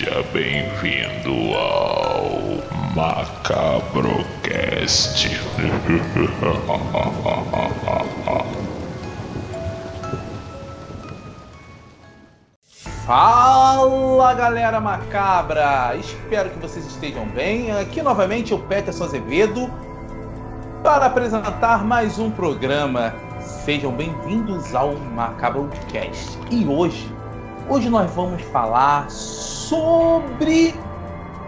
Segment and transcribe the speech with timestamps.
[0.00, 2.30] Seja bem-vindo ao
[2.96, 5.28] Macabrocast.
[13.04, 15.94] Fala galera macabra!
[15.96, 17.70] Espero que vocês estejam bem.
[17.70, 19.70] Aqui novamente o Peterson Azevedo
[20.82, 23.14] para apresentar mais um programa.
[23.42, 26.38] Sejam bem-vindos ao Macabrocast.
[26.50, 27.19] E hoje
[27.70, 30.74] Hoje nós vamos falar sobre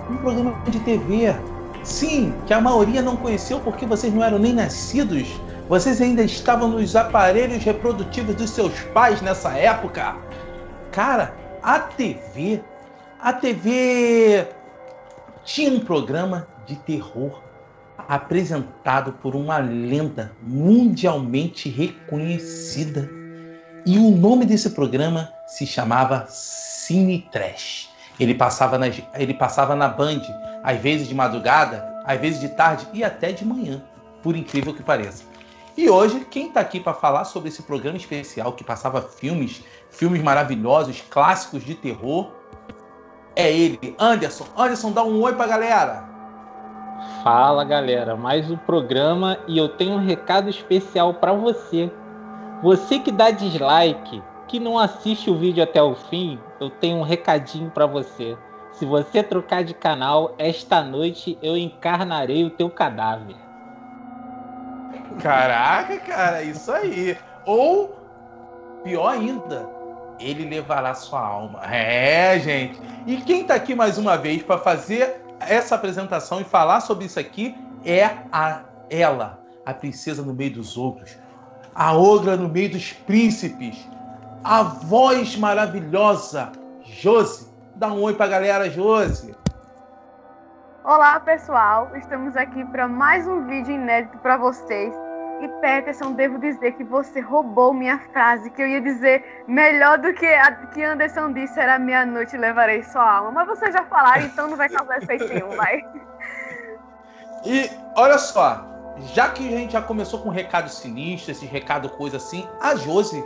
[0.09, 1.35] um programa de TV.
[1.83, 5.27] Sim, que a maioria não conheceu porque vocês não eram nem nascidos.
[5.69, 10.15] Vocês ainda estavam nos aparelhos reprodutivos dos seus pais nessa época.
[10.93, 12.63] Cara, a TV,
[13.21, 14.47] a TV
[15.43, 17.43] tinha um programa de terror
[17.99, 23.11] apresentado por uma lenda mundialmente reconhecida.
[23.85, 27.91] E o nome desse programa se chamava Cine Trash.
[28.21, 30.23] Ele passava, na, ele passava na Band,
[30.63, 33.83] às vezes de madrugada, às vezes de tarde e até de manhã,
[34.23, 35.25] por incrível que pareça.
[35.77, 40.23] E hoje, quem está aqui para falar sobre esse programa especial que passava filmes, filmes
[40.23, 42.31] maravilhosos, clássicos de terror,
[43.35, 44.47] é ele, Anderson.
[44.57, 46.05] Anderson, dá um oi para a galera.
[47.25, 51.91] Fala galera, mais um programa e eu tenho um recado especial para você.
[52.63, 57.03] Você que dá dislike, que não assiste o vídeo até o fim, eu tenho um
[57.03, 58.37] recadinho para você.
[58.73, 63.35] Se você trocar de canal, esta noite eu encarnarei o teu cadáver.
[65.21, 67.19] Caraca, cara, isso aí.
[67.45, 67.97] Ou,
[68.85, 69.69] pior ainda,
[70.21, 71.61] ele levará sua alma.
[71.67, 72.81] É, gente.
[73.07, 77.19] E quem tá aqui mais uma vez para fazer essa apresentação e falar sobre isso
[77.19, 81.17] aqui é a ela, a princesa no meio dos outros,
[81.75, 83.89] a ogra no meio dos príncipes,
[84.45, 86.53] a voz maravilhosa,
[86.83, 87.51] Josi.
[87.77, 89.35] Dá um oi pra galera, Josi.
[90.85, 91.91] Olá, pessoal.
[91.97, 94.93] Estamos aqui para mais um vídeo inédito para vocês.
[95.41, 100.13] E Peterson, devo dizer que você roubou minha frase, que eu ia dizer melhor do
[100.15, 103.33] que a que Anderson disse, era meia-noite levarei sua alma.
[103.33, 105.85] Mas você já falaram, então não vai causar efeito nenhum, vai.
[107.45, 108.65] E olha só,
[109.15, 112.75] já que a gente já começou com um recado sinistro, esse recado coisa assim, a
[112.75, 113.25] Josi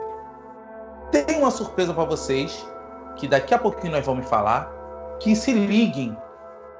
[1.11, 2.67] tem uma surpresa para vocês,
[3.17, 4.71] que daqui a pouquinho nós vamos falar,
[5.21, 6.17] que se liguem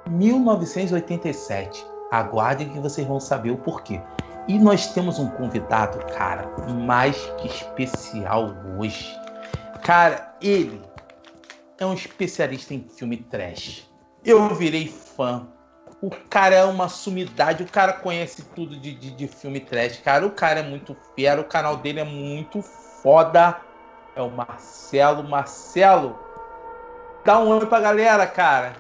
[0.09, 1.85] 1987.
[2.11, 4.01] Aguardem que vocês vão saber o porquê.
[4.49, 6.49] E nós temos um convidado, cara,
[6.87, 9.13] mais que especial hoje.
[9.83, 10.81] Cara, ele
[11.79, 13.89] é um especialista em filme trash.
[14.25, 15.49] Eu virei fã.
[16.03, 20.01] O cara é uma sumidade, o cara conhece tudo de, de, de filme trash.
[20.01, 23.57] Cara, o cara é muito fera, o canal dele é muito foda
[24.17, 25.23] é o Marcelo.
[25.23, 26.19] Marcelo,
[27.25, 28.73] dá um oi pra galera, cara.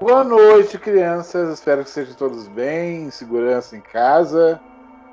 [0.00, 1.54] Boa noite, crianças.
[1.54, 4.60] Espero que sejam todos bem, em segurança em casa.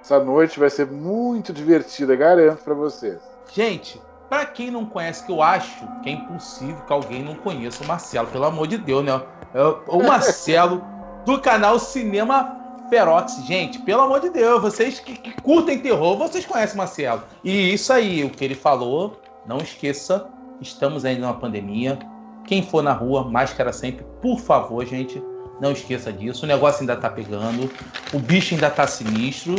[0.01, 3.19] Essa noite vai ser muito divertida, garanto para vocês.
[3.53, 7.83] Gente, para quem não conhece, que eu acho que é impossível que alguém não conheça
[7.83, 9.21] o Marcelo, pelo amor de Deus, né?
[9.53, 10.83] É o Marcelo
[11.29, 12.57] do canal Cinema
[12.89, 17.21] Ferox, gente, pelo amor de Deus, vocês que, que, curtem terror, vocês conhecem Marcelo.
[17.43, 20.27] E isso aí, o que ele falou, não esqueça,
[20.59, 21.99] estamos ainda numa pandemia.
[22.47, 25.21] Quem for na rua, máscara sempre, por favor, gente,
[25.61, 26.45] não esqueça disso.
[26.45, 27.71] O negócio ainda tá pegando,
[28.11, 29.53] o bicho ainda tá sinistro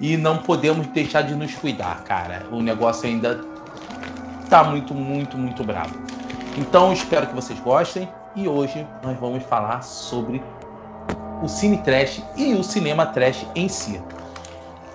[0.00, 2.48] e não podemos deixar de nos cuidar, cara.
[2.50, 3.40] O negócio ainda
[4.50, 5.94] tá muito, muito, muito bravo.
[6.58, 10.42] Então, espero que vocês gostem e hoje nós vamos falar sobre
[11.42, 14.00] o cine trash e o cinema trash em si.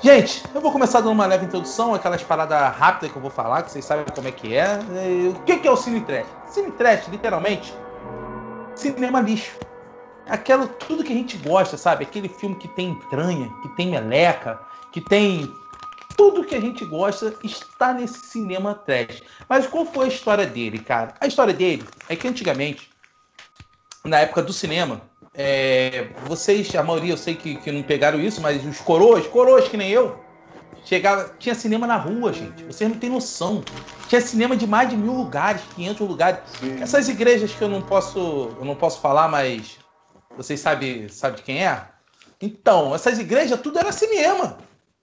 [0.02, 3.64] Gente, eu vou começar dando uma leve introdução, aquelas paradas rápidas que eu vou falar,
[3.64, 4.80] que vocês sabem como é que é.
[5.36, 6.28] O que é o cine trash?
[6.50, 7.74] Cine trash, literalmente,
[8.76, 9.58] cinema lixo.
[10.28, 12.04] Aquilo, tudo que a gente gosta, sabe?
[12.04, 14.60] Aquele filme que tem entranha, que tem meleca,
[14.92, 15.52] que tem
[16.16, 19.24] tudo que a gente gosta está nesse cinema trash.
[19.50, 21.14] Mas qual foi a história dele, cara?
[21.20, 22.90] A história dele é que antigamente,
[24.04, 25.02] na época do cinema,
[25.38, 29.68] é, vocês, a maioria eu sei que, que não pegaram isso, mas os coroas, coroas
[29.68, 30.20] que nem eu,
[30.84, 32.64] chegava, tinha cinema na rua, gente.
[32.64, 33.64] Vocês não têm noção.
[34.08, 36.40] Tinha cinema de mais de mil lugares, 500 lugares.
[36.60, 36.82] Sim.
[36.82, 39.78] Essas igrejas que eu não posso, eu não posso falar, mas
[40.36, 41.84] vocês sabem sabe de quem é?
[42.42, 44.58] Então, essas igrejas tudo era cinema,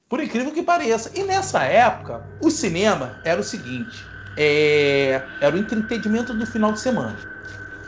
[0.08, 1.12] por incrível que pareça.
[1.14, 4.04] E nessa época, o cinema era o seguinte:
[4.36, 7.16] é, era o entretenimento do final de semana.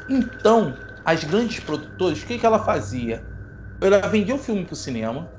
[0.08, 3.28] Então, as grandes produtoras, o que, que ela fazia?
[3.80, 5.32] Ela vendia o filme para o cinema,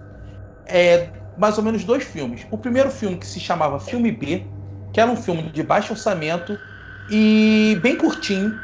[0.67, 2.47] é, mais ou menos dois filmes.
[2.51, 4.51] O primeiro filme que se chamava Filme B,
[4.93, 6.59] que era um filme de baixo orçamento
[7.09, 8.61] e bem curtinho.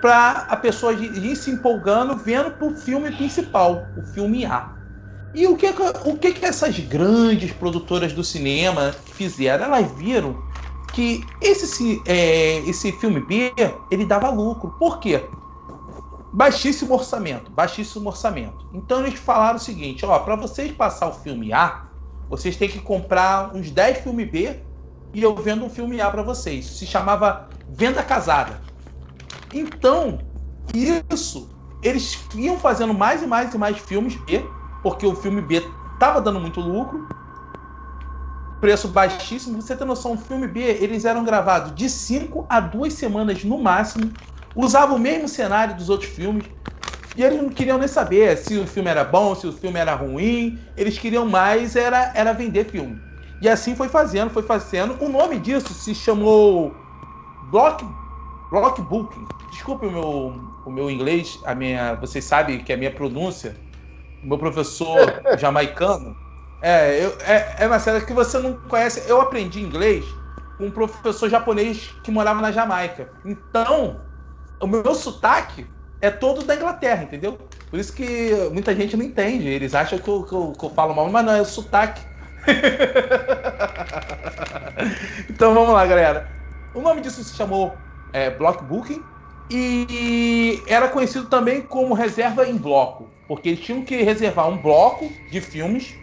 [0.00, 4.74] para a pessoa ir se empolgando vendo pro filme principal, o filme A.
[5.34, 5.66] E o que,
[6.06, 9.66] o que, que essas grandes produtoras do cinema fizeram?
[9.66, 10.42] Elas viram
[10.92, 13.54] que esse, é, esse filme B
[13.90, 14.72] ele dava lucro.
[14.72, 15.30] Por quê?
[16.36, 18.68] Baixíssimo orçamento, baixíssimo orçamento.
[18.74, 21.86] Então eles falaram o seguinte: ó, para vocês passar o filme A,
[22.28, 24.60] vocês têm que comprar uns 10 filmes B
[25.14, 26.66] e eu vendo um filme A para vocês.
[26.66, 28.60] Se chamava Venda Casada.
[29.54, 30.18] Então,
[30.74, 31.48] isso,
[31.82, 34.44] eles iam fazendo mais e mais e mais filmes B,
[34.82, 35.66] porque o filme B
[35.98, 37.08] tava dando muito lucro,
[38.60, 39.62] preço baixíssimo.
[39.62, 43.56] Você tem noção, o filme B, eles eram gravados de 5 a 2 semanas no
[43.56, 44.12] máximo,
[44.56, 46.46] usavam o mesmo cenário dos outros filmes,
[47.16, 49.94] e eles não queriam nem saber se o filme era bom, se o filme era
[49.94, 50.60] ruim.
[50.76, 53.00] Eles queriam mais era, era vender filme.
[53.40, 55.02] E assim foi fazendo, foi fazendo.
[55.02, 56.74] O nome disso se chamou
[57.50, 57.86] Block,
[58.50, 59.24] Block Booking.
[59.50, 60.34] Desculpe o meu,
[60.66, 63.56] o meu inglês, a minha, vocês sabem que a minha pronúncia,
[64.22, 66.14] o meu professor jamaicano,
[66.60, 69.08] é, eu, é, é uma série que você não conhece.
[69.08, 70.04] Eu aprendi inglês
[70.58, 73.10] com um professor japonês que morava na Jamaica.
[73.24, 74.05] Então,
[74.60, 75.66] o meu sotaque
[76.00, 77.38] é todo da Inglaterra, entendeu?
[77.70, 79.48] Por isso que muita gente não entende.
[79.48, 82.02] Eles acham que eu, que eu, que eu falo mal, mas não, é o sotaque.
[85.30, 86.30] então vamos lá, galera.
[86.72, 87.80] O nome disso se chamou
[88.12, 89.04] é, Block Booking
[89.50, 95.16] e era conhecido também como reserva em bloco, porque eles tinham que reservar um bloco
[95.28, 95.98] de filmes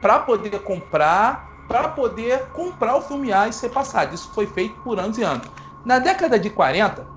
[0.00, 4.14] para poder comprar, para poder comprar o filme A e ser passado.
[4.14, 5.50] Isso foi feito por anos e anos.
[5.84, 7.10] Na década de 40,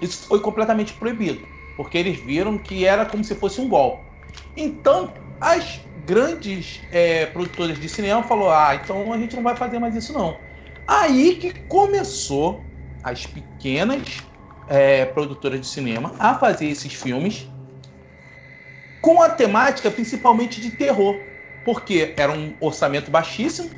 [0.00, 4.04] isso foi completamente proibido, porque eles viram que era como se fosse um golpe.
[4.56, 9.78] Então, as grandes é, produtoras de cinema falou: ah, então a gente não vai fazer
[9.78, 10.40] mais isso não.
[10.86, 12.64] Aí que começou
[13.02, 14.18] as pequenas
[14.66, 17.48] é, produtoras de cinema a fazer esses filmes
[19.00, 21.20] com a temática principalmente de terror,
[21.64, 23.70] porque era um orçamento baixíssimo,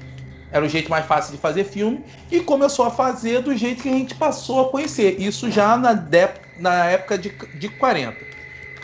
[0.53, 3.89] era o jeito mais fácil de fazer filme e começou a fazer do jeito que
[3.89, 5.19] a gente passou a conhecer.
[5.19, 6.29] Isso já na, de,
[6.59, 8.19] na época de, de 40.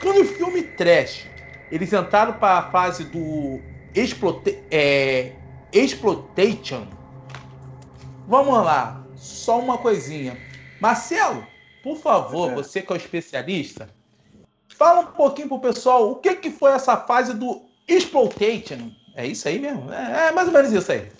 [0.00, 1.26] Quando o filme trash,
[1.70, 3.61] eles entraram para a fase do
[3.94, 5.32] explote, é,
[5.70, 6.87] exploitation.
[8.26, 10.38] Vamos lá, só uma coisinha.
[10.81, 11.47] Marcelo,
[11.82, 12.55] por favor, é.
[12.55, 13.91] você que é o especialista,
[14.69, 18.91] fala um pouquinho pro pessoal o que, que foi essa fase do exploitation.
[19.14, 19.93] É isso aí mesmo?
[19.93, 21.11] É, é mais ou menos isso aí.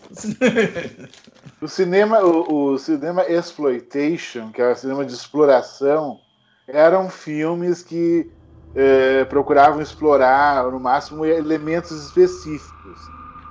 [1.61, 6.19] O cinema, o, o, cinema exploitation, que é o cinema de exploração,
[6.67, 8.31] eram filmes que
[8.75, 13.01] é, procuravam explorar no máximo elementos específicos.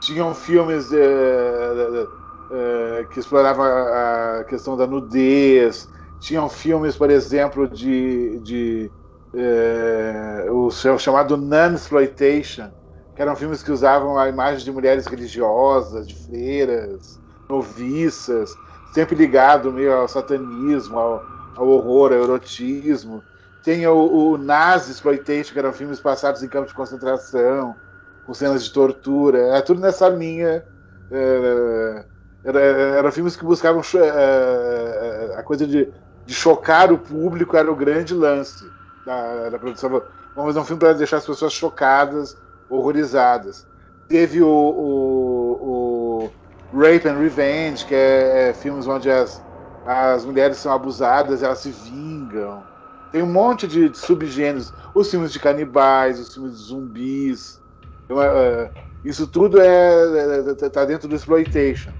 [0.01, 2.07] Tinham filmes é,
[2.51, 5.89] é, que exploravam a, a, questão da nudez.
[6.19, 8.91] Tinham filmes, por exemplo, de, de
[9.35, 12.71] é, o chamado non-exploitation,
[13.17, 17.19] que eram filmes que usavam a imagem de mulheres religiosas, de freiras,
[17.49, 18.55] noviças,
[18.93, 21.25] sempre ligado meio ao satanismo, ao,
[21.55, 23.23] ao horror, ao erotismo.
[23.63, 27.75] Tem o, o Nazi Exploitation, que eram filmes passados em campos de concentração,
[28.23, 29.57] com cenas de tortura.
[29.57, 30.63] É tudo nessa linha.
[31.09, 32.05] É,
[32.43, 35.91] era, eram filmes que buscavam é, a coisa de,
[36.23, 38.63] de, chocar o público, era o grande lance
[39.03, 39.89] da, da produção.
[39.89, 42.37] Vamos fazer um filme para deixar as pessoas chocadas
[42.69, 43.67] horrorizadas.
[44.07, 46.29] Teve o, o,
[46.73, 49.43] o Rape and Revenge, que é, é, filmes onde as,
[49.85, 52.63] as mulheres são abusadas, elas se vingam.
[53.11, 54.73] Tem um monte de, de subgêneros.
[54.93, 57.61] Os filmes de canibais, os filmes de zumbis.
[58.05, 58.71] Então, é, é
[59.03, 61.91] isso tudo é, é, tá dentro do exploitation,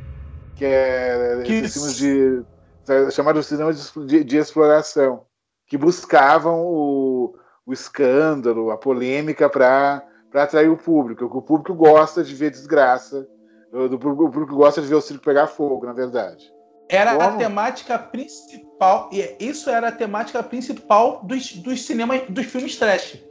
[0.56, 2.44] que é que filmes de
[2.86, 5.22] tá chamado cinema de, de, de, exploração,
[5.66, 11.26] que buscavam o, o escândalo, a polêmica para para atrair o público.
[11.26, 13.28] O público gosta de ver desgraça.
[13.72, 16.52] O público gosta de ver o circo pegar fogo, na verdade.
[16.90, 17.28] Era Como?
[17.28, 23.22] a temática principal, e isso era a temática principal dos, dos cinemas, dos filmes trash.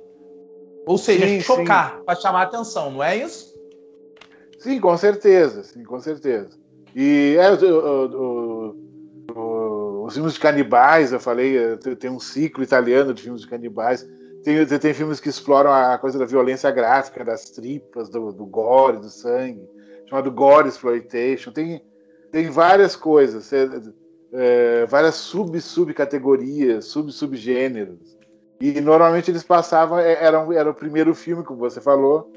[0.87, 3.55] Ou seja, sim, chocar, para chamar a atenção, não é isso?
[4.59, 6.50] Sim, com certeza, sim, com certeza.
[6.95, 8.76] E é, o, o,
[9.35, 14.07] o, os filmes de canibais, eu falei, tem um ciclo italiano de filmes de canibais.
[14.47, 18.99] Tem, tem filmes que exploram a coisa da violência gráfica, das tripas, do, do gore,
[18.99, 19.69] do sangue,
[20.09, 21.50] chamado Gore Exploitation.
[21.50, 21.83] Tem,
[22.31, 23.69] tem várias coisas, é,
[24.33, 28.17] é, várias sub-subcategorias, sub-subgêneros.
[28.61, 32.31] E normalmente eles passavam, é, era, era o primeiro filme, como você falou.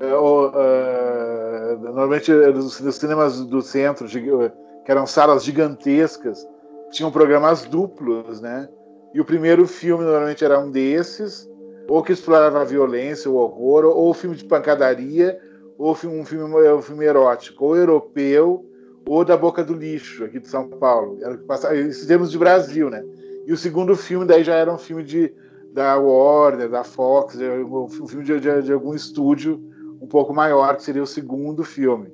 [0.00, 6.48] É, é, normalmente nos, nos cinemas do centro, que eram salas gigantescas,
[6.90, 8.70] tinham programas duplos, né?
[9.14, 11.48] E o primeiro filme normalmente era um desses,
[11.88, 15.38] ou que explorava a violência, o horror, ou filme de pancadaria,
[15.76, 18.64] ou um filme, um filme erótico, ou europeu,
[19.06, 21.18] ou da Boca do Lixo, aqui de São Paulo.
[21.20, 23.04] Era que passava, isso temos de Brasil, né?
[23.46, 25.34] E o segundo filme daí já era um filme de,
[25.72, 29.60] da Warner, da Fox, um filme de, de, de algum estúdio
[30.00, 32.12] um pouco maior, que seria o segundo filme,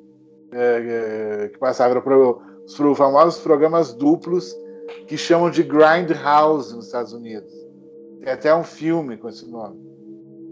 [0.53, 4.55] é, é, que passava para os famosos programas duplos
[5.07, 7.53] que chamam de Grindhouse nos Estados Unidos.
[8.23, 9.79] Tem até um filme com esse nome.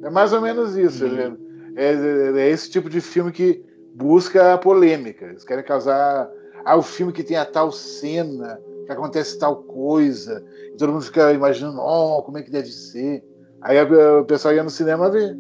[0.03, 1.05] É mais ou menos isso.
[1.05, 1.37] Uhum.
[1.77, 3.63] É, é, é, esse tipo de filme que
[3.95, 5.27] busca a polêmica.
[5.27, 6.31] Eles querem causar.
[6.65, 10.45] Ah, o filme que tem a tal cena, que acontece tal coisa.
[10.73, 13.23] E todo mundo fica imaginando, oh, como é que deve ser.
[13.63, 15.37] Aí o pessoal ia no cinema ver.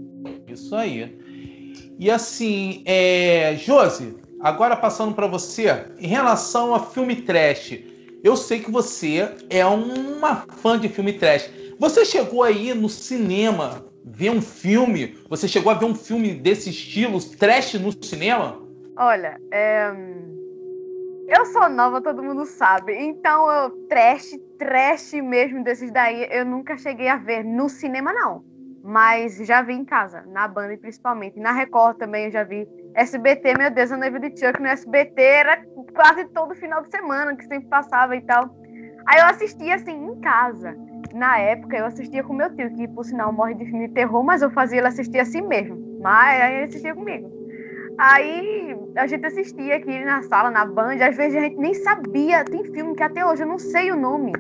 [0.48, 1.18] Isso aí.
[1.98, 3.56] E assim, é...
[3.56, 5.66] Josi, agora passando para você,
[5.98, 7.78] em relação a filme trash,
[8.26, 11.48] eu sei que você é uma fã de filme trash.
[11.78, 15.16] Você chegou aí no cinema ver um filme?
[15.28, 18.60] Você chegou a ver um filme desse estilo, trash no cinema?
[18.96, 19.92] Olha, é...
[21.28, 22.96] eu sou nova, todo mundo sabe.
[22.98, 28.56] Então, eu, trash, trash mesmo desses daí, eu nunca cheguei a ver no cinema, não
[28.88, 31.40] mas já vi em casa, na banda principalmente.
[31.40, 32.68] Na Record também eu já vi.
[32.96, 35.62] SBT, meu Deus, a noiva de Chuck no SBT era
[35.94, 38.48] quase todo final de semana que sempre passava e tal.
[39.06, 40.74] Aí eu assistia assim em casa.
[41.14, 44.24] Na época eu assistia com meu tio, que por sinal morre de filme de terror,
[44.24, 45.76] mas eu fazia ele assistir assim mesmo.
[46.00, 47.30] Mas aí ele assistia comigo.
[47.98, 52.44] Aí a gente assistia aqui na sala, na band, às vezes a gente nem sabia.
[52.44, 54.32] Tem filme que até hoje eu não sei o nome.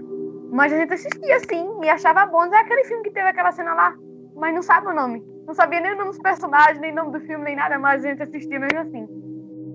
[0.50, 2.44] Mas a gente assistia assim e achava bom.
[2.46, 3.94] É aquele filme que teve aquela cena lá
[4.36, 5.24] mas não sabe o nome.
[5.46, 8.04] Não sabia nem o nome dos personagens, nem o nome do filme, nem nada, mas
[8.04, 9.08] a gente assistia mesmo assim.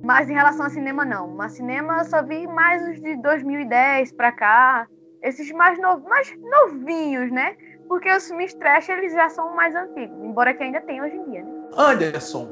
[0.03, 1.29] Mas em relação a cinema, não.
[1.29, 4.87] Mas cinema eu só vi mais os de 2010 pra cá.
[5.21, 5.99] Esses mais, no...
[6.01, 7.55] mais novinhos, né?
[7.87, 10.17] Porque os filmes trash, eles já são mais antigos.
[10.23, 11.51] Embora que ainda tem hoje em dia, né?
[11.77, 12.47] Anderson,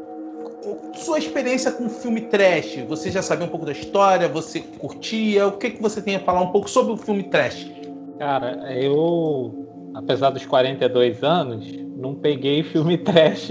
[0.93, 4.27] sua experiência com filme trash, você já sabia um pouco da história?
[4.27, 5.47] Você curtia?
[5.47, 7.69] O que, que você tem a falar um pouco sobre o filme trash?
[8.17, 11.65] Cara, eu, apesar dos 42 anos,
[11.95, 13.49] não peguei filme trash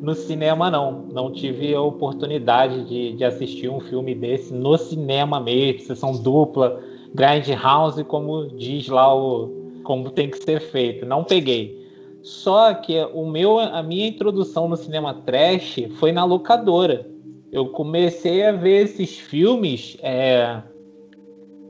[0.00, 1.06] no cinema, não.
[1.12, 6.80] Não tive a oportunidade de, de assistir um filme desse no cinema mesmo, sessão dupla,
[7.14, 11.06] Grindhouse, como diz lá o como tem que ser feito.
[11.06, 11.86] Não peguei.
[12.20, 17.08] Só que o meu, a minha introdução no cinema trash foi na locadora.
[17.52, 20.60] Eu comecei a ver esses filmes é,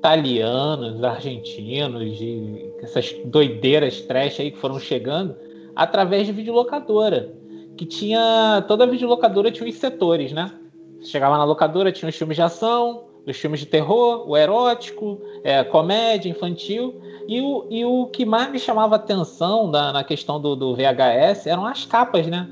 [0.06, 5.34] italianos, argentinos, de, essas doideiras trash aí que foram chegando
[5.74, 7.34] através de videolocadora.
[7.76, 8.64] Que tinha.
[8.68, 10.52] Toda videolocadora tinha os setores, né?
[11.00, 15.20] Você chegava na locadora, tinha os filmes de ação, os filmes de terror, o erótico,
[15.44, 17.02] é, comédia, infantil.
[17.28, 21.46] E o, e o que mais me chamava atenção na, na questão do, do VHS
[21.46, 22.48] eram as capas, né?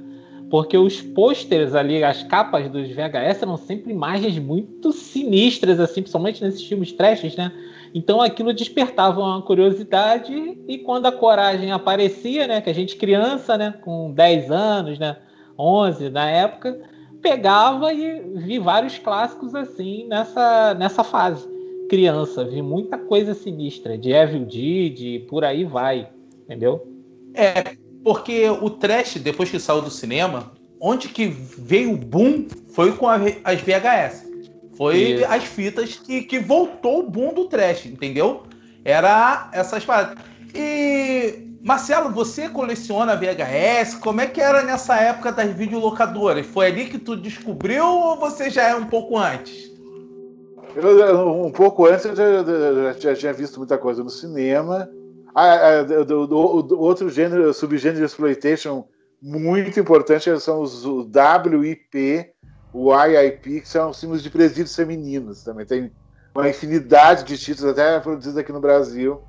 [0.51, 6.43] Porque os pôsteres ali, as capas dos VHS eram sempre imagens muito sinistras, assim, principalmente
[6.43, 7.53] nesses filmes trashes, né?
[7.95, 13.57] Então aquilo despertava uma curiosidade e quando a coragem aparecia, né, que a gente criança,
[13.57, 15.17] né, com 10 anos, né,
[15.57, 16.81] 11 na época,
[17.23, 21.49] pegava e vi vários clássicos assim nessa nessa fase.
[21.89, 26.09] Criança, vi muita coisa sinistra, de Evil Dead, por aí vai,
[26.43, 26.89] entendeu?
[27.33, 32.93] É, porque o trash depois que saiu do cinema, onde que veio o boom foi
[32.93, 34.25] com as VHS.
[34.77, 35.25] Foi Isso.
[35.27, 38.43] as fitas que, que voltou o boom do trash, entendeu?
[38.85, 40.19] Era essas paradas.
[40.55, 43.95] E, Marcelo, você coleciona VHS?
[43.95, 46.45] Como é que era nessa época das videolocadoras?
[46.45, 49.73] Foi ali que tu descobriu ou você já é um pouco antes?
[50.77, 54.91] Eu, um pouco antes eu já, já, já, tinha visto muita coisa no cinema.
[55.35, 58.87] Ah, ah, do, do, do, outro gênero, subgênero de exploitation
[59.21, 62.31] muito importante são os WIP,
[62.73, 65.67] o IIP, que são símbolos de presídios femininos também.
[65.67, 65.91] Tem
[66.35, 69.23] uma infinidade de títulos, até produzidos aqui no Brasil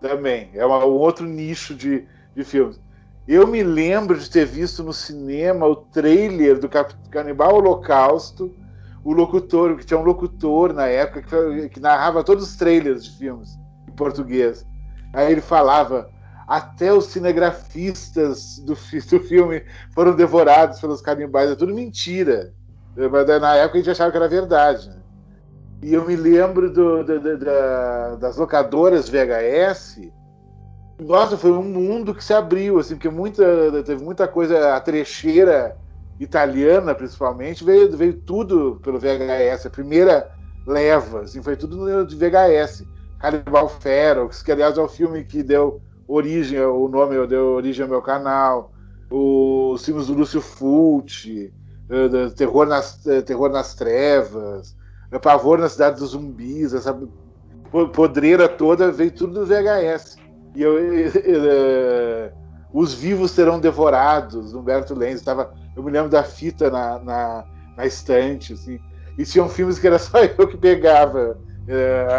[0.00, 0.50] também.
[0.54, 2.80] É uma, um outro nicho de, de filmes.
[3.26, 6.68] Eu me lembro de ter visto no cinema o trailer do
[7.10, 8.54] Canibal Holocausto,
[9.04, 13.18] o locutor, que tinha um locutor na época que, que narrava todos os trailers de
[13.18, 14.66] filmes em português.
[15.12, 16.10] Aí ele falava
[16.46, 18.74] até os cinegrafistas do,
[19.08, 19.62] do filme
[19.94, 21.50] foram devorados pelos canibais.
[21.50, 22.52] É tudo mentira.
[22.96, 24.88] Mas na época a gente achava que era verdade.
[24.88, 25.00] Né?
[25.82, 30.00] E eu me lembro do, do, do, da, das locadoras VHS.
[30.98, 33.42] Nossa, foi um mundo que se abriu, assim, porque muita,
[33.84, 35.74] teve muita coisa, a trecheira
[36.18, 39.64] italiana, principalmente, veio, veio tudo pelo VHS.
[39.64, 40.30] A primeira
[40.66, 42.84] leva, assim, foi tudo de VHS.
[43.20, 47.90] Cannibal Ferox, que aliás é o filme que deu origem, o nome deu origem ao
[47.90, 48.72] meu canal,
[49.10, 51.52] os filmes do Lúcio Fulci,
[51.88, 54.76] uh, Terror nas, uh, Terror nas Trevas,
[55.22, 56.98] Pavor na Cidade dos Zumbis, essa
[57.92, 60.16] podreira toda veio tudo do VHS.
[60.54, 60.74] E eu,
[62.72, 67.44] Os Vivos Serão Devorados, Humberto Lenz, tava, eu me lembro da fita na, na,
[67.76, 68.78] na estante, assim,
[69.18, 71.36] e tinham filmes que era só eu que pegava.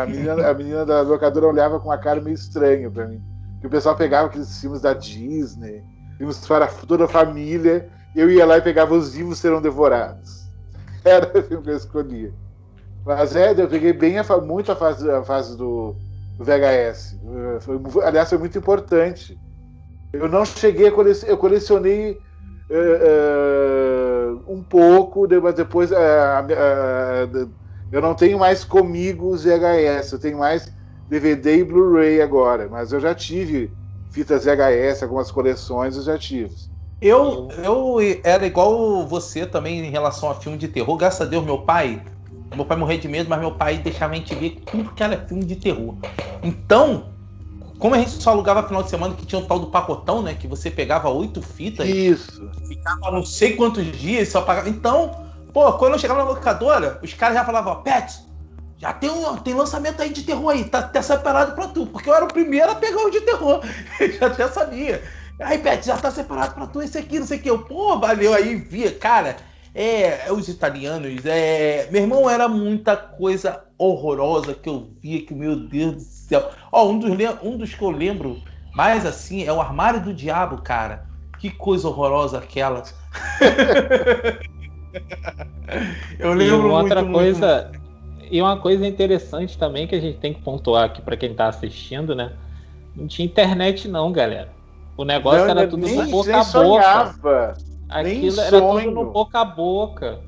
[0.01, 3.21] A, menina, a menina da locadora olhava com uma cara meio estranha para mim.
[3.59, 5.83] Que o pessoal pegava aqueles filmes da Disney,
[6.17, 10.47] filmes para toda a família, e eu ia lá e pegava Os Vivos Serão Devorados.
[11.03, 12.33] Era o filme que eu escolhia.
[13.05, 15.95] Mas é, eu peguei bem a, muito a fase, a fase do,
[16.37, 17.19] do VHS.
[17.61, 19.39] Foi, aliás, foi muito importante.
[20.13, 22.19] Eu não cheguei a colecionar, eu colecionei
[22.69, 25.95] uh, uh, um pouco, mas depois uh,
[27.91, 30.71] eu não tenho mais comigo os VHS, eu tenho mais
[31.09, 33.73] DVD e Blu-ray agora, mas eu já tive
[34.11, 36.55] fitas VHS, algumas coleções eu já tive.
[37.01, 40.95] Eu, eu era igual você também em relação a filme de terror.
[40.95, 42.01] Graças a Deus, meu pai.
[42.55, 45.25] Meu pai morreu de medo, mas meu pai deixava a gente ver tudo que era
[45.25, 45.95] filme de terror.
[46.43, 47.11] Então,
[47.79, 50.35] como a gente só alugava final de semana que tinha o tal do pacotão, né?
[50.35, 51.89] Que você pegava oito fitas.
[51.89, 52.47] Isso.
[52.67, 54.69] Ficava não sei quantos dias só pagava.
[54.69, 58.19] Então, pô, quando eu chegava na locadora, os cares já falavam, Pet,
[58.81, 61.85] já tem, um, tem lançamento aí de terror aí, tá, tá separado pra tu.
[61.85, 63.61] Porque eu era o primeiro a pegar o de terror.
[64.19, 65.03] já, já sabia.
[65.39, 67.49] Aí, Pet, já tá separado pra tu esse aqui, não sei o que.
[67.49, 68.33] Eu, pô, valeu.
[68.33, 69.37] Aí via, cara,
[69.75, 71.87] é, é, os italianos, é.
[71.91, 76.49] Meu irmão, era muita coisa horrorosa que eu via, que, meu Deus do céu.
[76.71, 77.11] Ó, um dos,
[77.43, 78.41] um dos que eu lembro
[78.73, 81.05] mais assim é o Armário do Diabo, cara.
[81.37, 82.81] Que coisa horrorosa aquela.
[86.19, 87.69] eu lembro e outra muito, coisa.
[87.69, 87.81] Muito
[88.31, 91.49] e uma coisa interessante também que a gente tem que pontuar aqui para quem está
[91.49, 92.31] assistindo, né?
[92.95, 94.49] Não tinha internet não, galera.
[94.95, 97.57] O negócio não, era tudo nem, no boca a boca.
[97.89, 100.19] Aquilo era tudo no boca a boca.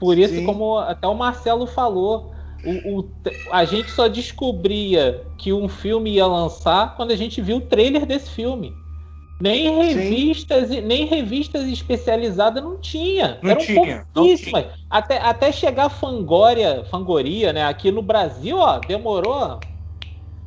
[0.00, 0.44] Por isso, Sim.
[0.44, 2.32] como até o Marcelo falou,
[2.64, 3.10] o, o,
[3.52, 8.04] a gente só descobria que um filme ia lançar quando a gente viu o trailer
[8.04, 8.74] desse filme.
[9.40, 10.80] Nem revistas, Sim.
[10.80, 13.40] nem revistas especializadas não tinha.
[13.42, 14.66] Não Eram tinha, pouquíssimas.
[14.88, 17.64] Até, até chegar Fangoria, Fangoria, né?
[17.64, 19.60] Aqui no Brasil, ó, demorou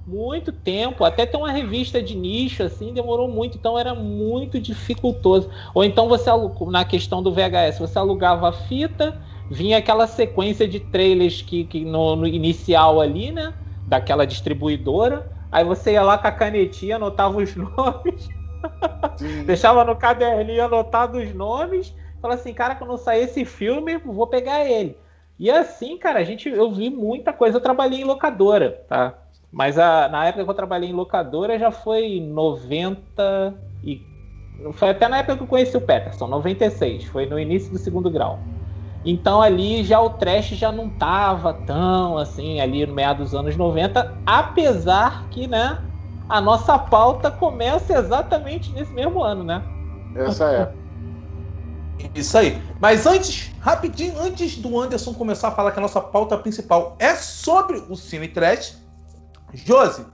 [0.06, 1.04] muito tempo.
[1.04, 3.58] Até ter uma revista de nicho, assim, demorou muito.
[3.58, 5.50] Então era muito dificultoso.
[5.74, 6.30] Ou então você,
[6.70, 9.20] na questão do VHS, você alugava a fita,
[9.50, 13.54] vinha aquela sequência de trailers que, que no, no inicial ali, né?
[13.86, 15.28] Daquela distribuidora.
[15.52, 18.37] Aí você ia lá com a canetinha, anotava os nomes.
[19.46, 21.94] Deixava no caderninho anotado os nomes.
[22.22, 24.98] Fala assim, cara, quando sair esse filme, vou pegar ele.
[25.40, 27.58] E assim, cara, a gente, eu vi muita coisa.
[27.58, 29.14] Eu trabalhei em locadora, tá?
[29.52, 33.54] Mas a, na época que eu trabalhei em locadora já foi 90
[33.84, 34.02] e
[34.74, 38.10] foi até na época que eu conheci o Peterson, 96, foi no início do segundo
[38.10, 38.40] grau.
[39.06, 43.56] Então ali já o trash já não tava tão assim ali no meio dos anos
[43.56, 45.78] 90, apesar que, né,
[46.30, 49.64] a nossa pauta começa exatamente nesse mesmo ano, né?
[50.16, 50.74] Essa é.
[52.14, 52.62] Isso aí.
[52.80, 57.16] Mas antes, rapidinho, antes do Anderson começar a falar que a nossa pauta principal é
[57.16, 58.78] sobre o Cine Trash,
[59.54, 60.06] Josi,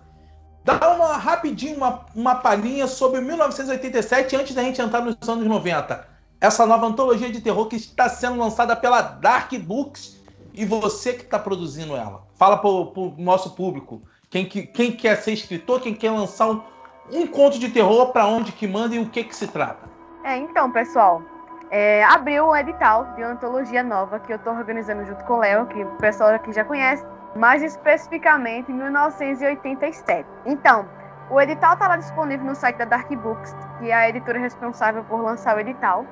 [0.63, 6.07] dá uma rapidinho uma, uma palhinha sobre 1987 antes da gente entrar nos anos 90.
[6.39, 10.21] Essa nova antologia de terror que está sendo lançada pela Dark Books
[10.53, 12.23] e você que está produzindo ela.
[12.35, 14.01] Fala para o nosso público
[14.33, 16.63] quem, quem quer ser escritor, quem quer lançar um,
[17.11, 19.87] um conto de terror, para onde que manda e o que que se trata?
[20.23, 21.21] É, então, pessoal,
[21.69, 25.39] é, abriu um edital de uma antologia nova que eu estou organizando junto com o
[25.39, 30.27] Léo, que o pessoal aqui já conhece, mais especificamente em 1987.
[30.47, 30.87] Então,
[31.29, 35.03] o edital está lá disponível no site da Dark Books, que é a editora responsável
[35.03, 36.07] por lançar o edital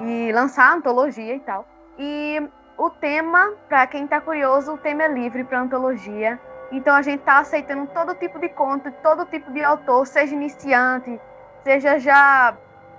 [0.00, 1.64] e lançar a antologia e tal.
[1.96, 2.42] E
[2.76, 6.40] o tema, para quem está curioso, o tema é livre para antologia.
[6.72, 11.20] Então a gente está aceitando todo tipo de conto, todo tipo de autor, seja iniciante,
[11.62, 12.56] seja já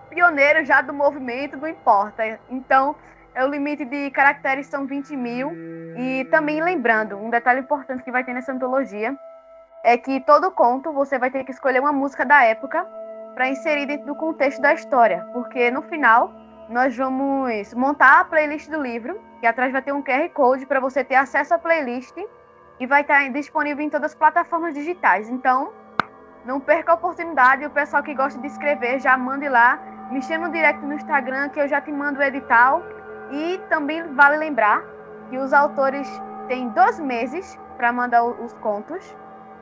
[0.10, 2.40] pioneiro já do movimento, não importa.
[2.50, 2.96] Então,
[3.36, 5.52] é o limite de caracteres são 20 mil.
[5.98, 9.16] E também lembrando, um detalhe importante que vai ter nessa antologia
[9.84, 12.86] é que todo conto você vai ter que escolher uma música da época
[13.36, 16.32] para inserir dentro do contexto da história, porque no final
[16.70, 20.80] nós vamos montar a playlist do livro, que atrás vai ter um QR Code para
[20.80, 22.18] você ter acesso à playlist
[22.80, 25.30] e vai estar disponível em todas as plataformas digitais.
[25.30, 25.72] Então,
[26.46, 27.66] não perca a oportunidade.
[27.66, 29.80] O pessoal que gosta de escrever, já mande lá.
[30.12, 32.82] Me chama direto no Instagram que eu já te mando o edital.
[33.32, 34.84] E também vale lembrar
[35.30, 36.08] que os autores
[36.48, 39.16] têm dois meses para mandar os contos.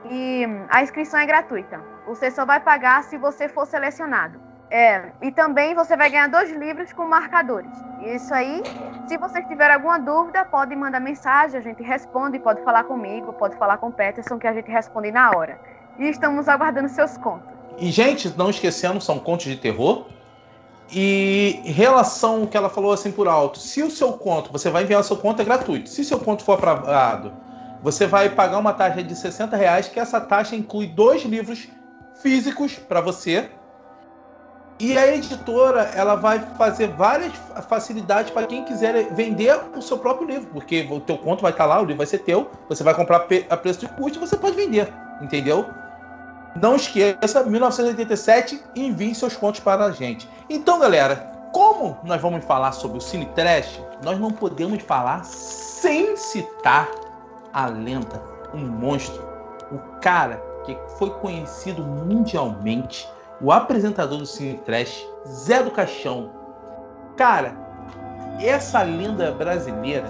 [0.10, 1.82] E a inscrição é gratuita.
[2.06, 4.45] Você só vai pagar se você for selecionado.
[4.70, 7.72] É, e também você vai ganhar dois livros com marcadores.
[8.02, 8.62] Isso aí,
[9.08, 13.56] se você tiver alguma dúvida, pode mandar mensagem, a gente responde, pode falar comigo, pode
[13.58, 15.60] falar com o Peterson, que a gente responde na hora.
[16.00, 17.48] E estamos aguardando seus contos.
[17.78, 20.08] E, gente, não esquecendo, são contos de terror.
[20.92, 24.70] E em relação ao que ela falou assim por alto, se o seu conto, você
[24.70, 25.90] vai enviar o seu conto, é gratuito.
[25.90, 27.34] Se seu conto for aprovado,
[27.82, 31.68] você vai pagar uma taxa de 60 reais, que essa taxa inclui dois livros
[32.22, 33.50] físicos para você.
[34.78, 37.34] E a editora ela vai fazer várias
[37.70, 41.66] facilidades para quem quiser vender o seu próprio livro, porque o teu conto vai estar
[41.66, 44.56] lá, o livro vai ser teu, você vai comprar a preço de custo, você pode
[44.56, 45.66] vender, entendeu?
[46.62, 50.30] Não esqueça, 1987, envie seus contos para a gente.
[50.50, 51.16] Então, galera,
[51.54, 56.90] como nós vamos falar sobre o Cine Trash, nós não podemos falar sem citar
[57.54, 58.22] a lenda,
[58.54, 59.26] um monstro,
[59.72, 63.08] o cara que foi conhecido mundialmente,
[63.42, 66.32] o apresentador do Cine Trash, Zé do Caixão.
[67.18, 67.56] Cara,
[68.40, 70.08] essa lenda brasileira,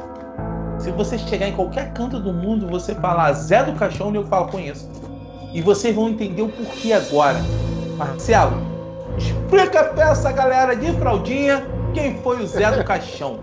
[0.79, 4.47] se você chegar em qualquer canto do mundo, você falar Zé do Caixão, eu falo
[4.47, 4.89] conheço.
[5.53, 7.39] E vocês vão entender o porquê agora.
[7.97, 8.57] Marcelo,
[9.17, 13.39] explica pra essa galera de fraldinha quem foi o Zé do Caixão.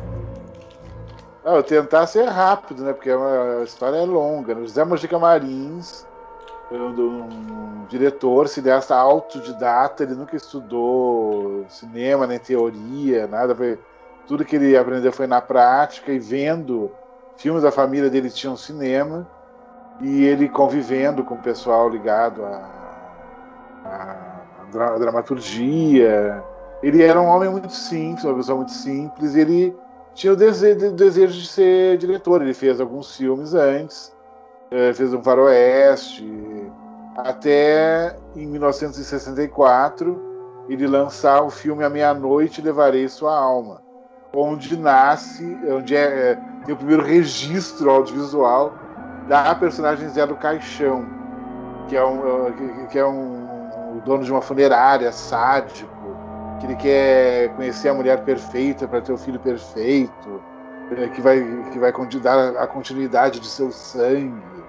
[1.44, 2.92] Eu tentar ser rápido, né?
[2.92, 4.54] Porque a história é longa.
[4.54, 6.06] O José Mojica Marins,
[6.80, 13.54] um, um diretor, cineasta autodidata, ele nunca estudou cinema, nem teoria, nada.
[13.54, 13.78] Foi,
[14.26, 16.90] tudo que ele aprendeu foi na prática e vendo
[17.36, 19.26] filmes da família dele tinham cinema
[20.00, 22.70] e ele convivendo com o pessoal ligado à,
[23.84, 26.42] à, dramaturgia.
[26.82, 29.76] Ele era um homem muito simples, uma pessoa muito simples, e ele
[30.14, 32.42] tinha o desejo, o desejo de ser diretor.
[32.42, 34.12] Ele fez alguns filmes antes,
[34.94, 36.26] fez um faroeste,
[37.16, 40.32] até em 1964
[40.68, 43.82] ele lançar o filme A Meia-Noite Levarei Sua Alma,
[44.34, 48.72] onde nasce, onde é, é tem o primeiro registro audiovisual
[49.28, 51.04] da personagem Zé do Caixão,
[51.88, 55.90] que é um, que é um, dono de uma funerária sádico,
[56.60, 60.42] que ele quer conhecer a mulher perfeita para ter o filho perfeito,
[60.96, 61.40] é, que vai,
[61.72, 64.61] que vai dar a continuidade de seu sangue.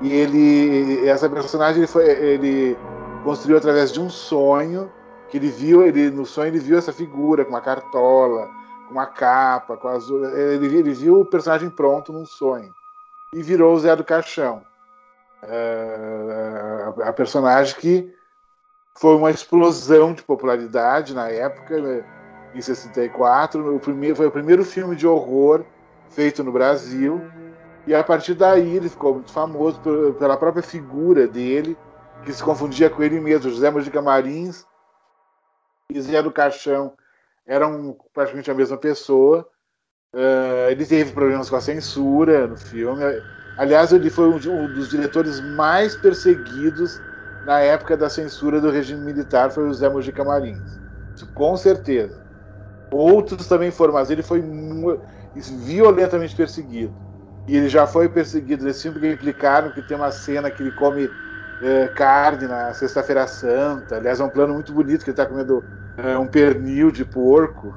[0.00, 2.78] E ele, essa personagem, ele, foi, ele
[3.24, 4.90] construiu através de um sonho
[5.28, 8.48] que ele viu, ele no sonho ele viu essa figura com uma cartola,
[8.86, 10.24] com uma capa, com azul.
[10.24, 12.72] Ele, ele viu o personagem pronto num sonho
[13.32, 14.62] e virou o Zé do Caixão.
[15.42, 18.12] É, a personagem que
[18.98, 22.04] foi uma explosão de popularidade na época, né,
[22.54, 23.76] em 64.
[23.76, 25.64] O primeiro, foi o primeiro filme de horror
[26.10, 27.22] feito no Brasil.
[27.88, 29.80] E a partir daí ele ficou muito famoso
[30.18, 31.74] pela própria figura dele,
[32.22, 33.50] que se confundia com ele mesmo.
[33.50, 34.66] José Mojica Marins
[35.90, 36.92] e Zé do Caixão
[37.46, 39.48] eram praticamente a mesma pessoa.
[40.14, 43.02] Uh, ele teve problemas com a censura no filme.
[43.56, 44.38] Aliás, ele foi um,
[44.74, 47.00] dos diretores mais perseguidos
[47.46, 50.78] na época da censura do regime militar, foi o José Mojica Marins.
[51.16, 52.22] Isso, com certeza.
[52.92, 54.44] Outros também foram, mas ele foi
[55.64, 57.07] violentamente perseguido.
[57.48, 60.72] E ele já foi perseguido nesse filme porque implicaram que tem uma cena que ele
[60.72, 61.10] come
[61.62, 63.96] é, carne na Sexta-feira Santa.
[63.96, 65.64] Aliás, é um plano muito bonito que ele está comendo
[65.96, 67.74] é, um pernil de porco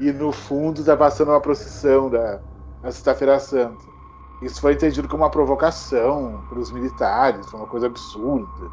[0.00, 2.40] e no fundo está passando uma procissão da,
[2.90, 3.82] Sexta-feira Santa.
[4.42, 8.70] Isso foi entendido como uma provocação pelos militares, foi uma coisa absurda.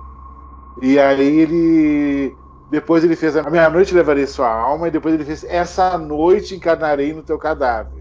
[0.81, 2.35] E aí ele.
[2.69, 7.13] Depois ele fez A Meia-Noite Levarei Sua Alma, e depois ele fez Essa Noite Encarnarei
[7.13, 8.00] no Teu Cadáver.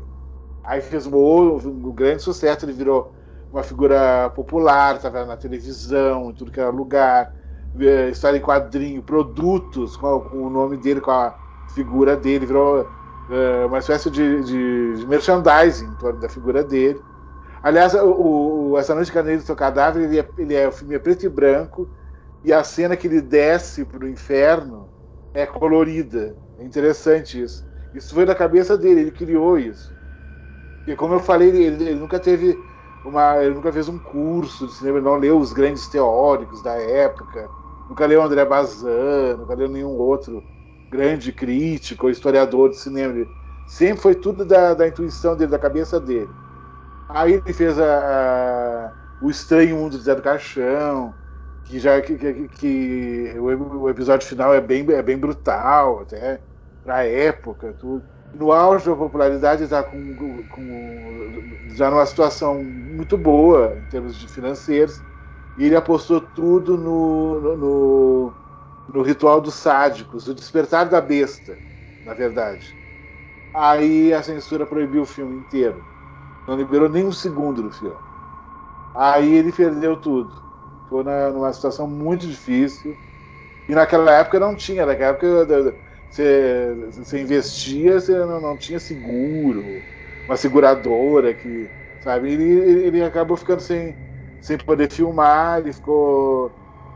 [0.62, 3.14] Aí fez um, grande sucesso, ele virou
[3.52, 7.34] uma figura popular, estava na televisão, em tudo que era lugar,
[8.10, 11.34] história em quadrinho, produtos com, com, o nome dele, com a
[11.74, 17.00] figura dele, virou uh, uma espécie de, de, de, merchandising em torno da figura dele.
[17.62, 20.94] Aliás, o, o Essa Noite Carneiro do Seu Cadáver, ele é, ele é, o filme
[20.94, 21.88] é preto e branco,
[22.44, 24.88] e a cena que ele desce para o inferno
[25.34, 26.36] é colorida.
[26.58, 27.66] É interessante isso.
[27.94, 29.92] Isso foi da cabeça dele, ele criou isso.
[30.86, 32.58] E como eu falei, ele, ele nunca teve
[33.04, 37.48] uma, ele nunca fez um curso de cinema, não leu os grandes teóricos da época,
[37.88, 40.42] nunca leu André Bazin, nunca leu nenhum outro
[40.90, 43.14] grande crítico ou historiador de cinema.
[43.14, 43.28] Ele
[43.66, 46.28] sempre foi tudo da, da intuição dele, da cabeça dele.
[47.08, 51.14] Aí ele fez a, a, o Estranho Mundo de Zé do Caixão,
[51.64, 56.40] que já que, que, que o, o, episódio final é bem, é bem brutal, até
[56.82, 63.76] pra época, tudo no auge da popularidade, está com, com, já numa situação muito boa
[63.78, 65.04] em termos de financeiros,
[65.56, 68.38] E ele apostou tudo no, no, no,
[68.88, 71.62] no ritual dos sádicos, o despertar da besta,
[72.04, 72.76] na verdade.
[73.54, 75.86] Aí a censura proibiu o filme inteiro.
[76.46, 78.00] Não liberou nem um segundo do filme.
[78.94, 80.44] Aí ele perdeu tudo.
[80.84, 83.00] Ficou numa situação muito difícil.
[83.68, 89.62] E naquela época não tinha, naquela época você, investia, você não, não, tinha seguro,
[90.26, 91.68] uma seguradora que.
[92.00, 92.32] Sabe?
[92.32, 93.94] Ele, ele acabou ficando sem,
[94.40, 96.50] sem poder filmar, ele ficou.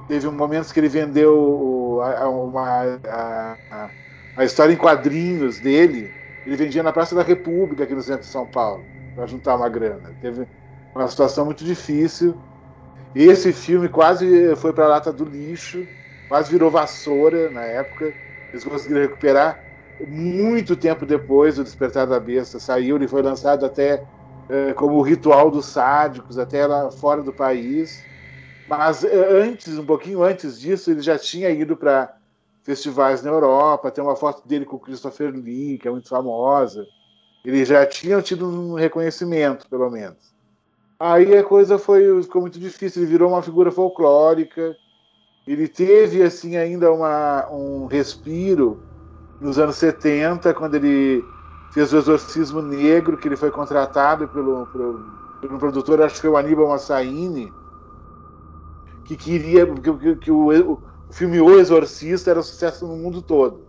[0.09, 3.90] Teve um momentos que ele vendeu a, uma, a, a,
[4.37, 6.11] a história em quadrinhos dele,
[6.44, 9.68] ele vendia na Praça da República, aqui no centro de São Paulo, para juntar uma
[9.68, 10.14] grana.
[10.20, 10.46] Teve
[10.94, 12.35] uma situação muito difícil.
[13.14, 15.88] E esse filme quase foi para a lata do lixo,
[16.29, 18.14] quase virou vassoura na época.
[18.55, 19.61] Eles conseguiram recuperar.
[20.07, 24.05] Muito tempo depois, o Despertar da Besta saiu, ele foi lançado até
[24.49, 28.09] é, como ritual dos sádicos, até lá fora do país.
[28.69, 32.17] Mas é, antes, um pouquinho antes disso, ele já tinha ido para
[32.62, 33.90] festivais na Europa.
[33.90, 36.87] Tem uma foto dele com Christopher Lee, que é muito famosa.
[37.45, 40.33] Ele já tinha tido um reconhecimento, pelo menos.
[40.99, 43.03] Aí a coisa foi ficou muito difícil.
[43.03, 44.77] Ele virou uma figura folclórica.
[45.47, 48.81] Ele teve assim ainda uma, um respiro
[49.41, 51.23] nos anos 70, quando ele
[51.71, 55.05] fez o Exorcismo Negro, que ele foi contratado pelo, pelo,
[55.41, 57.53] pelo produtor, acho que foi o Aníbal Massaini,
[59.05, 63.61] que queria que, que, que o, o, filme O Exorcista era sucesso no mundo todo.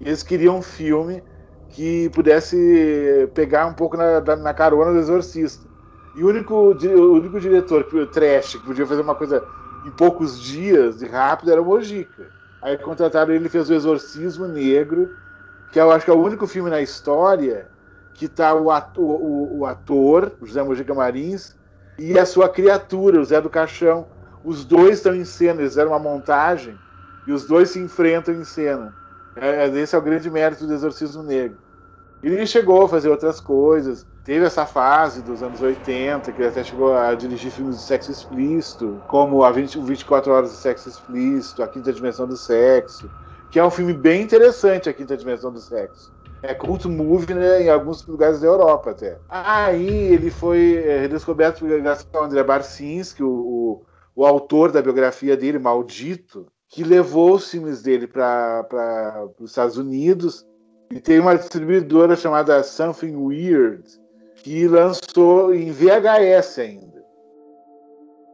[0.00, 1.22] E eles queriam um filme
[1.70, 5.66] que pudesse pegar um pouco na, na carona do Exorcista.
[6.14, 9.42] E o único, o único diretor, trash, que podia fazer uma coisa
[9.84, 12.26] em poucos dias, de rápido, era o Mojica.
[12.60, 15.16] Aí contrataram ele, fez o Exorcismo Negro,
[15.72, 17.66] que eu acho que é o único filme na história
[18.14, 21.56] que tá o ator, o, o ator José Mojica Marins,
[21.98, 24.06] e a sua criatura, o Zé do Caixão.
[24.44, 26.78] Os dois estão em cena, eles fizeram uma montagem
[27.26, 28.94] e os dois se enfrentam em cena.
[29.36, 31.58] É, esse é o grande mérito do Exorcismo Negro.
[32.22, 36.62] Ele chegou a fazer outras coisas, teve essa fase dos anos 80, que ele até
[36.62, 41.62] chegou a dirigir filmes de sexo explícito, como a 20, 24 Horas de Sexo Explícito,
[41.64, 43.10] A Quinta Dimensão do Sexo,
[43.50, 46.12] que é um filme bem interessante, A Quinta Dimensão do Sexo.
[46.42, 49.18] É cult movie né, em alguns lugares da Europa até.
[49.28, 53.82] Aí ele foi é, redescoberto graças André Barcinski, o, o,
[54.14, 60.44] o autor da biografia dele, Maldito, que levou os filmes dele para os Estados Unidos.
[60.94, 63.82] E tem uma distribuidora chamada Something Weird,
[64.36, 67.02] que lançou em VHS ainda.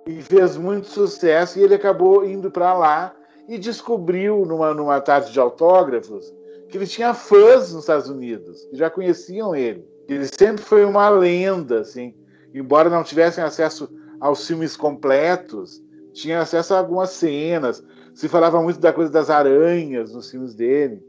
[0.09, 3.15] E fez muito sucesso, e ele acabou indo para lá
[3.47, 6.35] e descobriu, numa, numa tarde de autógrafos,
[6.69, 9.87] que ele tinha fãs nos Estados Unidos, que já conheciam ele.
[10.09, 12.13] Ele sempre foi uma lenda, assim.
[12.53, 15.81] Embora não tivessem acesso aos filmes completos,
[16.13, 17.85] tinha acesso a algumas cenas.
[18.15, 21.01] Se falava muito da coisa das aranhas nos filmes dele,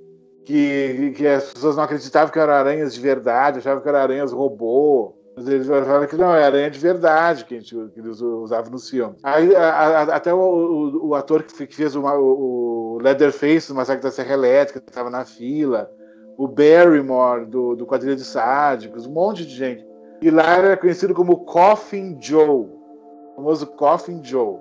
[0.50, 4.32] que, que as pessoas não acreditavam que eram aranhas de verdade, achavam que eram aranhas
[4.32, 5.14] robô.
[5.36, 8.72] Mas eles falaram que não, é aranha de verdade que, a gente, que eles usavam
[8.72, 9.20] nos filmes.
[9.22, 14.02] Aí, a, a, até o, o, o, ator que fez o, o Leatherface do Massacre
[14.02, 15.88] da Serra Elétrica, que estava na fila,
[16.36, 19.86] o Barrymore do, do Quadrilha de Sádicos, um monte de gente.
[20.20, 24.58] E lá era conhecido como Coffin Joe, o famoso Coffin Joe.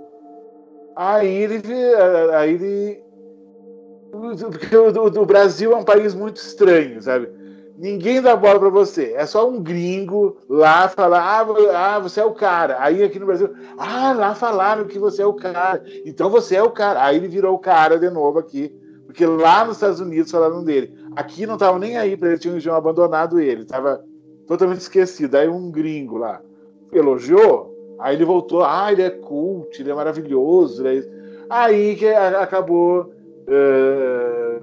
[0.94, 1.62] Aí ele,
[2.34, 3.07] aí ele
[4.10, 7.28] porque o, o, Brasil é um país muito estranho, sabe?
[7.76, 9.12] Ninguém dá bola para você.
[9.14, 12.76] É só um gringo lá falar: ah, ah, você é o cara.
[12.80, 15.84] Aí aqui no Brasil, ah, lá falaram que você é o cara.
[16.04, 17.04] Então você é o cara.
[17.04, 18.74] Aí ele virou o cara de novo aqui.
[19.06, 20.92] Porque lá nos Estados Unidos falaram dele.
[21.14, 23.62] Aqui não estavam nem aí para ele, tinham, abandonado ele.
[23.62, 24.04] Estava
[24.46, 25.36] totalmente esquecido.
[25.36, 26.40] Aí um gringo lá
[26.92, 27.74] elogiou.
[28.00, 30.86] Aí ele voltou: ah, ele é cult, ele é maravilhoso.
[30.86, 31.04] É
[31.48, 33.12] aí que acabou
[33.48, 34.62] Uh,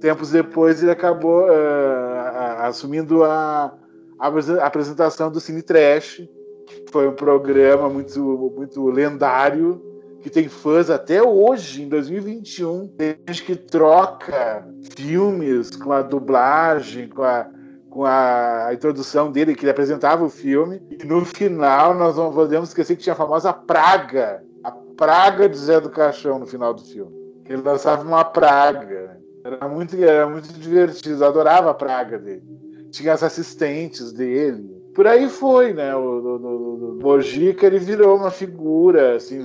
[0.00, 3.72] tempos depois ele acabou uh, assumindo a,
[4.18, 4.26] a,
[4.66, 6.28] apresentação do Cine Trash,
[6.66, 9.80] que foi um programa muito, muito lendário,
[10.20, 12.88] que tem fãs até hoje, em 2021.
[12.88, 14.66] Tem gente que troca
[14.96, 17.46] filmes com a dublagem, com a,
[17.88, 20.82] com a introdução dele, que ele apresentava o filme.
[20.90, 25.56] E no final, nós não podemos esquecer que tinha a famosa praga, a praga de
[25.56, 27.23] Zé do Caixão no final do filme.
[27.48, 29.18] Ele lançava uma praga.
[29.44, 31.22] Era muito, era muito divertido.
[31.22, 32.42] Eu adorava a praga dele.
[32.90, 34.82] Tinha as assistentes dele.
[34.94, 35.94] Por aí foi, né?
[35.94, 39.42] O, o, o, o Mojica ele virou uma figura assim,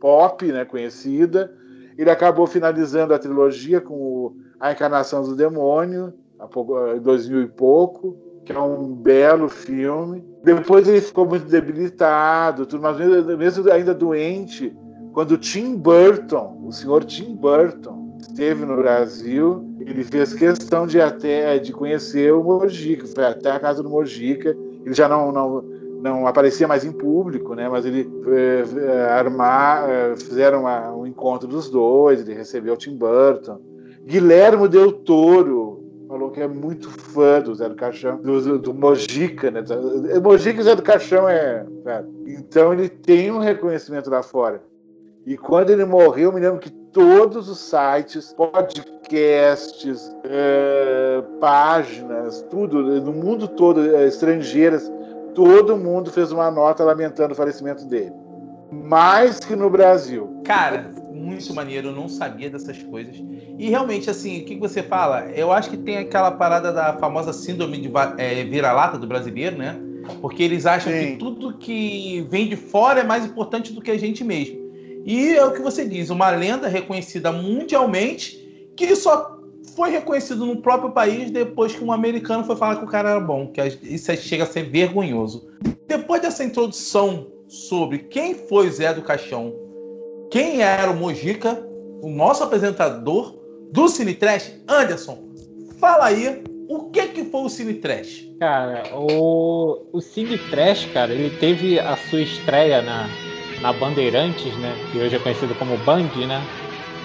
[0.00, 0.64] pop, né?
[0.64, 1.52] Conhecida.
[1.96, 6.12] Ele acabou finalizando a trilogia com A Encarnação do Demônio,
[6.96, 10.24] em 2000 e pouco, que é um belo filme.
[10.42, 12.98] Depois ele ficou muito debilitado, tudo, mas
[13.38, 14.74] mesmo ainda doente,
[15.14, 21.56] quando Tim Burton, o senhor Tim Burton, esteve no Brasil, ele fez questão de até
[21.56, 24.56] de conhecer o Mojica, foi até a casa do Mojica.
[24.84, 25.62] Ele já não, não,
[26.02, 27.68] não aparecia mais em público, né?
[27.68, 32.20] Mas ele é, armar, é, fizeram uma, um encontro dos dois.
[32.20, 33.60] Ele recebeu o Tim Burton.
[34.04, 39.48] Guilherme Del Toro falou que é muito fã do Zé do Caixão, do, do Mojica,
[39.48, 39.62] né?
[40.20, 41.64] Mojica e Zé do Caixão é.
[41.84, 42.04] Cara.
[42.26, 44.60] Então ele tem um reconhecimento lá fora.
[45.26, 52.82] E quando ele morreu, eu me lembro que todos os sites, podcasts, é, páginas, tudo,
[53.00, 54.90] no mundo todo, é, estrangeiras,
[55.34, 58.12] todo mundo fez uma nota lamentando o falecimento dele.
[58.70, 60.42] Mais que no Brasil.
[60.44, 63.16] Cara, muito maneiro, eu não sabia dessas coisas.
[63.58, 65.30] E realmente, assim, o que você fala?
[65.30, 69.80] Eu acho que tem aquela parada da famosa síndrome de é, vira-lata do brasileiro, né?
[70.20, 71.12] Porque eles acham Sim.
[71.12, 74.63] que tudo que vem de fora é mais importante do que a gente mesmo.
[75.04, 79.38] E é o que você diz, uma lenda reconhecida mundialmente que só
[79.76, 83.20] foi reconhecido no próprio país depois que um americano foi falar que o cara era
[83.20, 85.46] bom, que isso chega a ser vergonhoso.
[85.86, 89.54] Depois dessa introdução sobre quem foi Zé do Caixão,
[90.30, 91.66] quem era o Mojica,
[92.00, 93.38] o nosso apresentador
[93.72, 95.18] do Cine Trash, Anderson,
[95.78, 98.26] fala aí o que que foi o Cine Trash?
[98.40, 103.08] Cara, o, o Cine Trash, cara, ele teve a sua estreia na,
[103.60, 106.42] na Bandeirantes, né, que hoje é conhecido como Band, né,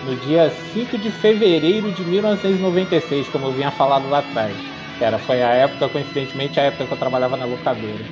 [0.06, 4.56] no dia 5 de fevereiro de 1996, como eu vinha falado lá atrás.
[5.00, 8.06] Era, foi a época, coincidentemente, a época que eu trabalhava na locadora.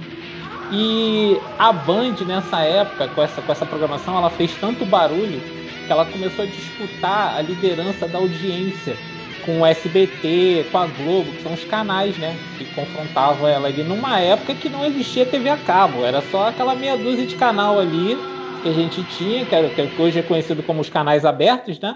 [0.71, 5.41] E a Band, nessa época, com essa, com essa programação, ela fez tanto barulho
[5.85, 8.97] que ela começou a disputar a liderança da audiência
[9.47, 13.81] com o SBT, com a Globo, que são os canais, né, que confrontavam ela ali
[13.81, 17.79] numa época que não existia TV a cabo, era só aquela meia dúzia de canal
[17.79, 18.17] ali
[18.61, 21.95] que a gente tinha, que, era, que hoje é conhecido como os canais abertos, né?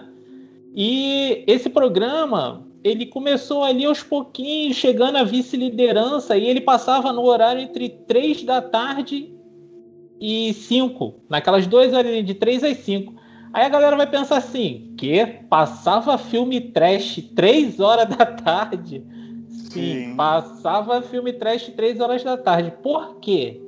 [0.73, 7.23] E esse programa, ele começou ali aos pouquinhos, chegando à vice-liderança, e ele passava no
[7.23, 9.29] horário entre 3 da tarde
[10.21, 13.20] e 5, naquelas duas horas de 3 às 5.
[13.53, 19.03] Aí a galera vai pensar assim, que passava filme trash 3 horas da tarde?
[19.49, 20.15] Sim, Sim.
[20.15, 22.73] passava filme trash 3 horas da tarde.
[22.81, 23.61] Por quê?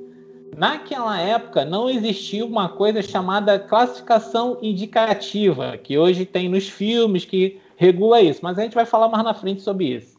[0.56, 7.58] Naquela época não existia uma coisa chamada classificação indicativa, que hoje tem nos filmes que
[7.76, 10.14] regula isso, mas a gente vai falar mais na frente sobre isso.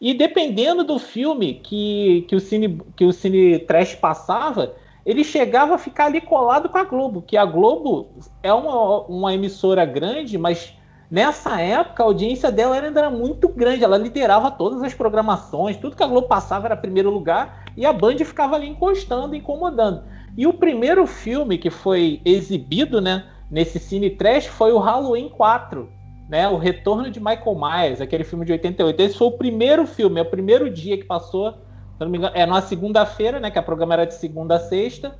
[0.00, 5.74] E dependendo do filme que, que, o, cine, que o Cine Trash passava, ele chegava
[5.74, 8.08] a ficar ali colado com a Globo, que a Globo
[8.42, 10.76] é uma, uma emissora grande, mas
[11.10, 15.96] nessa época a audiência dela ainda era muito grande, ela liderava todas as programações, tudo
[15.96, 20.04] que a Globo passava era primeiro lugar, e a Band ficava ali encostando, incomodando.
[20.36, 25.88] E o primeiro filme que foi exibido, né, nesse cine trash foi o Halloween 4,
[26.28, 29.00] né, o Retorno de Michael Myers, aquele filme de 88.
[29.00, 31.54] Esse foi o primeiro filme, é o primeiro dia que passou,
[32.02, 34.60] se não me engano, é numa segunda-feira, né, que a programa era de segunda a
[34.60, 35.16] sexta,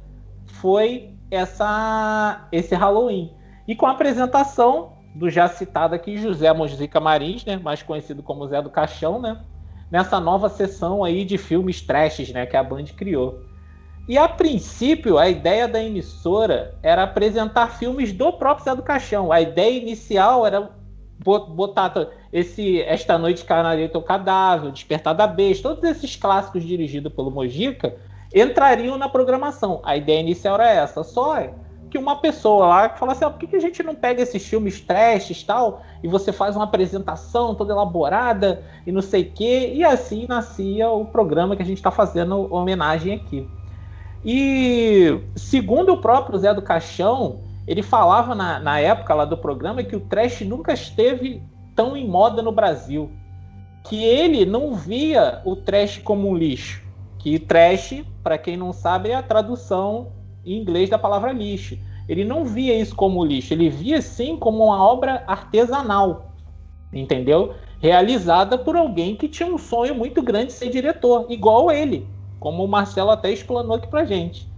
[0.46, 3.32] foi essa esse Halloween.
[3.66, 8.46] E com a apresentação do já citado aqui José Mojica Marins, né, mais conhecido como
[8.48, 9.40] Zé do Caixão, né,
[9.90, 13.40] nessa nova sessão aí de filmes trashes, né, que a Band criou.
[14.08, 19.30] E a princípio, a ideia da emissora era apresentar filmes do próprio Zé do Caixão.
[19.30, 20.70] A ideia inicial era
[21.24, 21.92] botar
[22.32, 27.96] esse Esta Noite Canaria Teu Cadáver, Despertar da Besta, todos esses clássicos dirigidos pelo Mojica
[28.34, 29.80] entrariam na programação.
[29.84, 31.02] A ideia inicial era essa.
[31.04, 31.48] Só
[31.90, 34.22] que uma pessoa lá que fala assim: ah, por que, que a gente não pega
[34.22, 39.32] esses filmes trashes tal e você faz uma apresentação toda elaborada e não sei o
[39.32, 39.72] quê?
[39.74, 43.46] E assim nascia o programa que a gente está fazendo homenagem aqui.
[44.24, 49.82] E segundo o próprio Zé do Caixão, ele falava na, na época lá do programa
[49.82, 51.42] que o trash nunca esteve
[51.74, 53.10] tão em moda no Brasil.
[53.84, 56.82] Que ele não via o trash como um lixo.
[57.18, 60.12] Que trash, para quem não sabe, é a tradução
[60.44, 61.78] em inglês da palavra lixo.
[62.08, 66.32] Ele não via isso como lixo, ele via sim como uma obra artesanal,
[66.92, 67.54] entendeu?
[67.80, 72.06] Realizada por alguém que tinha um sonho muito grande de ser diretor, igual ele,
[72.40, 74.51] como o Marcelo até explanou aqui pra gente.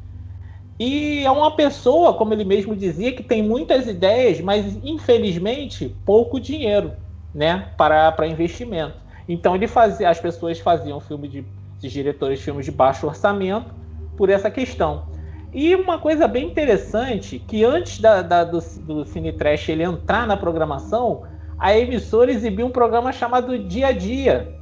[0.78, 6.40] E é uma pessoa, como ele mesmo dizia, que tem muitas ideias, mas infelizmente pouco
[6.40, 6.92] dinheiro,
[7.34, 8.96] né, para, para investimento.
[9.28, 11.44] Então ele fazia, as pessoas faziam filme de,
[11.78, 13.72] esses diretores filmes de baixo orçamento
[14.16, 15.04] por essa questão.
[15.52, 20.26] E uma coisa bem interessante, que antes da, da, do, do Cine Trash ele entrar
[20.26, 21.22] na programação,
[21.56, 24.52] a emissora exibia um programa chamado Dia a Dia,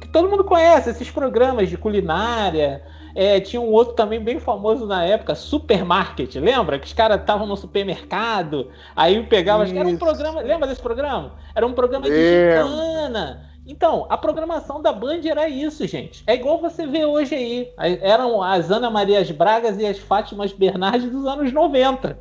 [0.00, 2.82] que todo mundo conhece, esses programas de culinária.
[3.14, 6.78] É, tinha um outro também bem famoso na época, Supermarket, lembra?
[6.78, 9.64] Que os caras estavam no supermercado, aí pegava.
[9.68, 10.40] Era um programa.
[10.40, 11.32] Lembra desse programa?
[11.54, 13.50] Era um programa de gincana.
[13.66, 16.22] Então, a programação da Band era isso, gente.
[16.26, 17.72] É igual você vê hoje aí.
[18.02, 22.18] Eram as Ana Marias Bragas e as Fátimas Bernardes dos anos 90.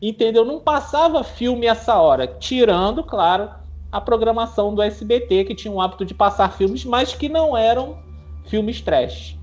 [0.00, 0.44] Entendeu?
[0.44, 3.50] Não passava filme essa hora, tirando, claro,
[3.90, 7.98] a programação do SBT, que tinha o hábito de passar filmes, mas que não eram
[8.46, 9.36] filmes trash.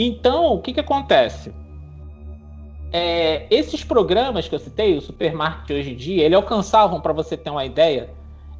[0.00, 1.52] Então, o que, que acontece?
[2.92, 7.36] É, esses programas que eu citei, o Supermarket hoje em dia, ele alcançavam, para você
[7.36, 8.08] ter uma ideia,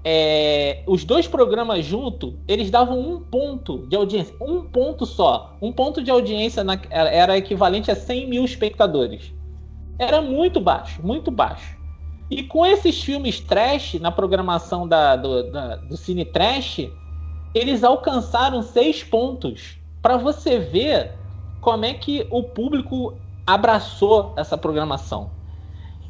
[0.04, 5.56] é, os dois programas juntos, eles davam um ponto de audiência, um ponto só.
[5.62, 9.32] Um ponto de audiência na, era equivalente a 100 mil espectadores.
[9.96, 11.78] Era muito baixo, muito baixo.
[12.28, 16.88] E com esses filmes trash na programação da, do, da, do Cine Trash,
[17.54, 19.78] eles alcançaram seis pontos.
[20.02, 21.17] Para você ver
[21.72, 23.14] como é que o público
[23.46, 25.30] abraçou essa programação.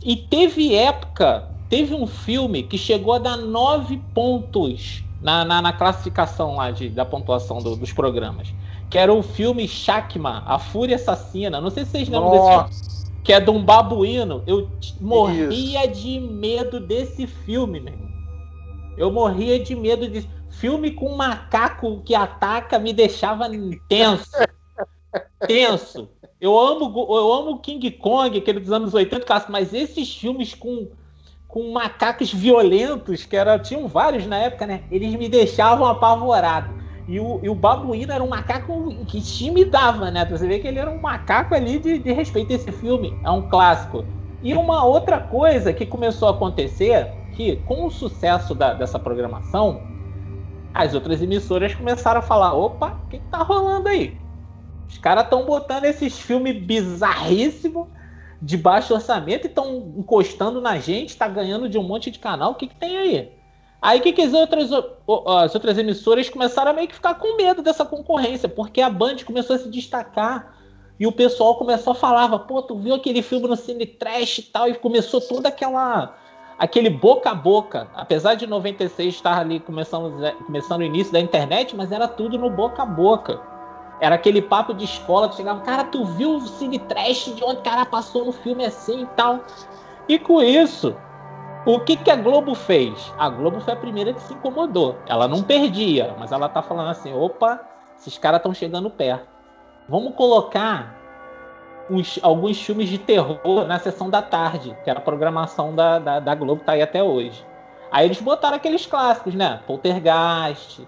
[0.03, 5.73] E teve época Teve um filme que chegou a dar nove pontos na, na, na
[5.73, 8.55] classificação lá de, da pontuação do, dos programas.
[8.89, 11.61] Que era o filme Shakma, A Fúria Assassina.
[11.61, 12.63] Não sei se vocês lembram Nossa.
[12.63, 13.23] desse filme.
[13.23, 14.43] Que é de um babuíno.
[14.47, 16.01] Eu morria Isso.
[16.01, 18.09] de medo desse filme, meu irmão.
[18.97, 23.47] Eu morria de medo de filme com um macaco que ataca me deixava
[23.87, 24.31] tenso.
[25.47, 26.09] Tenso.
[26.41, 30.89] Eu amo, eu amo King Kong, aquele dos anos 80, mas esses filmes com
[31.49, 34.83] com macacos violentos, que era, tinham vários na época, né?
[34.91, 36.71] Eles me deixavam apavorado.
[37.09, 40.27] E o, e o babuíno era um macaco que intimidava, né?
[40.27, 42.53] Você vê que ele era um macaco ali de, de respeito.
[42.53, 44.05] Esse filme é um clássico.
[44.43, 49.81] E uma outra coisa que começou a acontecer, que com o sucesso da, dessa programação,
[50.75, 54.19] as outras emissoras começaram a falar: opa, o que, que tá rolando aí?
[54.89, 57.87] Os caras estão botando esses filmes bizarríssimos
[58.41, 62.53] de baixo orçamento e estão encostando na gente, está ganhando de um monte de canal.
[62.53, 63.33] O que, que tem aí?
[63.81, 67.63] Aí que, que as, outras, as outras emissoras começaram a meio que ficar com medo
[67.63, 70.57] dessa concorrência, porque a Band começou a se destacar
[70.99, 74.43] e o pessoal começou a falar, pô, tu viu aquele filme no Cine Trash e
[74.43, 76.17] tal, e começou toda aquela
[76.59, 80.13] aquele boca a boca, apesar de 96 estar ali começando,
[80.45, 83.41] começando o início da internet, mas era tudo no boca a boca.
[84.01, 87.61] Era aquele papo de escola que chegava, cara, tu viu o cine trash de onde
[87.61, 89.41] o cara passou no filme assim e tal.
[90.09, 90.97] E com isso,
[91.67, 93.13] o que, que a Globo fez?
[93.19, 94.97] A Globo foi a primeira que se incomodou.
[95.07, 97.61] Ela não perdia, mas ela tá falando assim: opa,
[97.99, 99.27] esses caras estão chegando perto.
[99.89, 100.95] Vamos colocar
[101.91, 106.21] uns, alguns filmes de terror na sessão da tarde, que era a programação da, da,
[106.21, 107.45] da Globo, tá aí até hoje.
[107.91, 109.61] Aí eles botaram aqueles clássicos, né?
[109.67, 110.87] Poltergeist,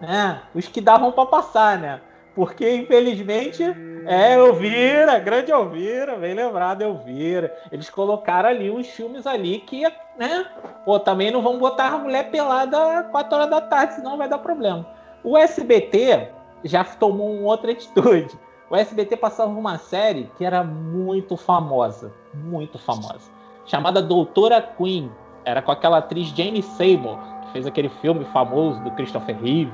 [0.00, 0.42] né?
[0.54, 2.00] Os que davam para passar, né?
[2.36, 3.62] Porque, infelizmente,
[4.06, 7.56] é Elvira, grande Elvira, bem lembrado, Elvira.
[7.72, 9.82] Eles colocaram ali uns filmes ali que,
[10.18, 10.46] né?
[10.84, 14.36] Pô, também não vão botar a mulher pelada 4 horas da tarde, senão vai dar
[14.36, 14.86] problema.
[15.24, 16.28] O SBT
[16.62, 18.38] já tomou uma outra atitude.
[18.68, 23.30] O SBT passava uma série que era muito famosa, muito famosa,
[23.64, 25.10] chamada Doutora Queen.
[25.42, 27.16] Era com aquela atriz Jane Seymour,
[27.46, 29.72] que fez aquele filme famoso do Christopher Reeve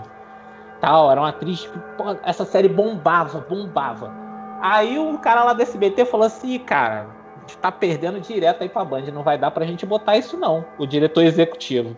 [0.83, 1.67] tal, era uma atriz.
[1.97, 4.13] Pô, essa série bombava, bombava.
[4.61, 7.07] Aí o cara lá do SBT falou assim, cara,
[7.37, 10.37] a gente tá perdendo direto aí pra Band, não vai dar pra gente botar isso
[10.37, 11.97] não, o diretor executivo.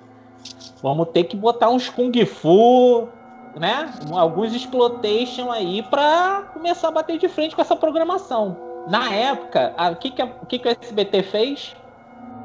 [0.82, 3.08] Vamos ter que botar uns Kung Fu,
[3.56, 3.90] né?
[4.12, 8.56] Alguns exploitation aí pra começar a bater de frente com essa programação.
[8.86, 11.76] Na época, o que, que, que, que o SBT fez?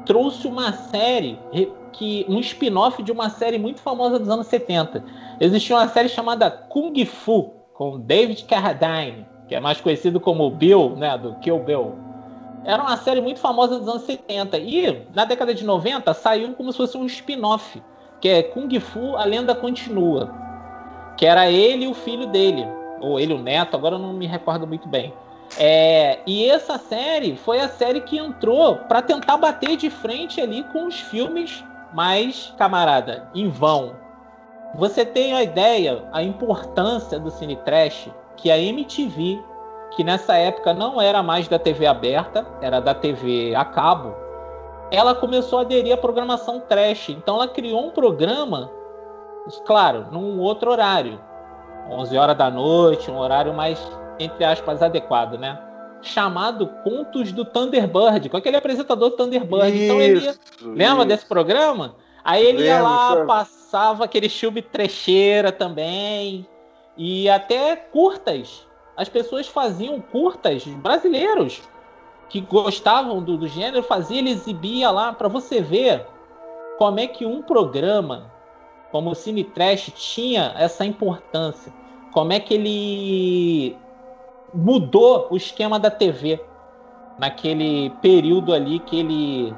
[0.06, 1.38] Trouxe uma série
[1.92, 5.04] que um spin-off de uma série muito famosa dos anos 70
[5.40, 10.96] Existia uma série chamada Kung Fu, com David Carradine, que é mais conhecido como Bill,
[10.96, 11.94] né, do Kill Bill.
[12.62, 14.58] Era uma série muito famosa dos anos 70.
[14.58, 17.82] E na década de 90 saiu como se fosse um spin-off,
[18.20, 20.30] que é Kung Fu A Lenda Continua.
[21.16, 22.68] Que era ele e o filho dele.
[23.00, 25.14] Ou ele, o neto, agora eu não me recordo muito bem.
[25.58, 30.62] É, e essa série foi a série que entrou para tentar bater de frente ali
[30.64, 33.96] com os filmes mais, camarada, em vão.
[34.74, 39.42] Você tem a ideia, a importância do cine trash que a MTV,
[39.96, 44.14] que nessa época não era mais da TV aberta, era da TV a cabo,
[44.90, 47.10] ela começou a aderir à programação trash.
[47.10, 48.70] Então ela criou um programa,
[49.66, 51.20] claro, num outro horário,
[51.90, 53.80] 11 horas da noite, um horário mais
[54.18, 55.58] entre aspas adequado, né?
[56.02, 59.68] Chamado Contos do Thunderbird, com aquele apresentador Thunderbird.
[59.68, 60.34] Isso, então ele ia...
[60.62, 61.96] lembra desse programa?
[62.24, 66.46] Aí ele ia lá, passava aquele filme trecheira também.
[66.96, 68.66] e até curtas.
[68.96, 71.62] As pessoas faziam curtas brasileiros
[72.28, 76.06] que gostavam do, do gênero, fazia, ele exibia lá para você ver
[76.78, 78.30] como é que um programa
[78.90, 81.72] como o Cine Trash tinha essa importância,
[82.12, 83.76] como é que ele
[84.52, 86.40] mudou o esquema da TV
[87.18, 89.54] naquele período ali que ele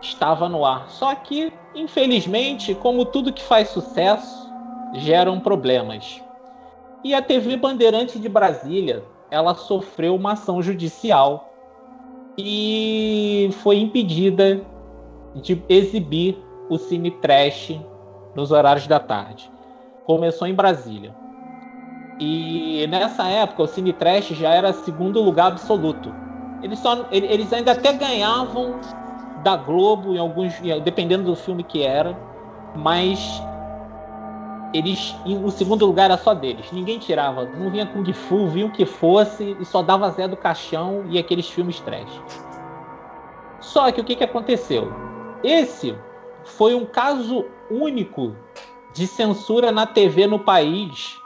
[0.00, 0.88] estava no ar.
[0.90, 4.50] Só que, infelizmente, como tudo que faz sucesso,
[4.94, 6.22] geram problemas.
[7.02, 11.52] E a TV Bandeirante de Brasília, ela sofreu uma ação judicial
[12.36, 14.60] e foi impedida
[15.34, 16.38] de exibir
[16.68, 17.78] o cine trash
[18.34, 19.50] nos horários da tarde.
[20.04, 21.14] Começou em Brasília.
[22.20, 26.14] E nessa época o Cine Trash já era segundo lugar absoluto.
[26.62, 28.78] Eles, só, eles ainda até ganhavam
[29.42, 32.14] da Globo em alguns, dependendo do filme que era,
[32.76, 33.42] mas
[34.74, 36.70] eles, o segundo lugar era só deles.
[36.70, 40.36] Ninguém tirava, não vinha Kung Fu, vinha o que fosse e só dava Zé do
[40.36, 42.20] Caixão e aqueles filmes trash.
[43.60, 44.92] Só que o que, que aconteceu?
[45.42, 45.96] Esse
[46.44, 48.36] foi um caso único
[48.92, 51.19] de censura na TV no país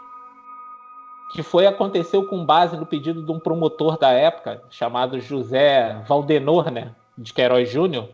[1.34, 6.70] que foi aconteceu com base no pedido de um promotor da época chamado José Valdenor,
[6.70, 8.08] né, de Queiroz Júnior,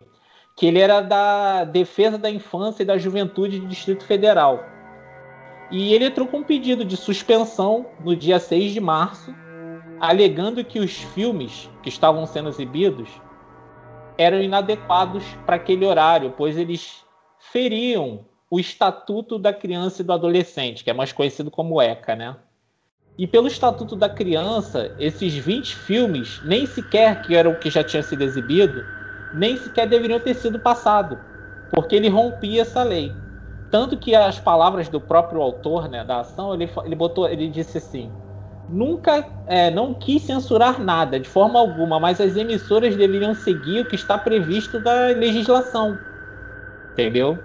[0.55, 4.65] que ele era da Defesa da Infância e da Juventude do Distrito Federal.
[5.69, 9.33] E ele entrou com um pedido de suspensão no dia 6 de março,
[9.99, 13.07] alegando que os filmes que estavam sendo exibidos
[14.17, 17.05] eram inadequados para aquele horário, pois eles
[17.37, 22.35] feriam o Estatuto da Criança e do Adolescente, que é mais conhecido como ECA, né?
[23.17, 28.01] E pelo Estatuto da Criança, esses 20 filmes, nem sequer que eram que já tinha
[28.01, 28.85] sido exibido,
[29.33, 31.19] nem sequer deveriam ter sido passado,
[31.71, 33.13] porque ele rompia essa lei.
[33.69, 37.77] Tanto que as palavras do próprio autor né, da ação, ele, ele, botou, ele disse
[37.77, 38.11] assim:
[38.67, 43.85] nunca é, não quis censurar nada de forma alguma, mas as emissoras deveriam seguir o
[43.85, 45.97] que está previsto da legislação.
[46.91, 47.39] Entendeu?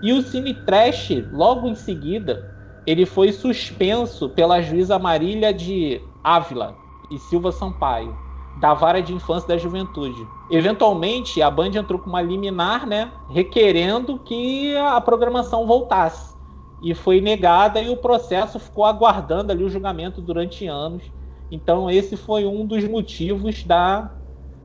[0.00, 2.55] E o Cine Trash, logo em seguida,
[2.86, 6.76] ele foi suspenso pela juíza Marília de Ávila
[7.10, 8.16] e Silva Sampaio,
[8.60, 10.26] da Vara de Infância da Juventude.
[10.50, 16.36] Eventualmente, a Band entrou com uma liminar, né, requerendo que a programação voltasse.
[16.82, 21.02] E foi negada e o processo ficou aguardando ali o julgamento durante anos.
[21.50, 24.12] Então, esse foi um dos motivos da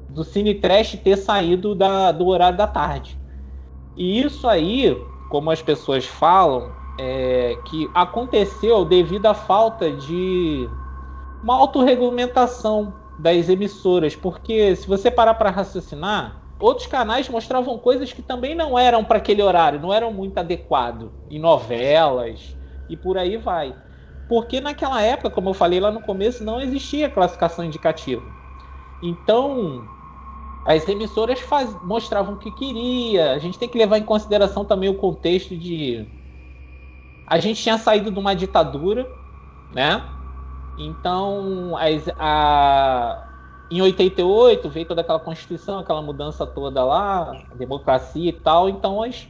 [0.09, 3.17] do Cine Trash ter saído da, do horário da tarde.
[3.95, 4.93] E isso aí,
[5.29, 6.69] como as pessoas falam,
[7.03, 10.69] é, que aconteceu devido à falta de
[11.43, 18.21] uma autorregulamentação das emissoras, porque se você parar para raciocinar, outros canais mostravam coisas que
[18.21, 22.55] também não eram para aquele horário, não eram muito adequado em novelas
[22.87, 23.75] e por aí vai.
[24.29, 28.21] Porque naquela época, como eu falei lá no começo, não existia classificação indicativa.
[29.01, 29.83] Então,
[30.63, 33.31] as emissoras faz, mostravam o que queria.
[33.31, 36.07] A gente tem que levar em consideração também o contexto de
[37.31, 39.09] a gente tinha saído de uma ditadura,
[39.73, 40.03] né?
[40.77, 43.25] Então, as, a,
[43.71, 48.67] em 88 veio toda aquela constituição, aquela mudança toda lá, democracia e tal.
[48.67, 49.29] Então, as,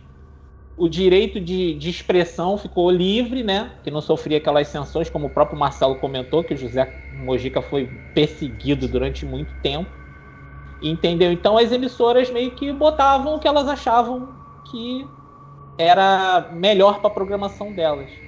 [0.75, 3.73] o direito de, de, expressão ficou livre, né?
[3.83, 6.91] Que não sofria aquelas sanções, como o próprio Marcelo comentou, que o José
[7.23, 7.85] Mojica foi
[8.15, 9.91] perseguido durante muito tempo.
[10.81, 11.31] Entendeu?
[11.31, 14.29] Então, as emissoras meio que botavam o que elas achavam
[14.71, 15.05] que
[15.77, 18.23] era melhor para a programação delas.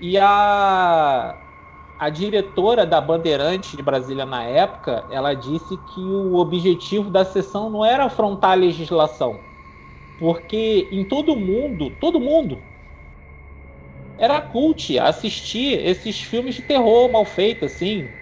[0.00, 1.42] E a,
[1.98, 7.70] a diretora da Bandeirante de Brasília na época, ela disse que o objetivo da sessão
[7.70, 9.50] não era afrontar a legislação,
[10.16, 12.68] porque em todo mundo, todo mundo
[14.16, 18.14] era cult assistir esses filmes de terror mal feitos, assim,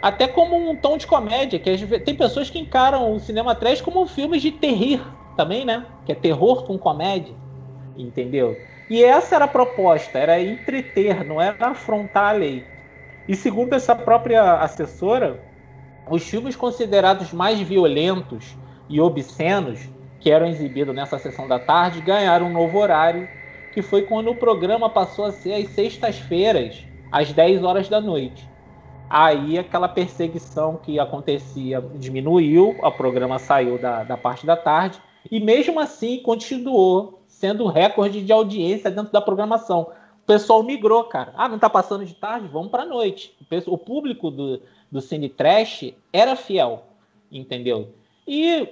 [0.00, 4.06] até como um tom de comédia, que tem pessoas que encaram o cinema trash como
[4.06, 5.02] filmes de terrir
[5.36, 6.00] também, né?
[6.04, 7.38] Que é terror com comédia
[7.96, 8.58] entendeu?
[8.88, 12.64] E essa era a proposta, era entreter, não era afrontar a lei.
[13.28, 15.40] E segundo essa própria assessora,
[16.10, 18.56] os filmes considerados mais violentos
[18.88, 19.88] e obscenos
[20.20, 23.28] que eram exibidos nessa sessão da tarde ganharam um novo horário,
[23.72, 28.48] que foi quando o programa passou a ser às sextas-feiras, às 10 horas da noite.
[29.08, 35.40] Aí aquela perseguição que acontecia diminuiu, o programa saiu da, da parte da tarde, e
[35.40, 39.88] mesmo assim continuou sendo recorde de audiência dentro da programação.
[40.22, 41.34] O pessoal migrou, cara.
[41.36, 42.46] Ah, não tá passando de tarde?
[42.46, 43.36] Vamos pra noite.
[43.66, 44.60] O público do,
[44.92, 46.84] do Cine Trash era fiel,
[47.32, 47.88] entendeu?
[48.28, 48.68] E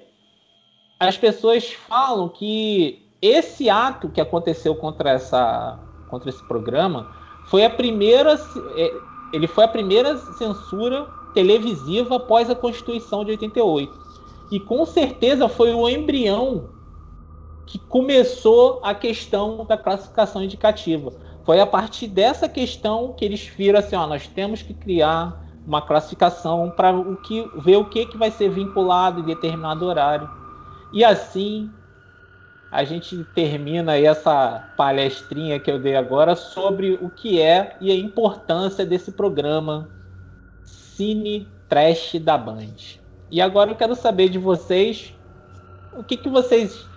[1.00, 5.76] as pessoas falam que esse ato que aconteceu contra, essa,
[6.08, 7.10] contra esse programa
[7.46, 8.34] foi a primeira.
[8.76, 8.92] é,
[9.32, 13.92] Ele foi a primeira censura televisiva após a Constituição de 88.
[14.52, 16.78] E com certeza foi o embrião
[17.70, 21.12] que começou a questão da classificação indicativa.
[21.44, 25.80] Foi a partir dessa questão que eles viram assim, ó, nós temos que criar uma
[25.80, 30.28] classificação para o que ver o que, que vai ser vinculado em determinado horário.
[30.92, 31.70] E assim
[32.72, 37.94] a gente termina essa palestrinha que eu dei agora sobre o que é e a
[37.94, 39.88] importância desse programa
[40.64, 42.98] Cine Trash da Band.
[43.30, 45.14] E agora eu quero saber de vocês
[45.96, 46.89] o que, que vocês.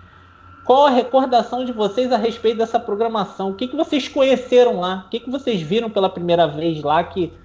[0.64, 3.50] Qual a recordação de vocês a respeito dessa programação?
[3.50, 5.04] O que, que vocês conheceram lá?
[5.06, 7.38] O que, que vocês viram pela primeira vez lá que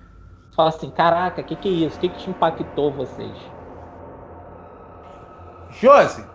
[0.55, 1.97] fala assim, caraca, o que, que é isso?
[1.97, 3.37] O que, que te impactou vocês?
[5.69, 6.25] Josi,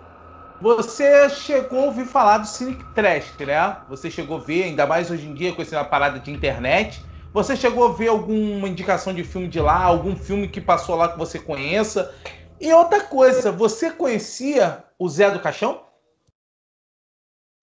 [0.60, 3.78] você chegou a ouvir falar do Cine Trash, né?
[3.88, 7.04] Você chegou a ver, ainda mais hoje em dia, com essa parada de internet.
[7.32, 11.08] Você chegou a ver alguma indicação de filme de lá, algum filme que passou lá
[11.08, 12.14] que você conheça?
[12.60, 15.83] E outra coisa, você conhecia o Zé do Caixão?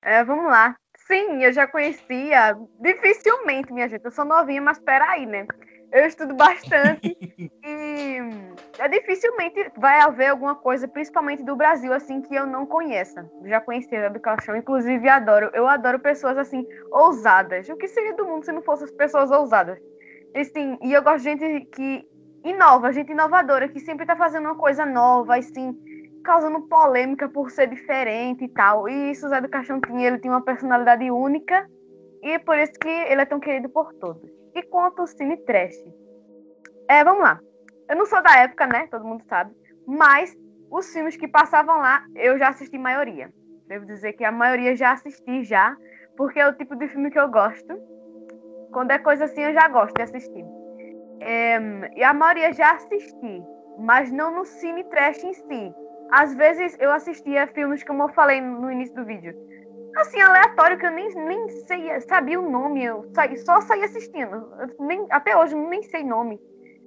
[0.02, 0.76] É, vamos lá.
[1.08, 2.58] Sim, eu já conhecia.
[2.80, 4.04] Dificilmente, minha gente.
[4.04, 5.46] Eu sou novinha, mas peraí, né?
[5.92, 7.02] Eu estudo bastante
[7.66, 8.18] e
[8.80, 13.30] é, dificilmente vai haver alguma coisa, principalmente do Brasil, assim, que eu não conheça.
[13.46, 15.52] Já conheci a do Caixão, inclusive adoro.
[15.54, 17.68] Eu adoro pessoas, assim, ousadas.
[17.68, 19.78] O que seria do mundo se não fossem as pessoas ousadas?
[20.34, 22.08] Assim, e eu gosto de gente que
[22.46, 25.78] inova, gente inovadora, que sempre tá fazendo uma coisa nova, assim,
[26.22, 28.88] causando polêmica por ser diferente e tal.
[28.88, 31.68] E isso, Zé do Caixão tinha, ele tinha uma personalidade única
[32.22, 34.30] e por isso que ele é tão querido por todos.
[34.56, 35.76] E quanto ao Cine Trash?
[36.88, 37.40] É, vamos lá.
[37.90, 38.88] Eu não sou da época, né?
[38.88, 39.54] Todo mundo sabe.
[39.88, 40.36] Mas
[40.70, 43.32] os filmes que passavam lá, eu já assisti maioria.
[43.68, 45.76] Devo dizer que a maioria já assisti já,
[46.16, 47.78] porque é o tipo de filme que eu gosto.
[48.72, 50.46] Quando é coisa assim, eu já gosto de assistir.
[51.20, 51.60] É,
[51.96, 53.44] e a maioria já assisti,
[53.80, 55.74] mas não no cine trash em si.
[56.12, 59.34] Às vezes eu assistia filmes, como eu falei no início do vídeo,
[59.96, 64.50] assim, aleatório, que eu nem, nem sei, sabia o nome, eu saí, só saí assistindo.
[64.80, 66.40] Nem, até hoje nem sei nome.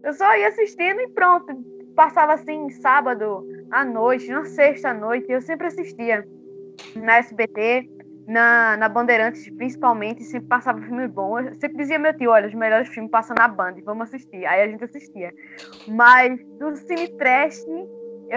[0.02, 1.46] Eu só ia assistindo e pronto.
[1.96, 6.26] Passava assim, sábado à noite, na sexta à noite, eu sempre assistia
[6.94, 7.88] na SBT,
[8.26, 11.38] na, na Bandeirantes, principalmente, sempre passava filme bom.
[11.38, 14.44] Eu sempre dizia meu tio, olha, os melhores filmes passam na Band, vamos assistir.
[14.44, 15.32] Aí a gente assistia.
[15.86, 17.64] Mas do Cine Trash,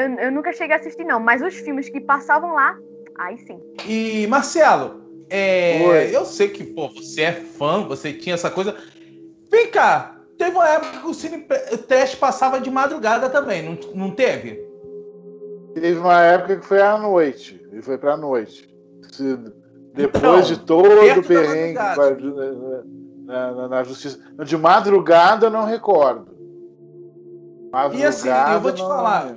[0.04, 1.20] eu, eu nunca cheguei a assistir, não.
[1.20, 2.78] Mas os filmes que passavam lá,
[3.18, 3.60] aí sim.
[3.88, 8.76] E, Marcelo, é, eu sei que pô, você é fã, você tinha essa coisa.
[9.50, 11.46] Vem cá, teve uma época que o Cine
[11.88, 14.66] Trash passava de madrugada também, não, não teve?
[15.74, 17.62] Teve uma época que foi à noite.
[17.72, 18.68] Ele foi pra noite.
[19.12, 19.38] Se-
[19.94, 22.86] Depois Então, de todo o perrengue madrugada.
[23.26, 24.20] na, na- na justiça.
[24.46, 26.36] De madrugada eu não recordo.
[27.94, 29.36] E assim, eu vou te não- falar.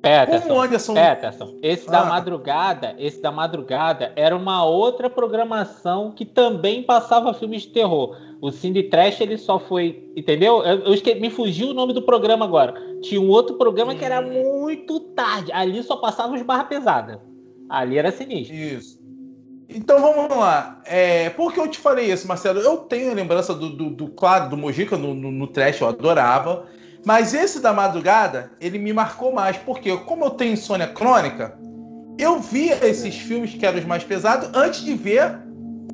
[0.00, 0.94] Peterson, Como o Anderson.
[0.94, 2.06] Peterson, esse da Ah.
[2.06, 8.16] madrugada, esse da madrugada era uma outra programação que também passava filmes de terror.
[8.40, 10.62] O Cine Trash ele só foi, entendeu?
[10.62, 12.74] Eu, eu esque- me fugiu o nome do programa agora.
[13.02, 15.50] Tinha um outro programa que era muito tarde.
[15.52, 17.20] Ali só passava os barra pesada.
[17.68, 18.54] Ali era sinistro.
[18.54, 18.98] Isso.
[19.68, 20.80] Então vamos lá.
[20.86, 22.60] É, por que eu te falei isso, Marcelo?
[22.60, 25.88] Eu tenho a lembrança do, do, do claro, do Mojica no, no, no trash, eu
[25.88, 26.64] adorava.
[27.04, 31.54] Mas esse da madrugada, ele me marcou mais, porque como eu tenho insônia crônica,
[32.18, 35.38] eu via esses filmes que eram os mais pesados antes de ver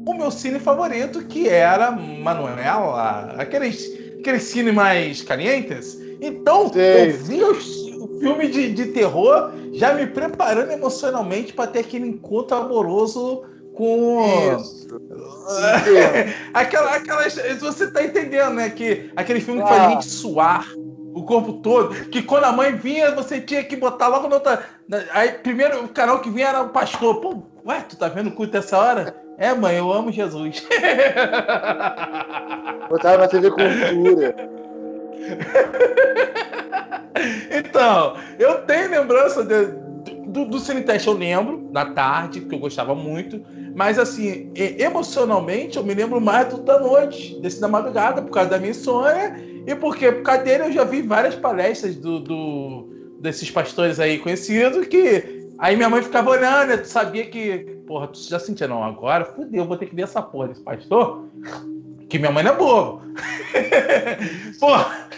[0.06, 5.98] o meu cine favorito, que era Manuela, aqueles, aqueles cine mais calientes.
[6.20, 7.10] Então, Sei.
[7.10, 12.06] eu via os- o filme de, de terror já me preparando emocionalmente para ter aquele
[12.06, 13.42] encontro amoroso
[13.74, 14.22] com.
[14.58, 14.84] Isso.
[16.54, 18.70] Aquela, aquelas, você tá entendendo, né?
[18.70, 19.70] Que aquele filme que Ah.
[19.70, 20.66] faz a gente suar
[21.14, 24.64] o corpo todo, que quando a mãe vinha, você tinha que botar logo na outra.
[25.12, 27.20] Aí, primeiro, o canal que vinha era o pastor.
[27.20, 29.14] Pô, ué, tu tá vendo o culto essa hora?
[29.38, 30.66] É, mãe, eu amo Jesus.
[32.90, 34.34] Botava na TV Cultura.
[37.50, 39.84] então, eu tenho lembrança de-
[40.26, 43.40] do, do Cine Teste, eu lembro, na tarde, que eu gostava muito.
[43.74, 48.50] Mas, assim, emocionalmente, eu me lembro mais do da noite, desse da madrugada, por causa
[48.50, 49.53] da minha insônia.
[49.66, 52.88] E porque, por causa dele, eu já vi várias palestras do, do-
[53.20, 55.42] desses pastores aí conhecidos que.
[55.58, 57.58] Aí minha mãe ficava olhando, eu sabia que.
[57.86, 58.82] Porra, tu já sentia, não?
[58.82, 61.26] Agora, fudeu, vou ter que ver essa porra desse pastor.
[62.08, 63.02] Que minha mãe não é boa.
[64.60, 65.08] porra.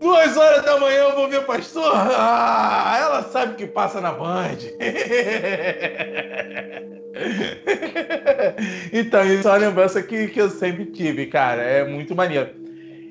[0.00, 1.90] Duas horas da manhã eu vou ver pastor.
[1.94, 4.58] Ah, ela sabe que passa na Band.
[8.92, 11.62] então, isso é uma lembrança que, que eu sempre tive, cara.
[11.62, 12.50] É muito maneiro.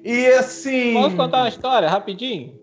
[0.07, 0.93] E assim.
[0.93, 2.53] Posso contar uma história rapidinho?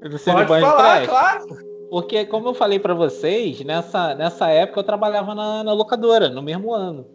[0.00, 1.46] Do Pode falar, claro.
[1.90, 6.40] Porque, como eu falei para vocês, nessa, nessa época eu trabalhava na, na locadora, no
[6.40, 7.06] mesmo ano.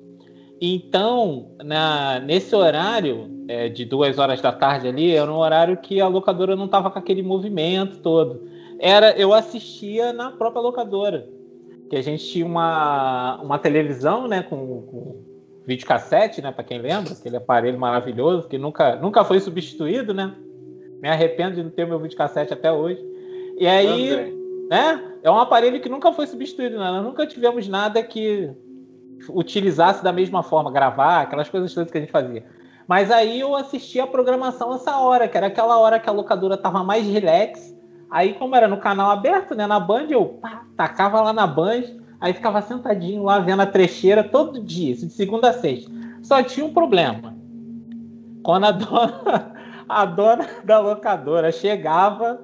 [0.62, 6.00] Então, na, nesse horário é, de duas horas da tarde ali, era um horário que
[6.00, 8.48] a locadora não estava com aquele movimento todo.
[8.78, 11.28] Era, eu assistia na própria locadora,
[11.90, 15.31] que a gente tinha uma, uma televisão, né, com, com
[15.66, 20.34] videocassete, né, para quem lembra, aquele aparelho maravilhoso que nunca, nunca foi substituído, né?
[21.02, 23.04] Me arrependo de não ter meu videocassete até hoje.
[23.58, 24.34] E aí,
[24.70, 25.04] né?
[25.24, 26.92] É um aparelho que nunca foi substituído, né?
[26.92, 28.50] Nós nunca tivemos nada que
[29.30, 32.44] utilizasse da mesma forma, gravar, aquelas coisas todas que a gente fazia.
[32.88, 36.58] Mas aí eu assisti a programação essa hora, que era aquela hora que a locadora
[36.58, 37.76] tava mais relax.
[38.10, 41.84] Aí, como era no canal aberto, né, na Band, eu pá, tacava lá na Band,
[42.22, 45.92] aí ficava sentadinho lá vendo a trecheira todo dia, de segunda a sexta.
[46.22, 47.36] Só tinha um problema.
[48.44, 49.54] Quando a dona,
[49.90, 52.40] a dona da locadora chegava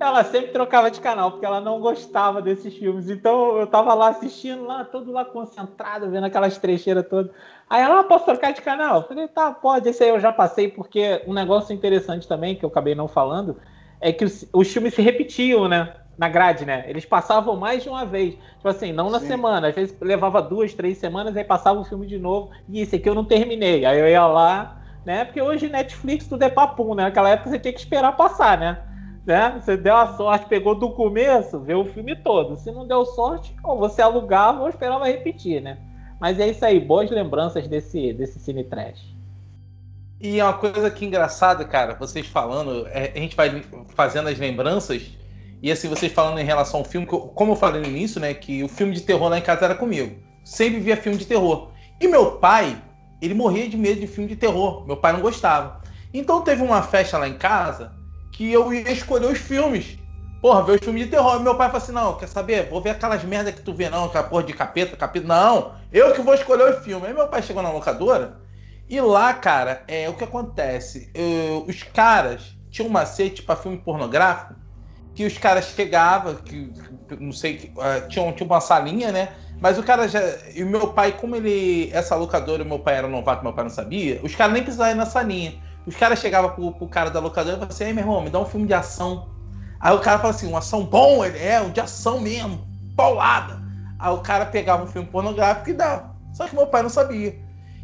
[0.00, 3.10] ela sempre trocava de canal, porque ela não gostava desses filmes.
[3.10, 7.32] Então eu tava lá assistindo, lá, todo lá concentrado, vendo aquelas trecheiras todas.
[7.68, 9.00] Aí ela, ah, posso trocar de canal?
[9.00, 9.88] Eu falei, tá, pode.
[9.88, 13.56] Esse aí eu já passei, porque um negócio interessante também, que eu acabei não falando,
[14.00, 15.92] é que os, os filmes se repetiam, né?
[16.18, 16.84] Na grade, né?
[16.88, 18.34] Eles passavam mais de uma vez.
[18.56, 19.28] Tipo assim, não na Sim.
[19.28, 19.68] semana.
[19.68, 22.50] Às vezes levava duas, três semanas, aí passava o filme de novo.
[22.68, 23.86] E esse aqui eu não terminei.
[23.86, 25.24] Aí eu ia lá, né?
[25.24, 27.04] Porque hoje Netflix tudo é papum, né?
[27.04, 28.78] Naquela época você tinha que esperar passar, né?
[29.28, 29.60] né?
[29.60, 32.56] Você deu a sorte, pegou do começo, vê o filme todo.
[32.56, 35.76] Se não deu sorte, ou você alugava ou esperava repetir, né?
[36.18, 39.14] Mas é isso aí, boas lembranças desse, desse cine trash.
[40.18, 43.62] E uma coisa que engraçada, cara, vocês falando, é, a gente vai
[43.94, 45.10] fazendo as lembranças,
[45.62, 48.62] e assim, vocês falando em relação ao filme, como eu falei no início, né, que
[48.62, 50.16] o filme de terror lá em casa era comigo.
[50.44, 51.70] Sempre via filme de terror.
[52.00, 52.80] E meu pai,
[53.20, 54.86] ele morria de medo de filme de terror.
[54.86, 55.82] Meu pai não gostava.
[56.14, 57.92] Então teve uma festa lá em casa
[58.32, 59.98] que eu ia escolher os filmes.
[60.40, 61.40] Porra, ver os filmes de terror.
[61.40, 62.68] Meu pai falou assim: não, quer saber?
[62.70, 65.26] Vou ver aquelas merda que tu vê, não, aquela porra de capeta, capeta.
[65.26, 67.06] Não, eu que vou escolher o filme.
[67.06, 68.38] Aí meu pai chegou na locadora
[68.88, 71.10] e lá, cara, é o que acontece.
[71.12, 74.54] Eu, os caras tinham um macete para filme pornográfico
[75.18, 76.72] que os caras chegavam, que
[77.18, 79.30] não sei, uh, tinham, tinha uma salinha, né?
[79.60, 80.20] Mas o cara já.
[80.54, 81.90] E o meu pai, como ele.
[81.92, 84.94] Essa locadora, meu pai era novato, meu pai não sabia, os caras nem precisavam ir
[84.94, 85.60] na salinha.
[85.84, 88.30] Os caras chegavam pro, pro cara da locadora e falavam assim: Ei, meu irmão, me
[88.30, 89.28] dá um filme de ação.
[89.80, 92.64] Aí o cara fala assim: uma ação bom, ele é, um de ação mesmo,
[92.96, 93.60] paulada.
[93.98, 96.14] Aí o cara pegava um filme pornográfico e dava.
[96.32, 97.36] Só que meu pai não sabia.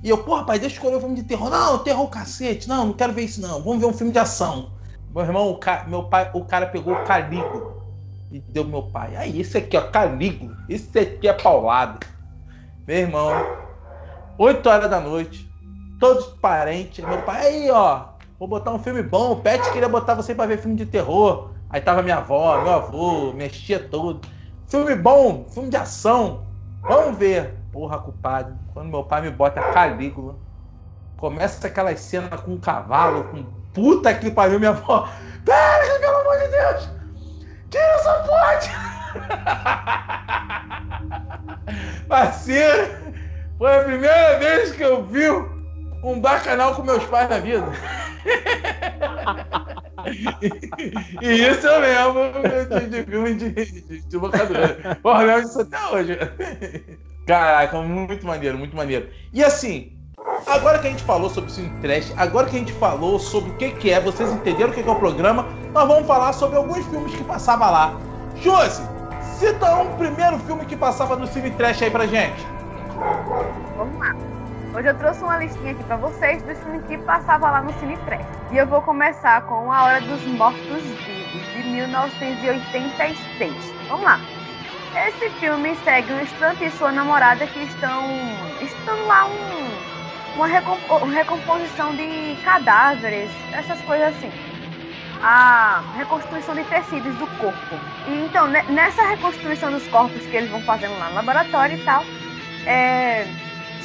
[0.04, 1.50] E eu, porra, pai, deixa eu escolher um filme de terror.
[1.50, 2.68] Não, terror cacete.
[2.68, 3.60] Não, não quero ver isso, não.
[3.60, 4.70] Vamos ver um filme de ação.
[5.14, 7.76] Meu irmão, o cara, meu pai, o cara pegou o Calígula
[8.32, 9.14] e deu meu pai.
[9.14, 10.56] Aí, esse aqui, ó, Calígula.
[10.68, 12.04] Esse aqui é paulado.
[12.84, 13.30] Meu irmão,
[14.36, 15.48] 8 horas da noite,
[16.00, 17.04] todos parentes.
[17.04, 18.06] Meu pai, aí, ó,
[18.40, 19.34] vou botar um filme bom.
[19.34, 21.50] O Pet queria botar você para ver filme de terror.
[21.70, 24.28] Aí tava minha avó, meu avô, minha tia tudo.
[24.66, 26.44] Filme bom, filme de ação.
[26.82, 27.54] Vamos ver.
[27.70, 28.58] Porra, culpado.
[28.72, 30.34] Quando meu pai me bota Calígula,
[31.16, 35.06] começa aquelas cenas com um cavalo, com puta que pariu, minha avó.
[35.44, 36.88] Pera, pelo amor de Deus!
[37.70, 38.70] Tira essa porte!
[42.08, 42.96] Parceiro,
[43.58, 45.28] foi a primeira vez que eu vi
[46.02, 47.66] um bacanal com meus pais na vida.
[51.20, 52.32] e, isso eu lembro
[52.68, 54.02] de, de filme de, de.
[55.02, 56.16] Porra, eu lembro disso até hoje.
[57.26, 59.08] Caraca, muito maneiro, muito maneiro.
[59.32, 59.93] E assim,
[60.46, 63.54] agora que a gente falou sobre o Trash, agora que a gente falou sobre o
[63.54, 66.56] que, que é, vocês entenderam o que, que é o programa, nós vamos falar sobre
[66.56, 67.94] alguns filmes que passavam lá.
[68.36, 68.82] Josi,
[69.38, 72.46] cita um primeiro filme que passava no Cine Trash aí pra gente.
[73.76, 74.14] Vamos lá.
[74.74, 77.96] Hoje eu trouxe uma listinha aqui para vocês dos filmes que passava lá no Cine
[77.98, 78.26] Trash.
[78.50, 83.72] E eu vou começar com A Hora dos Mortos Vivos, de 1986.
[83.88, 84.18] Vamos lá.
[85.08, 88.04] Esse filme segue um estudante e sua namorada que estão,
[88.60, 89.73] estão lá um,
[90.34, 94.30] uma, recomposição de cadáveres, essas coisas assim.
[95.22, 97.76] A reconstrução de tecidos do corpo.
[98.06, 102.04] E então, nessa reconstrução dos corpos que eles vão fazendo lá no laboratório e tal,
[102.66, 103.26] é,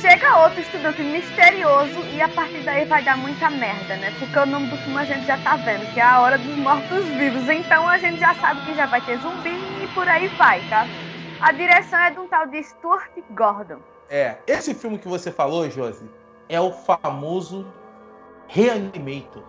[0.01, 4.15] Chega outro estudante misterioso e a partir daí vai dar muita merda, né?
[4.17, 6.55] Porque o nome do filme a gente já tá vendo, que é a hora dos
[6.55, 7.49] mortos-vivos.
[7.49, 10.87] Então a gente já sabe que já vai ter zumbi e por aí vai, tá?
[11.41, 13.79] A direção é de um tal de Stuart Gordon.
[14.09, 16.09] É, esse filme que você falou, Josi,
[16.49, 17.65] é o famoso
[18.47, 19.43] Reanimator.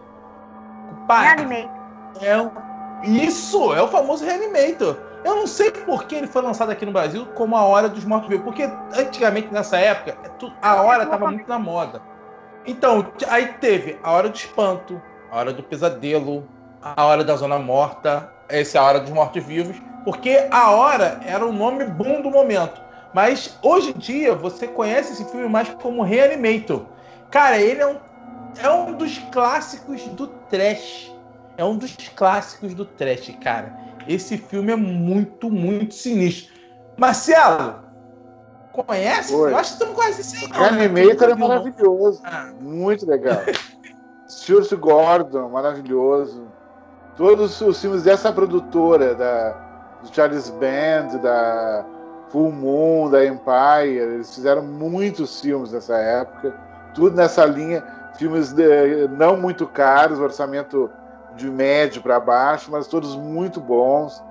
[1.09, 1.71] Pai, Reanimator.
[2.21, 2.51] É um...
[3.03, 4.97] Isso, é o famoso Reanimator.
[5.25, 8.05] Eu não sei por que ele foi lançado aqui no Brasil como A Hora dos
[8.05, 10.17] Mortos-Vivos, porque antigamente, nessa época,
[10.63, 12.01] a hora estava muito na moda.
[12.67, 16.47] Então, aí teve A Hora do Espanto, A Hora do Pesadelo,
[16.83, 21.45] A Hora da Zona Morta, esse é A Hora dos Mortos-Vivos, porque A Hora era
[21.45, 22.81] o nome bom do momento.
[23.13, 26.83] Mas hoje em dia você conhece esse filme mais como Reanimator.
[27.31, 27.97] Cara, ele é um,
[28.63, 31.13] é um dos clássicos do trash.
[31.57, 33.77] É um dos clássicos do trash, cara.
[34.09, 36.55] Esse filme é muito, muito sinistro.
[36.97, 37.81] Marcelo,
[38.73, 39.35] conhece?
[39.35, 39.53] Oi.
[39.53, 42.21] Eu acho que tu não conhece esse O Reanimator é maravilhoso.
[42.25, 42.53] Ah.
[42.61, 43.41] Muito legal.
[44.29, 46.47] Stuart Gordon, maravilhoso.
[47.17, 49.51] Todos os filmes dessa produtora, da,
[50.03, 51.85] do Charles Band, da
[52.31, 56.55] Full Moon, da Empire, eles fizeram muitos filmes nessa época.
[56.95, 57.85] Tudo nessa linha.
[58.16, 60.91] Filmes de, não muito caros, orçamento
[61.37, 64.22] de médio para baixo, mas todos muito bons.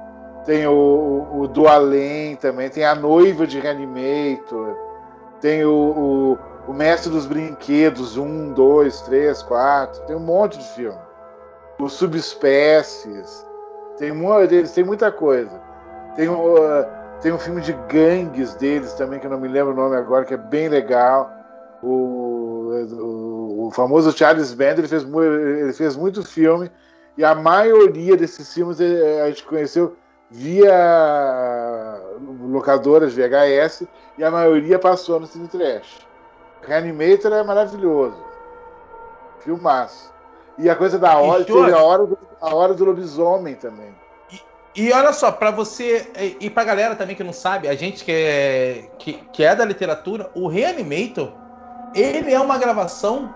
[0.46, 4.76] Tem o, o, Do Além também, tem A Noiva de Reanimator,
[5.42, 5.74] tem o,
[6.68, 10.98] o, o Mestre dos Brinquedos, um, dois, três, quatro, tem um monte de filme.
[11.80, 13.46] Os Subespécies,
[13.98, 14.14] tem,
[14.74, 15.62] tem muita coisa.
[16.16, 19.76] Tem, uh, tem um filme de gangues deles também, que eu não me lembro o
[19.76, 21.32] nome agora, que é bem legal.
[21.82, 26.72] O, o, o famoso Charles Band, ele fez, ele fez muito filme
[27.18, 29.96] e a maioria desses filmes eh, a gente conheceu
[30.32, 32.00] via
[32.42, 33.84] locadoras VHS
[34.18, 36.08] e a maioria passou no Cine Trash.
[36.62, 38.18] Reanimator é maravilhoso.
[39.40, 40.14] Filmaço.
[40.58, 43.96] E a coisa da hora, teve a hora, do, a hora do lobisomem também.
[44.80, 46.10] E, olha só, para você
[46.40, 49.66] e pra galera também que não sabe, a gente que é, que, que é da
[49.66, 51.34] literatura, o Reanimator,
[51.94, 53.36] ele é uma gravação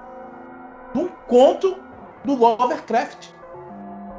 [0.94, 1.78] de um conto
[2.24, 3.28] do Lovecraft.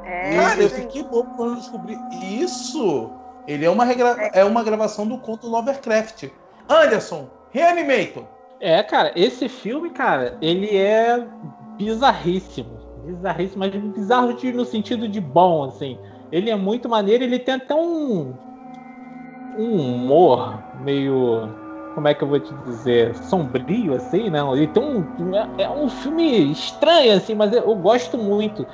[0.03, 3.11] É, Cara, eu fiquei louco quando descobri isso.
[3.47, 4.15] Ele é uma, regra...
[4.31, 4.41] é.
[4.41, 6.29] é uma gravação do conto Lovecraft.
[6.69, 8.25] Anderson, Reanimator.
[8.59, 11.25] É, cara, esse filme, cara, ele é
[11.75, 12.77] bizarríssimo.
[13.03, 15.97] Bizarríssimo, mas bizarro no sentido de bom, assim.
[16.31, 18.33] Ele é muito maneiro, ele tem até um.
[19.57, 21.49] um humor meio.
[21.93, 23.15] Como é que eu vou te dizer?
[23.15, 24.39] Sombrio, assim, né?
[24.53, 25.35] Ele tem um.
[25.35, 28.65] É, é um filme estranho, assim, mas eu gosto muito.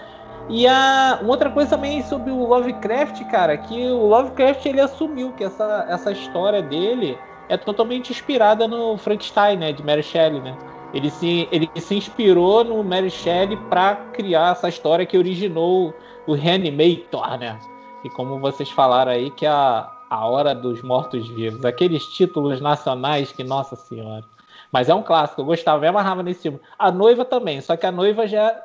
[0.49, 5.31] E a uma outra coisa também sobre o Lovecraft, cara, que o Lovecraft ele assumiu
[5.33, 10.57] que essa, essa história dele é totalmente inspirada no Frankenstein, né, de Mary Shelley, né?
[10.93, 15.93] Ele se, ele se inspirou no Mary Shelley para criar essa história que originou
[16.31, 17.59] o Reanimator, né?
[18.03, 21.63] E como vocês falaram aí, que é a, a Hora dos Mortos-Vivos.
[21.65, 24.23] Aqueles títulos nacionais que, nossa senhora.
[24.71, 26.59] Mas é um clássico, eu gostava, me amarrava nesse filme.
[26.79, 28.55] A Noiva também, só que a Noiva já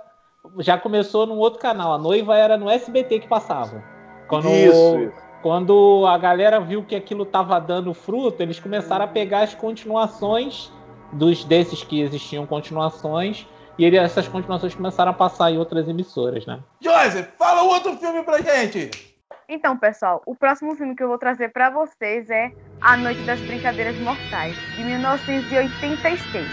[0.60, 1.92] já começou num outro canal.
[1.92, 3.82] A noiva era no SBT que passava.
[4.28, 5.12] Quando, isso, isso.
[5.42, 10.70] Quando a galera viu que aquilo estava dando fruto, eles começaram a pegar as continuações
[11.12, 13.44] dos desses que existiam continuações
[13.78, 16.60] e ele, essas continuações começaram a passar em outras emissoras, né?
[16.80, 19.16] Joseph, fala outro filme pra gente!
[19.48, 22.50] Então, pessoal, o próximo filme que eu vou trazer para vocês é
[22.80, 26.48] A Noite das Brincadeiras Mortais, de 1986.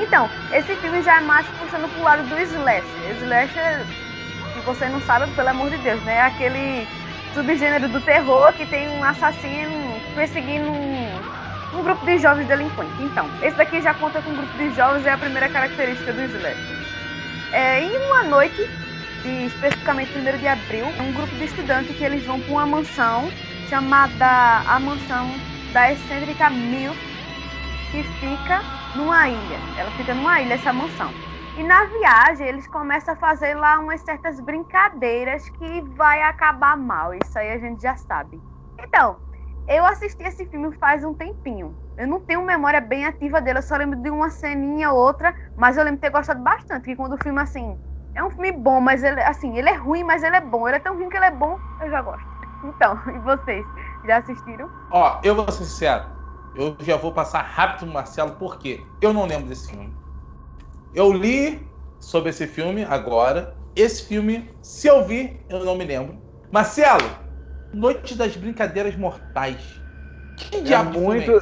[0.00, 3.16] Então, esse filme já é mais puxando pro lado do slasher.
[3.16, 3.84] Slasher,
[4.52, 6.14] se você não sabe, pelo amor de Deus, né?
[6.14, 6.86] É aquele
[7.34, 11.37] subgênero do terror que tem um assassino perseguindo um,
[11.74, 13.00] um grupo de jovens delinquentes.
[13.00, 16.22] Então, esse daqui já conta com um grupo de jovens, é a primeira característica do
[16.22, 16.88] slasher.
[17.52, 18.62] É, em uma noite,
[19.22, 23.28] de, especificamente 1 de abril, um grupo de estudantes que eles vão para uma mansão
[23.68, 25.26] chamada a mansão
[25.72, 26.96] da excêntrica Milf,
[27.90, 28.62] que fica
[28.96, 29.58] numa ilha.
[29.78, 31.10] Ela fica numa ilha, essa mansão.
[31.58, 37.12] E na viagem eles começam a fazer lá umas certas brincadeiras que vai acabar mal.
[37.14, 38.40] Isso aí a gente já sabe.
[38.78, 39.16] Então,
[39.68, 41.76] eu assisti esse filme faz um tempinho.
[41.96, 45.34] Eu não tenho memória bem ativa dele, eu só lembro de uma ceninha ou outra,
[45.56, 46.84] mas eu lembro de ter gostado bastante.
[46.84, 47.76] Que quando o filme assim,
[48.14, 50.66] é um filme bom, mas ele assim, ele é ruim, mas ele é bom.
[50.66, 52.26] Ele é tão ruim que ele é bom, eu já gosto.
[52.64, 53.64] Então, e vocês?
[54.04, 54.70] Já assistiram?
[54.90, 56.04] Ó, eu vou ser sincero.
[56.54, 59.96] Eu já vou passar rápido no Marcelo, porque eu não lembro desse filme.
[60.92, 63.56] Eu li sobre esse filme agora.
[63.76, 66.20] Esse filme, se eu vi, eu não me lembro.
[66.50, 67.04] Marcelo,
[67.72, 69.82] Noite das Brincadeiras Mortais.
[70.36, 71.32] Que é diabo muito,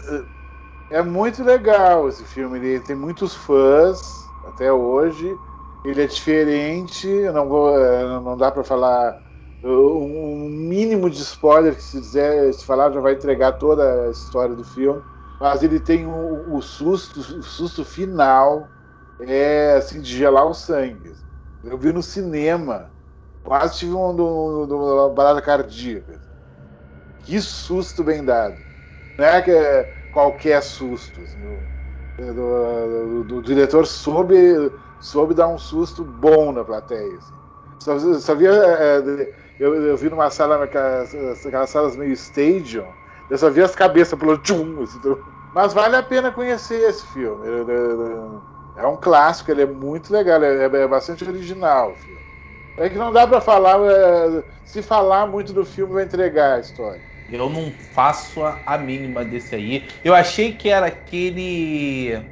[0.91, 2.59] é, é muito legal esse filme.
[2.59, 5.39] Ele tem muitos fãs até hoje.
[5.85, 7.07] Ele é diferente.
[7.33, 9.23] Não, vou, é, não dá para falar
[9.63, 14.55] um mínimo de spoiler que se dizer, se falar já vai entregar toda a história
[14.55, 15.03] do filme,
[15.41, 18.73] mas ele tem o, o susto, o susto final
[19.19, 21.15] é assim de gelar o sangue.
[21.63, 22.96] Eu vi no cinema
[23.47, 26.21] Quase tive um, um, um, uma parada cardíaca.
[27.21, 28.57] Que susto bem dado.
[29.17, 31.23] Não é que é qualquer susto.
[31.23, 31.39] Assim,
[32.19, 34.37] o, do, diretor soube,
[35.01, 37.17] soube dar um susto bom na plateia.
[37.17, 38.35] Assim.
[38.37, 41.15] Via, é, eu, eu vi numa sala, aquelas,
[41.47, 42.87] aquelas salas meio stadium,
[43.31, 44.43] eu só vi as cabeças pulando.
[44.43, 44.99] Tchum, assim,
[45.55, 47.47] mas vale a pena conhecer esse filme.
[48.77, 51.97] É um clássico, ele é muito legal, é, é bastante original.
[52.79, 56.61] É que não dá para falar, é, se falar muito do filme vai entregar a
[56.61, 57.01] história.
[57.31, 59.89] Eu não faço a mínima desse aí.
[60.05, 62.23] Eu achei que era aquele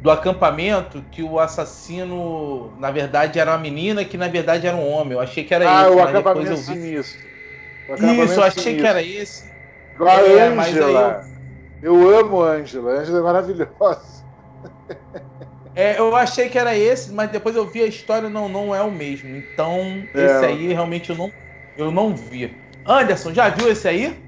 [0.00, 4.88] do acampamento que o assassino, na verdade, era uma menina que na verdade era um
[4.88, 5.14] homem.
[5.14, 5.96] Eu achei que era ah, esse.
[5.96, 7.26] O acampamento eu sinistro.
[7.88, 8.82] O acampamento Isso, eu achei sinistro.
[8.82, 9.52] que era esse.
[9.94, 11.24] Igual é, a Angela.
[11.82, 12.00] Eu...
[12.00, 12.92] eu amo a Angela.
[12.92, 14.24] A Angela é maravilhosa.
[15.74, 18.82] É, eu achei que era esse, mas depois eu vi a história, não, não é
[18.82, 19.34] o mesmo.
[19.34, 20.24] Então, é.
[20.24, 21.32] esse aí realmente eu não,
[21.76, 22.54] eu não vi.
[22.84, 24.22] Anderson, já viu esse aí?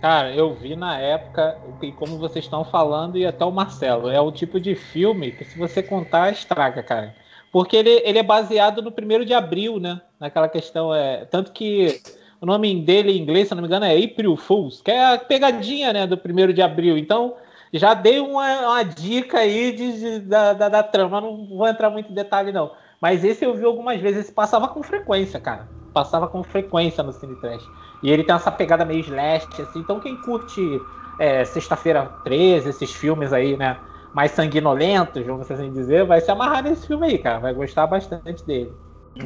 [0.00, 4.20] Cara, eu vi na época, e como vocês estão falando, e até o Marcelo, é
[4.20, 7.14] o tipo de filme que se você contar, estraga, cara.
[7.50, 10.02] Porque ele, ele é baseado no primeiro de abril, né?
[10.20, 11.24] Naquela questão, é.
[11.24, 12.02] Tanto que
[12.38, 15.18] o nome dele em inglês, se não me engano, é April Fools, que é a
[15.18, 16.98] pegadinha, né, do primeiro de abril.
[16.98, 17.36] Então,
[17.74, 21.90] já dei uma, uma dica aí de, de da, da, da, trama, não vou entrar
[21.90, 22.70] muito em detalhe, não.
[23.00, 25.68] Mas esse eu vi algumas vezes, esse passava com frequência, cara.
[25.92, 27.68] Passava com frequência no Cine Trash.
[28.00, 29.80] E ele tem essa pegada meio slash, assim.
[29.80, 30.80] Então quem curte
[31.18, 33.76] é, Sexta-feira 13, esses filmes aí, né?
[34.14, 37.40] Mais sanguinolentos, vamos assim dizer, vai se amarrar nesse filme aí, cara.
[37.40, 38.72] Vai gostar bastante dele.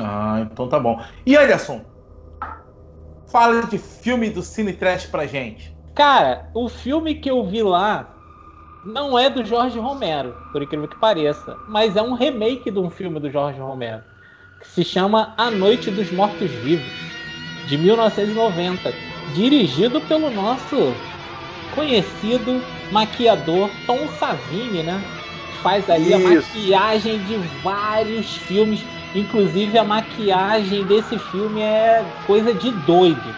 [0.01, 0.99] Ah, então tá bom.
[1.26, 1.82] E Anderson,
[3.26, 5.76] fala de filme do Cine Trash pra gente.
[5.94, 8.18] Cara, o filme que eu vi lá
[8.89, 12.89] não é do Jorge Romero, por incrível que pareça, mas é um remake de um
[12.89, 14.03] filme do Jorge Romero,
[14.59, 16.91] que se chama A Noite dos Mortos Vivos
[17.66, 18.95] de 1990,
[19.34, 20.95] dirigido pelo nosso
[21.74, 25.03] conhecido maquiador Tom Savini, né?
[25.62, 26.26] Faz ali Isso.
[26.26, 28.82] a maquiagem de vários filmes,
[29.14, 33.34] inclusive a maquiagem desse filme é coisa de doido,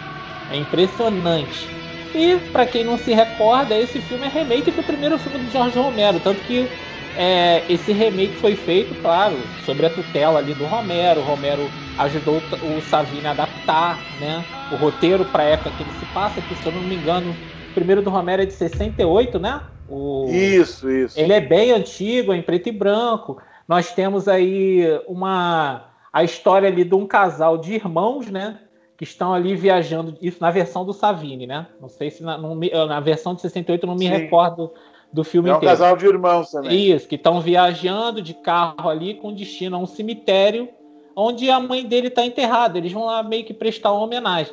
[0.49, 1.80] é impressionante.
[2.13, 5.79] E para quem não se recorda, esse filme é remake do primeiro filme do Jorge
[5.79, 6.69] Romero, tanto que
[7.15, 11.21] é, esse remake foi feito, claro, sobre a tutela ali do Romero.
[11.21, 15.93] O Romero ajudou o Savini a adaptar né, o roteiro para a época que ele
[15.93, 17.33] se passa, que se eu não me engano,
[17.71, 19.61] o primeiro do Romero é de 68, né?
[19.89, 20.27] O...
[20.31, 21.19] Isso, isso.
[21.19, 23.41] Ele é bem antigo, é em preto e branco.
[23.69, 28.59] Nós temos aí uma a história ali de um casal de irmãos, né?
[29.01, 31.67] Que estão ali viajando, isso na versão do Savini, né?
[31.81, 34.11] Não sei se na, na versão de 68 eu não me Sim.
[34.11, 34.71] recordo
[35.11, 35.75] do filme é um inteiro.
[35.75, 36.93] casal de irmãos também.
[36.93, 40.69] Isso, que estão viajando de carro ali com destino a um cemitério
[41.17, 42.77] onde a mãe dele está enterrada.
[42.77, 44.53] Eles vão lá meio que prestar uma homenagem.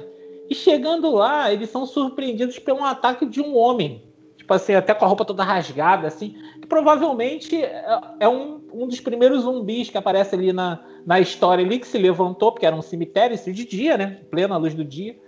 [0.49, 4.01] E chegando lá, eles são surpreendidos pelo ataque de um homem.
[4.47, 6.37] Tipo assim, até com a roupa toda rasgada, assim.
[6.61, 11.65] Que provavelmente é, é um, um dos primeiros zumbis que aparece ali na, na história
[11.65, 14.21] ali, que se levantou, porque era um cemitério, isso de dia, né?
[14.31, 15.19] Plena luz do dia.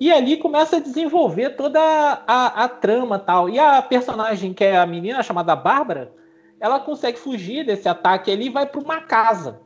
[0.00, 3.50] E ali começa a desenvolver toda a, a, a, trama tal.
[3.50, 6.10] E a personagem, que é a menina chamada Bárbara,
[6.58, 9.60] ela consegue fugir desse ataque ali e vai para uma casa.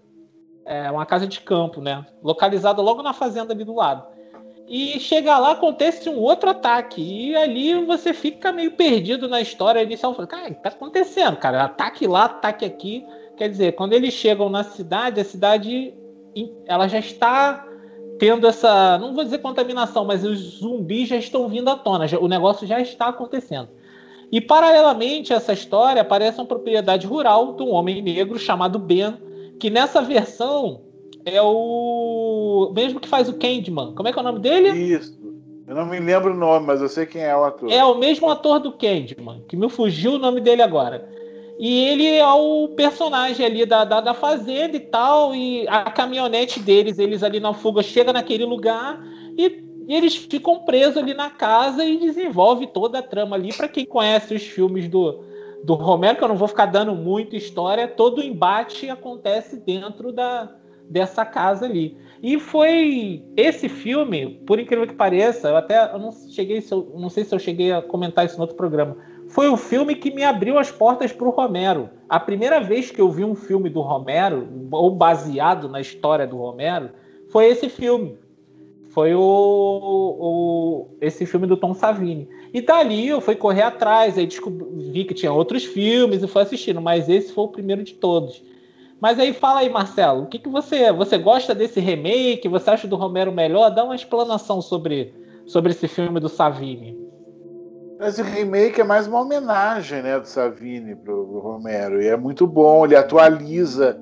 [0.64, 2.04] É uma casa de campo, né?
[2.24, 4.04] Localizada logo na fazenda ali do lado.
[4.70, 7.02] E chega lá, acontece um outro ataque.
[7.02, 10.14] E ali você fica meio perdido na história inicial.
[10.14, 11.64] Fala, cara, o que tá acontecendo, cara?
[11.64, 13.04] Ataque lá, ataque aqui.
[13.36, 15.92] Quer dizer, quando eles chegam na cidade, a cidade
[16.66, 17.66] ela já está
[18.16, 22.18] tendo essa, não vou dizer contaminação, mas os zumbis já estão vindo à tona, já,
[22.18, 23.70] o negócio já está acontecendo.
[24.30, 29.16] E paralelamente a essa história aparece uma propriedade rural de um homem negro chamado Ben,
[29.58, 30.82] que nessa versão
[31.24, 33.94] é o mesmo que faz o Candyman.
[33.94, 34.70] Como é que é o nome dele?
[34.70, 35.18] Isso.
[35.66, 37.70] Eu não me lembro o nome, mas eu sei quem é o ator.
[37.70, 41.08] É o mesmo ator do Candyman, que me fugiu o nome dele agora.
[41.60, 45.34] E ele é o personagem ali da, da, da, fazenda e tal.
[45.34, 49.00] E a caminhonete deles, eles ali na fuga, chega naquele lugar
[49.36, 53.52] e, e eles ficam presos ali na casa e desenvolve toda a trama ali.
[53.52, 55.22] Para quem conhece os filmes do,
[55.62, 60.10] do Romero, que eu não vou ficar dando muito história, todo o embate acontece dentro
[60.12, 60.50] da,
[60.90, 61.96] dessa casa ali.
[62.22, 67.08] E foi esse filme, por incrível que pareça, eu até eu não cheguei, eu, não
[67.08, 68.96] sei se eu cheguei a comentar isso no outro programa
[69.30, 71.88] foi o filme que me abriu as portas para o Romero.
[72.08, 76.36] A primeira vez que eu vi um filme do Romero, ou baseado na história do
[76.36, 76.90] Romero,
[77.30, 78.18] foi esse filme.
[78.88, 82.28] Foi o, o esse filme do Tom Savini.
[82.52, 86.42] E dali eu fui correr atrás, aí descobri, vi que tinha outros filmes e fui
[86.42, 88.42] assistindo, mas esse foi o primeiro de todos.
[89.00, 92.48] Mas aí fala aí, Marcelo, o que, que você você gosta desse remake?
[92.48, 93.70] Você acha do Romero melhor?
[93.70, 95.14] Dá uma explanação sobre,
[95.46, 96.98] sobre esse filme do Savini.
[97.98, 102.46] Esse remake é mais uma homenagem, né, do Savini pro, pro Romero e é muito
[102.46, 102.84] bom.
[102.84, 103.98] Ele atualiza,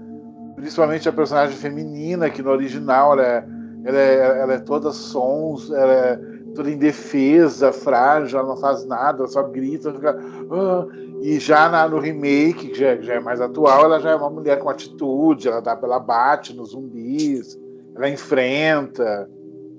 [0.56, 3.44] principalmente a personagem feminina que no original ela é,
[3.84, 6.16] ela é, ela é toda sons, ela é
[6.54, 10.18] toda indefesa, frágil, ela não faz nada, só grita, fica,
[10.50, 10.86] ah,
[11.20, 14.30] e já na, no remake, que já, já, é mais atual, ela já é uma
[14.30, 17.58] mulher com atitude, ela, dá, ela bate nos zumbis,
[17.94, 19.28] ela enfrenta,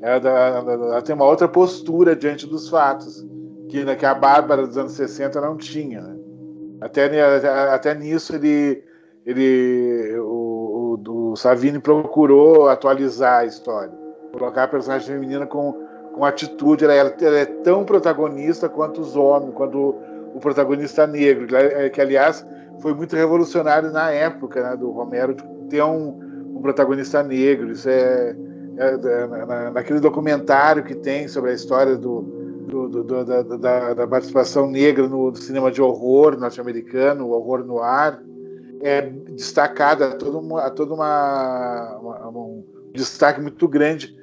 [0.01, 3.25] ela, ela, ela, tem uma outra postura diante dos fatos,
[3.69, 6.01] que, né, que a Bárbara dos anos 60 não tinha.
[6.01, 6.17] Né?
[6.81, 7.09] Até,
[7.73, 8.83] até nisso ele,
[9.25, 13.93] ele o, o, o Savini procurou atualizar a história,
[14.33, 15.73] colocar a personagem feminina com,
[16.13, 19.95] com atitude, ela, ela é tão protagonista quanto os homens, quanto
[20.33, 22.45] o protagonista negro, é, que aliás
[22.81, 25.35] foi muito revolucionário na época né, do Romero
[25.69, 26.19] ter um,
[26.55, 27.71] um protagonista negro.
[27.71, 28.35] Isso é,
[28.77, 32.21] é, na, naquele documentário que tem sobre a história do,
[32.67, 37.79] do, do da, da, da, participação negra no cinema de horror norte-americano, o horror no
[37.79, 38.21] ar,
[38.81, 42.63] é destacada toda uma, toda uma, uma, um
[42.93, 44.15] destaque muito grande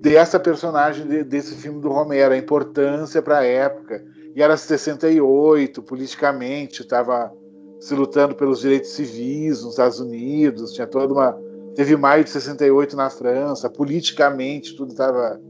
[0.00, 4.04] dessa personagem de, desse filme do Romero, a importância para a época
[4.36, 7.32] e era 68, politicamente, estava
[7.80, 11.38] se lutando pelos direitos civis nos Estados Unidos, tinha toda uma.
[11.74, 15.40] Teve maio de 68 na França, politicamente tudo estava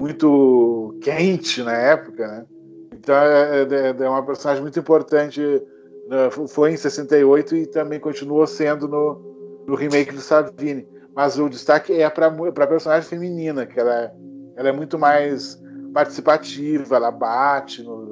[0.00, 2.46] muito quente na época, né?
[2.94, 5.40] Então é, é, é uma personagem muito importante.
[6.08, 6.30] Né?
[6.48, 10.86] Foi em 68 e também continuou sendo no, no remake do Savini.
[11.12, 14.12] Mas o destaque é para a personagem feminina, que ela é,
[14.56, 15.60] ela é muito mais
[15.92, 18.04] participativa, ela bate, no,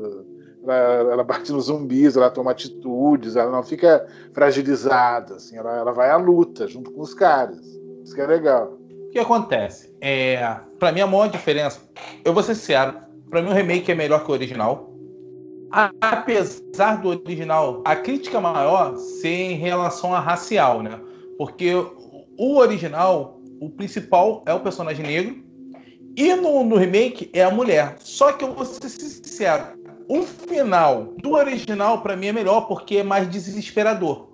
[0.72, 5.92] ela, ela, bate nos zumbis, ela toma atitudes, ela não fica fragilizada, assim, ela, ela
[5.92, 7.60] vai à luta junto com os caras.
[8.04, 8.78] Isso que é legal.
[9.08, 9.94] O que acontece?
[10.00, 11.80] É, para mim, a maior diferença,
[12.24, 12.94] eu vou ser sincero,
[13.30, 14.92] para mim o remake é melhor que o original.
[16.00, 20.98] Apesar do original, a crítica maior ser em relação a racial, né?
[21.36, 21.72] Porque
[22.38, 25.44] o original, o principal é o personagem negro
[26.16, 27.96] e no, no remake é a mulher.
[27.98, 29.75] Só que eu vou ser sincero,
[30.08, 34.30] o final do original para mim é melhor porque é mais desesperador.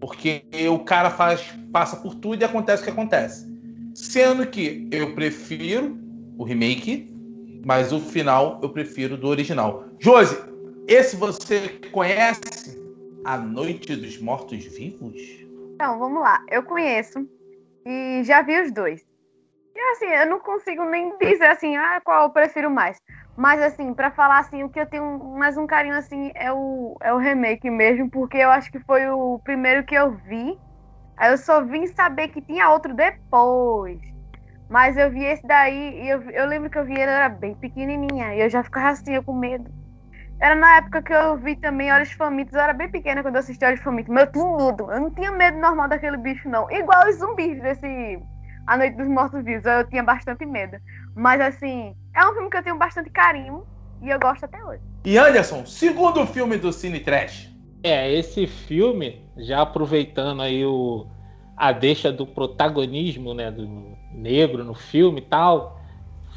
[0.00, 1.42] Porque o cara faz,
[1.72, 3.46] passa por tudo e acontece o que acontece.
[3.94, 5.98] Sendo que eu prefiro
[6.38, 7.12] o remake,
[7.64, 9.84] mas o final eu prefiro do original.
[9.98, 10.36] Josi,
[10.86, 12.76] esse você conhece?
[13.24, 15.20] A Noite dos Mortos Vivos?
[15.74, 16.40] Então, vamos lá.
[16.48, 17.28] Eu conheço
[17.84, 19.04] e já vi os dois.
[19.74, 22.98] E assim, eu não consigo nem dizer assim, ah, qual eu prefiro mais.
[23.36, 26.96] Mas assim, para falar assim, o que eu tenho mais um carinho assim é o,
[27.02, 30.56] é o remake mesmo, porque eu acho que foi o primeiro que eu vi.
[31.18, 33.98] Aí eu só vim saber que tinha outro depois.
[34.68, 37.54] Mas eu vi esse daí e eu, eu lembro que eu vi ele era bem
[37.54, 39.70] pequenininha e eu já ficava assim, eu com medo.
[40.40, 43.40] Era na época que eu vi também Olhos Famintos, eu era bem pequena quando eu
[43.40, 46.70] assisti Olhos Famintos, mas eu tinha medo, eu não tinha medo normal daquele bicho não.
[46.70, 48.18] Igual os zumbis desse
[48.66, 50.76] A Noite dos Mortos Vivos, eu tinha bastante medo.
[51.14, 53.64] Mas assim, é um filme que eu tenho bastante carinho
[54.02, 54.80] e eu gosto até hoje.
[55.04, 57.48] E Anderson, segundo filme do Cine Trash.
[57.82, 61.06] É, esse filme, já aproveitando aí o,
[61.56, 63.68] a deixa do protagonismo, né, do
[64.12, 65.78] negro no filme e tal,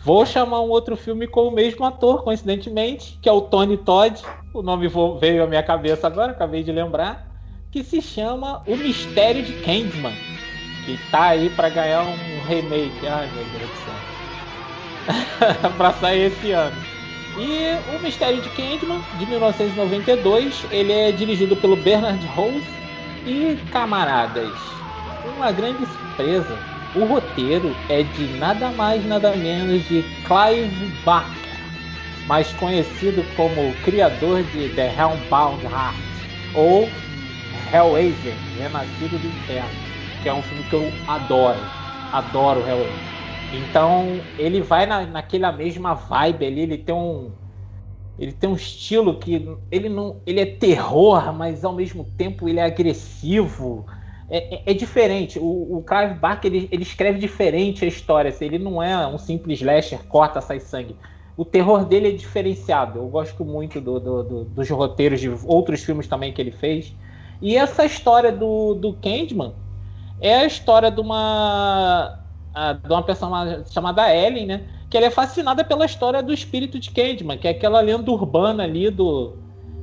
[0.04, 4.22] vou chamar um outro filme com o mesmo ator, coincidentemente, que é o Tony Todd.
[4.54, 4.88] O nome
[5.20, 7.26] veio à minha cabeça agora, acabei de lembrar,
[7.72, 10.14] que se chama O Mistério de Candyman
[10.86, 13.06] que tá aí para ganhar um remake.
[13.08, 14.19] Ai, meu Deus do céu.
[15.78, 16.76] para sair esse ano.
[17.38, 22.68] E O Mistério de Candyman, de 1992, ele é dirigido pelo Bernard Rose
[23.26, 24.52] e camaradas.
[25.38, 26.58] Uma grande surpresa.
[26.96, 31.32] O roteiro é de nada mais nada menos de Clive Barker,
[32.28, 35.96] mais conhecido como o criador de The Hellbound Heart
[36.56, 36.90] ou
[37.72, 39.90] Hellraiser, Renascido do Inferno
[40.22, 41.60] que é um filme que eu adoro.
[42.12, 43.09] Adoro Hellraiser.
[43.52, 47.32] Então, ele vai na, naquela mesma vibe ali, ele tem um
[48.18, 52.60] ele tem um estilo que ele não ele é terror, mas ao mesmo tempo ele
[52.60, 53.86] é agressivo.
[54.30, 55.40] É, é, é diferente.
[55.40, 58.30] O, o Clive Barker ele, ele, escreve diferente a história.
[58.30, 60.96] Assim, ele não é um simples slasher, corta, sai sangue.
[61.36, 63.00] O terror dele é diferenciado.
[63.00, 66.94] Eu gosto muito do, do, do, dos roteiros de outros filmes também que ele fez.
[67.42, 69.54] E essa história do, do Candyman,
[70.22, 72.19] é a história de uma
[72.84, 74.62] de uma personagem chamada Ellen, né?
[74.90, 78.64] Que ela é fascinada pela história do espírito de Candyman, que é aquela lenda urbana
[78.64, 79.38] ali do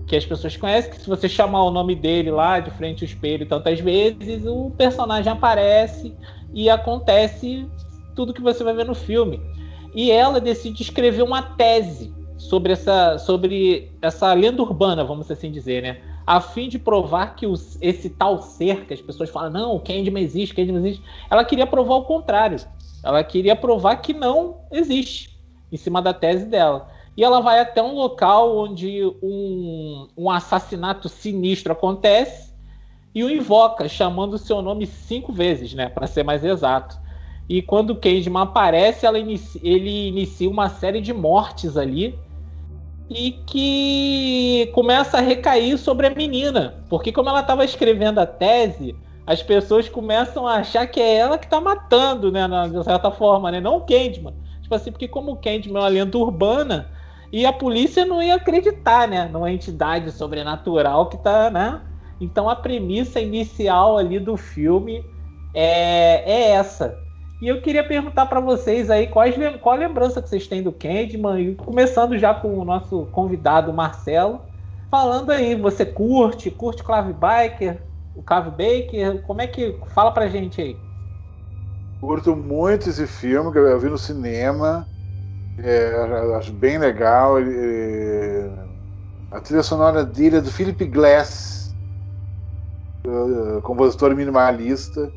[0.06, 3.08] que as pessoas conhecem, que se você chamar o nome dele lá de frente ao
[3.08, 6.14] espelho tantas vezes, o personagem aparece
[6.54, 7.68] e acontece
[8.14, 9.40] tudo que você vai ver no filme.
[9.94, 15.82] E ela decide escrever uma tese sobre essa, sobre essa lenda urbana, vamos assim dizer,
[15.82, 16.00] né?
[16.26, 19.80] A fim de provar que os, esse tal ser, que as pessoas falam, não, o
[19.80, 22.58] Candyman existe, Candyman existe, ela queria provar o contrário.
[23.04, 25.38] Ela queria provar que não existe,
[25.70, 26.88] em cima da tese dela.
[27.16, 32.52] E ela vai até um local onde um, um assassinato sinistro acontece
[33.14, 35.88] e o invoca, chamando o seu nome cinco vezes, né?
[35.88, 36.98] Para ser mais exato.
[37.48, 42.18] E quando o Candyman aparece, inicia, ele inicia uma série de mortes ali
[43.08, 46.84] e que começa a recair sobre a menina.
[46.88, 48.96] Porque como ela estava escrevendo a tese,
[49.26, 52.46] as pessoas começam a achar que é ela que está matando, né?
[52.70, 53.60] De certa forma, né?
[53.60, 54.34] Não o Candyman.
[54.62, 56.90] Tipo assim, porque como o Candyman é uma lenda urbana,
[57.32, 59.28] e a polícia não ia acreditar, né?
[59.32, 61.80] Numa entidade sobrenatural que tá, né?
[62.20, 65.04] Então a premissa inicial ali do filme
[65.54, 66.98] é, é essa.
[67.40, 70.72] E eu queria perguntar para vocês aí quais, qual a lembrança que vocês têm do
[70.72, 74.40] Candyman, e começando já com o nosso convidado Marcelo,
[74.90, 77.82] falando aí, você curte, curte Clive Biker,
[78.14, 80.76] o Clive Baker, como é que fala pra gente aí?
[82.00, 84.88] Curto muito esse filme que eu vi no cinema.
[85.58, 87.38] É, acho bem legal.
[87.38, 88.50] É,
[89.30, 91.74] a trilha sonora dele é do Philip Glass,
[93.62, 95.10] compositor minimalista.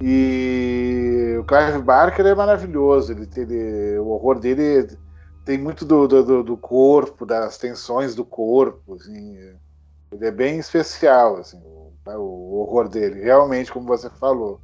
[0.00, 3.12] E o Clive Barker é maravilhoso.
[3.12, 4.88] Ele, ele o horror dele
[5.44, 8.94] tem muito do, do, do, corpo, das tensões do corpo.
[8.94, 9.36] Assim,
[10.12, 14.60] ele é bem especial, assim, o, o horror dele, realmente, como você falou.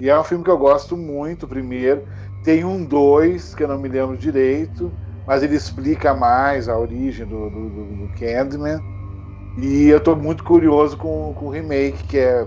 [0.00, 2.06] E é um filme que eu gosto muito, primeiro.
[2.42, 4.92] Tem um dois, que eu não me lembro direito,
[5.26, 8.80] mas ele explica mais a origem do, do, do, Candyman.
[9.56, 12.46] E eu estou muito curioso com, com o remake, que é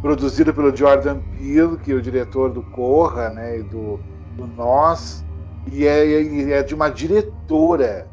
[0.00, 3.98] produzido pelo Jordan Peele, que é o diretor do Corra, né, e do,
[4.36, 5.24] do Nós,
[5.72, 8.08] e é, é, de uma diretora,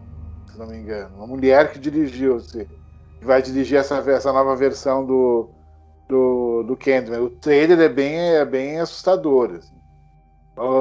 [0.52, 2.68] se não me engano, uma mulher que dirigiu, se,
[3.20, 5.50] que vai dirigir essa, essa nova versão do,
[6.10, 7.22] do, do Candyman.
[7.22, 9.52] O trailer é bem, é bem assustador.
[9.52, 9.76] Assim.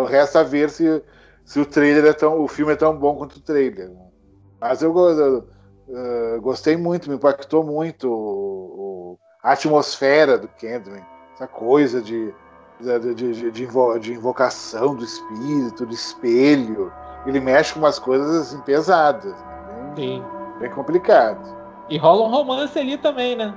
[0.08, 1.02] Resta ver se,
[1.44, 3.88] se o trailer é tão, o filme é tão bom quanto o trailer.
[3.88, 4.06] Né?
[4.60, 5.48] Mas eu, eu
[5.88, 8.08] uh, gostei muito, me impactou muito
[9.44, 11.04] a atmosfera do Candyman,
[11.34, 12.32] essa coisa de,
[12.80, 16.90] de, de, de, de invocação do espírito, do espelho.
[17.26, 19.92] Ele mexe com umas coisas assim, pesadas, né?
[19.94, 20.24] bem, Sim.
[20.60, 21.54] bem complicado.
[21.88, 23.54] E rola um romance ali também, né?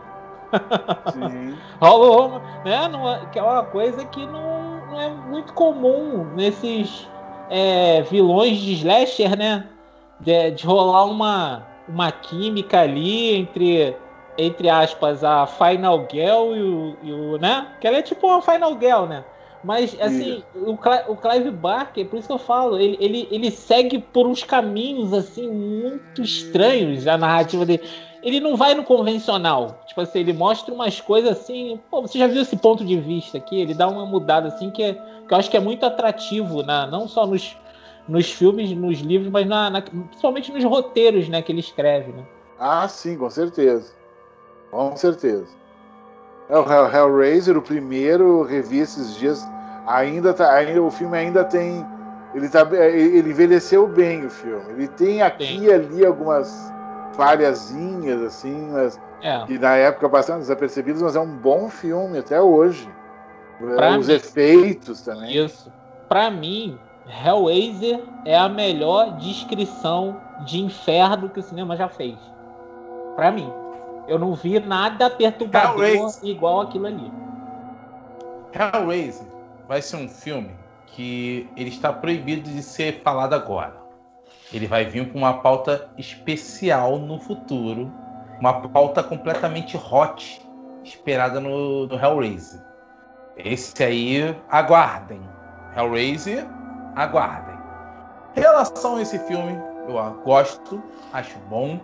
[1.81, 2.87] Rola, né?
[2.87, 7.07] Não, que é uma coisa que não, não é muito comum nesses
[7.49, 9.67] é, vilões de slasher, né?
[10.19, 13.95] De, de, rolar uma, uma química ali entre,
[14.37, 17.67] entre aspas, a Final Girl e o, e o né?
[17.79, 19.23] Que ela é tipo uma Final Girl, né?
[19.63, 20.73] Mas, assim, o,
[21.11, 25.11] o Clive Barker, por isso que eu falo, ele, ele, ele segue por uns caminhos,
[25.13, 27.81] assim, muito estranhos a narrativa dele
[28.27, 29.81] ele não vai no convencional.
[29.87, 31.79] Tipo assim, ele mostra umas coisas assim.
[31.89, 33.61] Pô, você já viu esse ponto de vista aqui?
[33.61, 36.87] Ele dá uma mudada assim que, é, que eu acho que é muito atrativo, na,
[36.87, 37.55] não só nos,
[38.07, 42.11] nos filmes, nos livros, mas na, na, principalmente nos roteiros né, que ele escreve.
[42.11, 42.25] Né?
[42.59, 43.93] Ah, sim, com certeza.
[44.71, 45.47] Com certeza.
[46.49, 49.47] É, o Hellraiser, o primeiro, revi esses dias.
[49.85, 51.85] Ainda, tá, ainda o filme ainda tem.
[52.33, 54.71] Ele, tá, ele envelheceu bem o filme.
[54.71, 56.73] Ele tem aqui e ali algumas
[57.13, 59.43] falhazinhas, assim, mas é.
[59.45, 62.87] que na época passaram desapercebidas, mas é um bom filme até hoje.
[63.59, 65.35] Pra Os mim, efeitos também.
[65.35, 65.71] Isso.
[66.07, 66.77] Pra mim,
[67.25, 72.17] Hellraiser é a melhor descrição de inferno que o cinema já fez.
[73.15, 73.51] Pra mim.
[74.07, 76.29] Eu não vi nada perturbador Hellraiser.
[76.29, 77.11] igual aquilo ali.
[78.53, 79.27] Hellraiser
[79.67, 80.51] vai ser um filme
[80.87, 83.75] que ele está proibido de ser falado agora.
[84.53, 87.91] Ele vai vir com uma pauta especial no futuro,
[88.39, 90.41] uma pauta completamente hot,
[90.83, 92.61] esperada no, no Hellraiser.
[93.35, 95.21] Esse aí, aguardem.
[95.75, 96.47] Hellraiser,
[96.95, 97.57] aguardem.
[98.35, 100.81] Em relação a esse filme, eu gosto,
[101.11, 101.79] acho bom.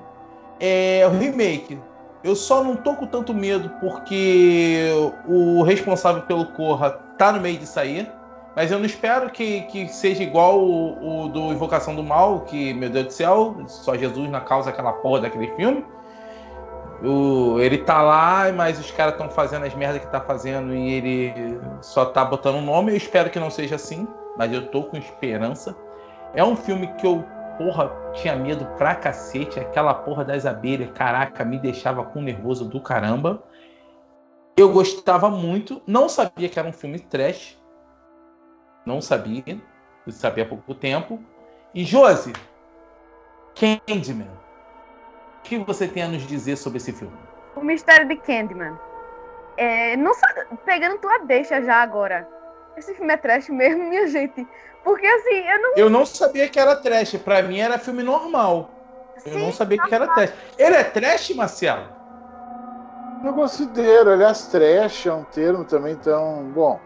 [0.60, 1.80] É o remake.
[2.24, 4.90] Eu só não tô com tanto medo porque
[5.28, 8.10] o responsável pelo Corra tá no meio de sair.
[8.56, 12.74] Mas eu não espero que, que seja igual o, o, do Invocação do Mal, que,
[12.74, 15.84] meu Deus do céu, só Jesus na causa aquela porra daquele filme.
[17.04, 20.94] O, ele tá lá, mas os caras estão fazendo as merdas que tá fazendo e
[20.94, 22.92] ele só tá botando um nome.
[22.92, 25.76] Eu espero que não seja assim, mas eu tô com esperança.
[26.36, 27.26] É um filme que eu
[27.58, 29.60] porra, tinha medo pra cacete.
[29.60, 33.44] Aquela porra das abelhas, caraca, me deixava com nervoso do caramba.
[34.56, 37.60] Eu gostava muito, não sabia que era um filme trash.
[38.86, 39.44] Não sabia,
[40.06, 41.20] eu sabia há pouco tempo.
[41.74, 42.34] E Josi,
[43.56, 44.30] Candyman,
[45.40, 47.18] o que você tem a nos dizer sobre esse filme?
[47.56, 48.78] O mistério de Candyman.
[49.58, 50.12] É, não
[50.66, 52.28] pegando tua deixa já agora.
[52.76, 54.48] Esse filme é trash mesmo, minha gente.
[54.84, 55.74] Porque assim, eu não.
[55.76, 58.70] Eu não sabia que era trash, pra mim era filme normal.
[59.26, 60.34] Eu não sabia que era trash.
[60.58, 61.88] Ele é trash, Marcelo?
[63.22, 66.44] Não considero, aliás, trash é um termo também tão.
[66.52, 66.82] Bom.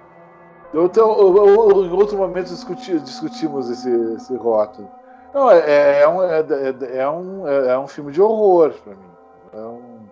[0.74, 4.92] Em outro momento discuti- discutimos esse, esse rótulo.
[5.34, 9.12] Não, é, é um, é, é- é um, é um filme de horror pra mim.
[9.52, 10.08] É um-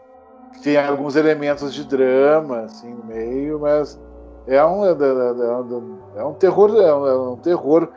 [0.63, 3.99] tem alguns elementos de drama, assim, no meio, mas
[4.47, 7.89] é um, é, é um, é um terror, é um, é um terror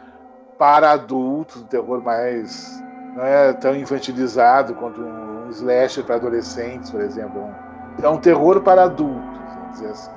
[0.59, 2.83] para adultos, um terror mais.
[3.15, 7.41] não é tão infantilizado quanto um slasher para adolescentes, por exemplo.
[7.41, 10.11] É um- é um terror para adultos, vamos dizer assim.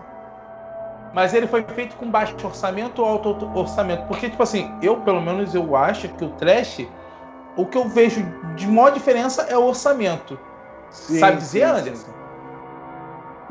[1.14, 4.06] Mas ele foi feito com baixo orçamento ou alto orçamento?
[4.08, 6.88] Porque, tipo assim, eu, pelo menos, eu acho que o trash,
[7.58, 8.24] o que eu vejo
[8.56, 10.40] de maior diferença é o orçamento.
[10.90, 12.21] Sim, Sabe dizer, sim, sim.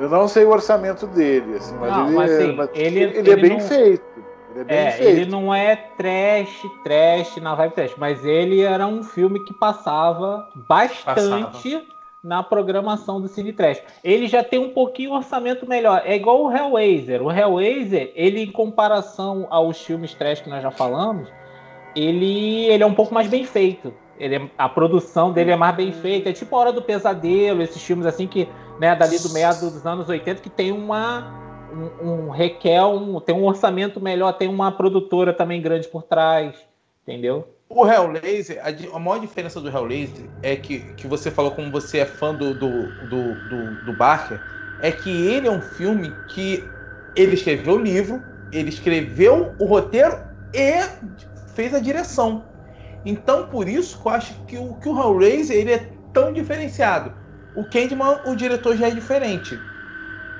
[0.00, 3.16] Eu não sei o orçamento dele, assim, mas, Não, ele, mas, assim, mas ele- ele,
[3.16, 4.02] é ele bem não- feito.
[4.50, 5.08] Ele é bem É, feito.
[5.10, 10.48] ele não é trash, trash, na vibe trash, mas ele era um filme que passava
[10.68, 11.86] bastante
[12.24, 13.82] na programação do Cine Trash.
[14.02, 16.02] Ele já tem um pouquinho orçamento melhor.
[16.04, 17.22] É igual o Hellraiser.
[17.22, 21.28] O Hellraiser, ele em comparação aos filmes trash que nós já falamos,
[21.94, 23.92] ele, ele é um pouco mais bem feito.
[24.20, 26.30] Ele é- a produção dele é mais bem feita.
[26.30, 28.48] É tipo a Hora do Pesadelo, esses filmes assim que,
[28.78, 31.40] né, dali do meado dos anos 80, que tem uma
[31.72, 36.56] um, um requer um, tem um orçamento melhor, tem uma produtora também grande por trás,
[37.02, 37.48] entendeu?
[37.68, 41.98] O Hellraiser, a, a maior diferença do Hellraiser é que, que você falou como você
[41.98, 44.40] é fã do, do, do, do, do Barker,
[44.78, 46.76] é que ele é um filme que
[47.14, 50.18] ele escreveu o livro, ele escreveu o roteiro
[50.52, 50.80] e
[51.54, 52.49] fez a direção.
[53.04, 57.12] Então, por isso que eu acho que o, que o Hellraiser ele é tão diferenciado.
[57.54, 59.58] O Candyman, o diretor já é diferente.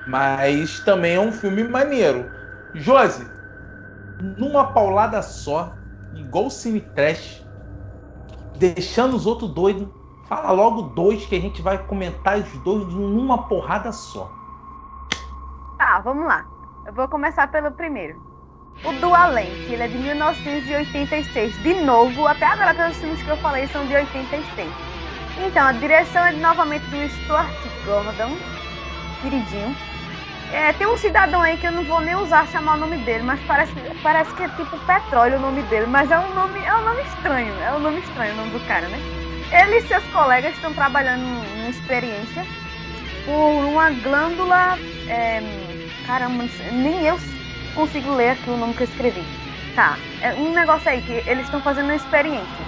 [0.06, 2.30] Mas também é um filme maneiro.
[2.74, 3.26] Josi,
[4.36, 5.76] numa paulada só,
[6.14, 7.46] igual o Cine Trash,
[8.56, 9.88] deixando os outros doidos,
[10.28, 14.30] fala logo dois que a gente vai comentar os dois numa porrada só.
[15.78, 16.46] Tá, vamos lá.
[16.86, 18.29] Eu vou começar pelo primeiro.
[18.82, 21.62] O Do Além, que ele é de 1986.
[21.62, 24.70] De novo, até agora todos os filmes que eu falei são de 86.
[25.36, 27.50] Então, a direção é novamente do Stuart
[27.84, 28.36] Gordon,
[29.20, 29.76] queridinho.
[30.52, 33.22] É, tem um cidadão aí que eu não vou nem usar chamar o nome dele,
[33.22, 36.74] mas parece, parece que é tipo petróleo o nome dele, mas é um nome, é
[36.74, 38.98] um nome estranho, é um nome estranho o nome do cara, né?
[39.52, 42.44] Ele e seus colegas estão trabalhando numa experiência
[43.24, 44.78] por uma glândula.
[45.08, 45.40] é,
[46.06, 47.18] caramba, nem eu
[47.74, 49.24] consigo ler aqui o nome que eu escrevi.
[49.74, 52.64] Tá, é um negócio aí que eles estão fazendo uma experiência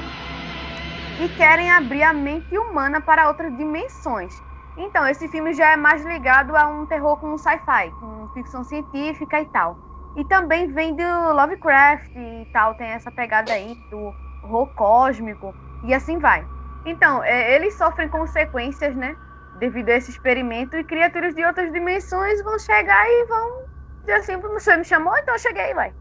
[1.18, 4.42] e querem abrir a mente humana para outras dimensões.
[4.76, 9.40] Então, esse filme já é mais ligado a um terror com sci-fi, com ficção científica
[9.40, 9.76] e tal.
[10.16, 15.92] E também vem do Lovecraft e tal, tem essa pegada aí do horror cósmico e
[15.94, 16.46] assim vai.
[16.84, 19.16] Então, é, eles sofrem consequências, né?
[19.54, 23.71] Devido a esse experimento e criaturas de outras dimensões vão chegar e vão
[24.02, 25.92] dizer assim, você me chamou, então eu cheguei, vai.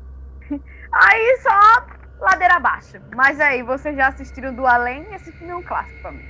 [0.91, 1.85] Aí só
[2.19, 2.97] ladeira abaixo.
[3.13, 5.03] Mas aí, vocês já assistiram do Além?
[5.13, 6.27] Esse filme é um clássico pra mim.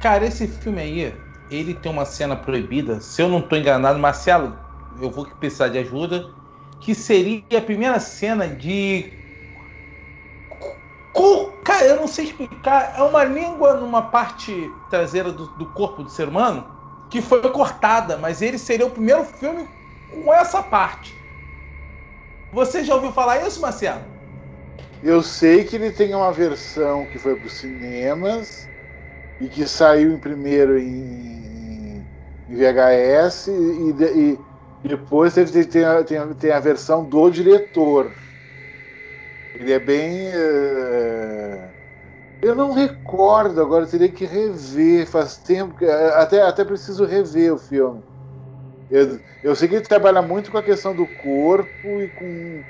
[0.00, 4.58] Cara, esse filme aí, ele tem uma cena proibida, se eu não tô enganado, Marcelo,
[4.98, 6.34] eu vou precisar de ajuda,
[6.80, 9.18] que seria a primeira cena de.
[11.64, 12.94] Cara, eu não sei explicar.
[12.98, 16.70] É uma língua numa parte traseira do, do corpo do ser humano
[17.08, 19.68] que foi cortada, mas ele seria o primeiro filme
[20.14, 21.14] com essa parte.
[22.50, 24.06] Você já ouviu falar isso, Marcelo?
[25.00, 28.70] Eu sei que ele tem uma versão que foi para os cinemas
[29.40, 32.00] e que saiu em primeiro em,
[32.48, 33.90] em VHS e,
[34.84, 38.16] e depois teve, tem, a, tem, a- tem a versão do diretor.
[39.54, 40.28] Ele é bem.
[40.32, 41.74] eh,
[42.42, 45.06] eu não recordo agora, teria que rever.
[45.08, 45.86] Faz tempo que.
[45.86, 48.04] Até, até preciso rever o filme.
[48.94, 52.64] Eu, eu sei que ele trabalha muito com a questão do corpo e com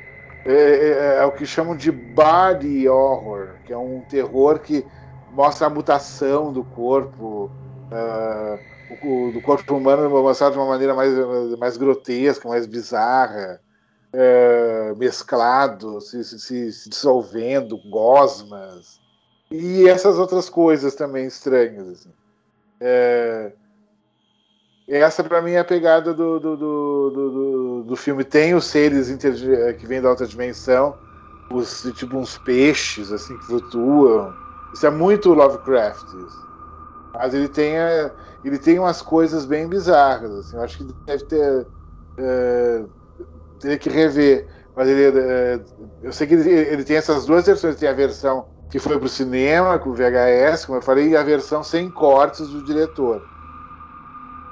[0.44, 4.88] é, é- é o que chamam de body horror, que é um terror que
[5.28, 7.54] mostra a mutação do corpo,
[7.90, 11.12] ah, o- do corpo humano mostrado de uma maneira mais,
[11.58, 13.60] mais grotesca, mais bizarra,
[14.12, 19.00] é, mesclado, se, se- se- dissolvendo, gosmas.
[19.50, 21.88] E essas outras coisas também estranhas.
[21.88, 22.14] Assim.
[22.80, 23.54] É...
[24.86, 28.22] Essa para mim é a pegada do, do, do, do, do filme.
[28.22, 29.34] Tem os seres inter...
[29.78, 30.94] que vêm da outra dimensão,
[31.50, 34.34] os, tipo uns peixes assim que flutuam.
[34.74, 36.04] Isso é muito Lovecraft.
[36.04, 36.48] Isso.
[37.14, 37.74] Mas ele tem,
[38.44, 40.30] ele tem umas coisas bem bizarras.
[40.30, 40.56] Assim.
[40.56, 41.66] Eu acho que deve ter.
[42.18, 42.84] É...
[43.60, 44.46] teria que rever.
[44.76, 45.60] Mas ele, é...
[46.02, 47.76] eu sei que ele, ele tem essas duas versões.
[47.76, 51.22] Tem a versão que foi para o cinema, com VHS, como eu falei, e a
[51.22, 53.33] versão sem cortes do diretor.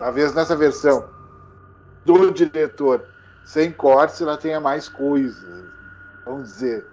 [0.02, 1.08] Talvez nessa versão
[2.04, 3.04] do diretor
[3.44, 5.64] sem cortes ela tenha mais coisas.
[6.26, 6.84] Vamos dizer.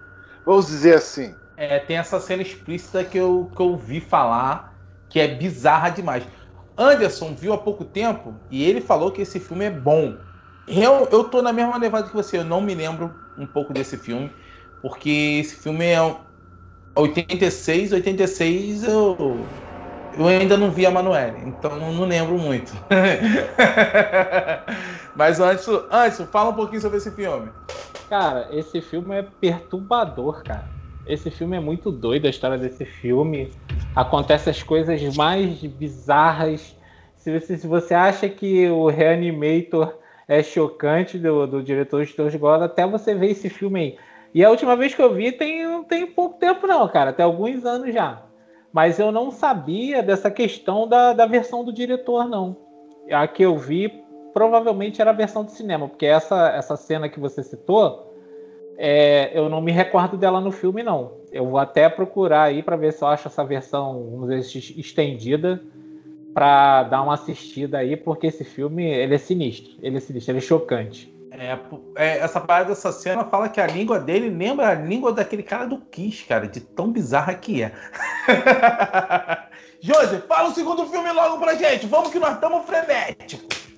[0.46, 1.34] Vamos dizer assim.
[1.58, 4.76] É, tem essa cena explícita que eu, que eu ouvi falar
[5.10, 6.24] que é bizarra demais.
[6.78, 10.16] Anderson viu há pouco tempo e ele falou que esse filme é bom.
[10.68, 13.98] Eu, eu tô na mesma levada que você, eu não me lembro um pouco desse
[13.98, 14.32] filme,
[14.84, 16.16] porque esse filme é
[16.96, 19.50] 86, 86 eu,
[20.18, 22.74] eu ainda não vi a Manuele, então não lembro muito.
[25.16, 27.50] Mas antes, antes, fala um pouquinho sobre esse filme.
[28.10, 30.68] Cara, esse filme é perturbador, cara.
[31.06, 33.52] Esse filme é muito doido, a história desse filme.
[33.96, 36.76] Acontece as coisas mais bizarras.
[37.18, 42.36] Se você, se você acha que o Reanimator é chocante do, do diretor de Torres
[42.36, 43.98] God, até você ver esse filme aí.
[44.34, 47.66] E a última vez que eu vi tem, tem pouco tempo, não, cara, até alguns
[47.66, 48.29] anos já.
[48.72, 52.56] Mas eu não sabia dessa questão da, da versão do diretor, não.
[53.12, 57.20] A que eu vi provavelmente era a versão de cinema, porque essa, essa cena que
[57.20, 58.14] você citou,
[58.78, 61.14] é, eu não me recordo dela no filme, não.
[61.32, 65.62] Eu vou até procurar aí para ver se eu acho essa versão, vamos dizer, estendida,
[66.34, 70.40] para dar uma assistida aí, porque esse filme ele é sinistro, ele é sinistro, ele
[70.40, 71.14] é chocante.
[71.40, 71.58] É,
[71.96, 75.66] é, essa parada dessa cena fala que a língua dele lembra a língua daquele cara
[75.66, 77.72] do Kiss, cara, de tão bizarra que é.
[79.82, 81.88] Josi, fala o segundo filme logo pra gente.
[81.88, 83.70] Vamos que nós estamos frenéticos.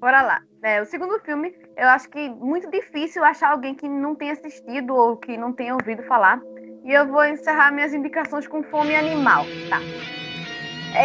[0.00, 0.40] Bora lá.
[0.62, 4.94] É, o segundo filme, eu acho que muito difícil achar alguém que não tenha assistido
[4.94, 6.40] ou que não tenha ouvido falar.
[6.82, 9.80] E eu vou encerrar minhas indicações com Fome Animal, tá?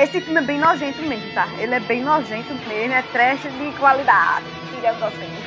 [0.02, 1.48] Esse filme é bem nojento mesmo, tá?
[1.60, 5.45] Ele é bem nojento mesmo, é trash de qualidade, digamos assim.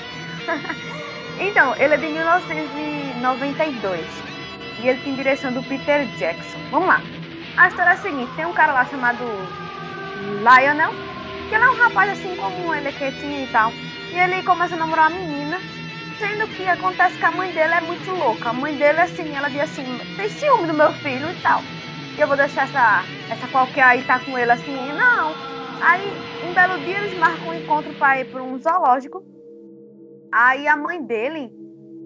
[1.41, 4.01] então, ele é de 1992
[4.83, 6.59] e ele tem direção do Peter Jackson.
[6.71, 7.01] Vamos lá.
[7.57, 9.25] A história é a seguinte: tem um cara lá chamado
[10.39, 10.93] Lionel,
[11.49, 13.73] que ele é um rapaz assim como ele é quietinho e tal.
[14.13, 15.59] E ele começa a namorar uma menina,
[16.19, 18.51] sendo que acontece que a mãe dele é muito louca.
[18.51, 19.85] A mãe dele, assim, ela diz assim:
[20.17, 21.63] tem ciúme do meu filho e tal.
[22.17, 24.93] E eu vou deixar essa, essa qualquer aí tá com ele assim?
[24.93, 25.33] Não.
[25.81, 29.23] Aí, um belo dia, eles marcam um encontro para ir para um zoológico.
[30.33, 31.51] Aí a mãe dele,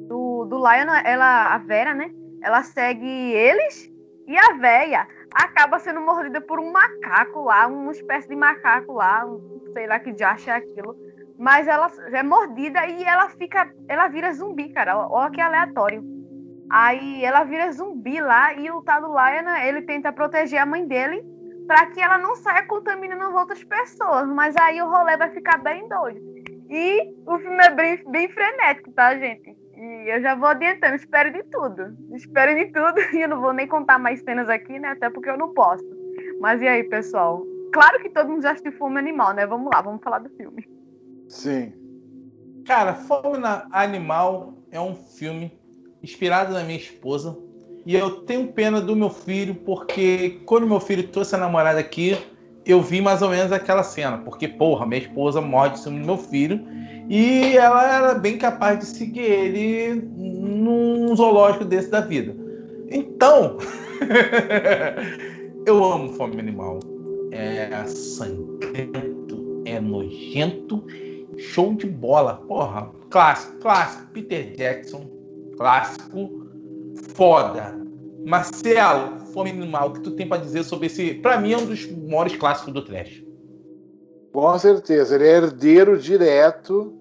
[0.09, 2.11] do, do Lion, ela, a Vera, né?
[2.43, 3.93] Ela segue eles
[4.27, 9.27] e a véia acaba sendo mordida por um macaco lá, uma espécie de macaco lá,
[9.73, 10.97] sei lá que diacho é aquilo.
[11.39, 13.73] Mas ela é mordida e ela fica.
[13.89, 14.97] Ela vira zumbi, cara.
[14.97, 16.05] Olha que aleatório.
[16.70, 20.86] Aí ela vira zumbi lá e o tal do Lion, ele tenta proteger a mãe
[20.86, 21.23] dele
[21.66, 24.28] para que ela não saia contaminando outras pessoas.
[24.28, 26.31] Mas aí o rolê vai ficar bem doido.
[26.73, 29.55] E o filme é bem, bem frenético, tá, gente?
[29.77, 31.94] E eu já vou adiantando, espero de tudo.
[32.15, 32.94] Espero de tudo.
[33.12, 34.89] E eu não vou nem contar mais cenas aqui, né?
[34.89, 35.85] Até porque eu não posso.
[36.40, 37.44] Mas e aí, pessoal?
[37.74, 39.47] Claro que todo mundo já assistiu Fome Animal, né?
[39.47, 40.66] Vamos lá, vamos falar do filme.
[41.28, 41.74] Sim.
[42.65, 43.39] Cara, Fome
[43.70, 45.53] Animal é um filme
[46.03, 47.36] inspirado na minha esposa.
[47.85, 52.16] E eu tenho pena do meu filho, porque quando meu filho trouxe a namorada aqui,
[52.64, 56.16] eu vi mais ou menos aquela cena, porque, porra, minha esposa morde cima do meu
[56.16, 56.64] filho
[57.09, 62.34] e ela era bem capaz de seguir ele num zoológico desse da vida.
[62.90, 63.59] Então,
[65.66, 66.80] eu amo Fome Animal.
[67.32, 70.84] É sangrento, é nojento,
[71.39, 72.43] show de bola.
[72.47, 74.06] Porra, clássico, clássico.
[74.12, 75.10] Peter Jackson,
[75.56, 76.47] clássico,
[77.14, 77.74] foda.
[78.26, 81.14] Marcelo, Fome Animal, o que tu tem para dizer sobre esse?
[81.14, 83.24] Para mim é um dos maiores clássicos do trash.
[84.32, 86.94] Com certeza, ele é herdeiro direto,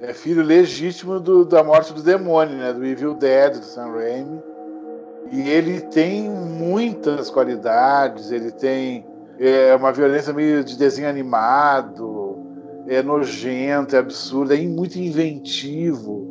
[0.00, 2.72] é filho legítimo do, da morte do demônio, né?
[2.72, 4.42] Do Evil Dead, do Sam Raimi.
[5.32, 9.04] E ele tem muitas qualidades, ele tem
[9.38, 12.38] é, uma violência meio de desenho animado,
[12.86, 16.25] é nojento, é absurdo, é muito inventivo.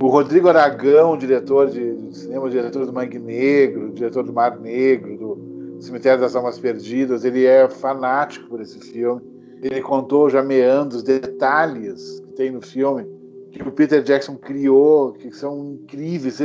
[0.00, 5.82] O Rodrigo Aragão, diretor de, cinema, diretor do Mangue Negro, diretor do Mar Negro, do
[5.82, 9.22] Cemitério das Almas Perdidas, ele é fanático por esse filme.
[9.62, 13.06] Ele contou já meandros, detalhes que tem no filme
[13.54, 16.40] que o Peter Jackson criou, que são incríveis.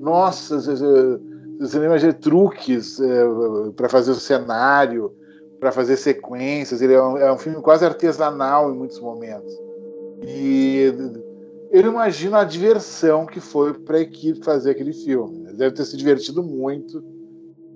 [0.00, 0.60] Nossa,
[1.66, 3.24] cinema de truques é,
[3.76, 5.12] para fazer o cenário,
[5.60, 6.82] para fazer sequências.
[6.82, 9.56] Ele é um, é um, filme quase artesanal em muitos momentos.
[10.22, 10.92] E
[11.70, 15.52] eu imagino a diversão que foi para a equipe fazer aquele filme.
[15.52, 17.02] Deve ter se divertido muito.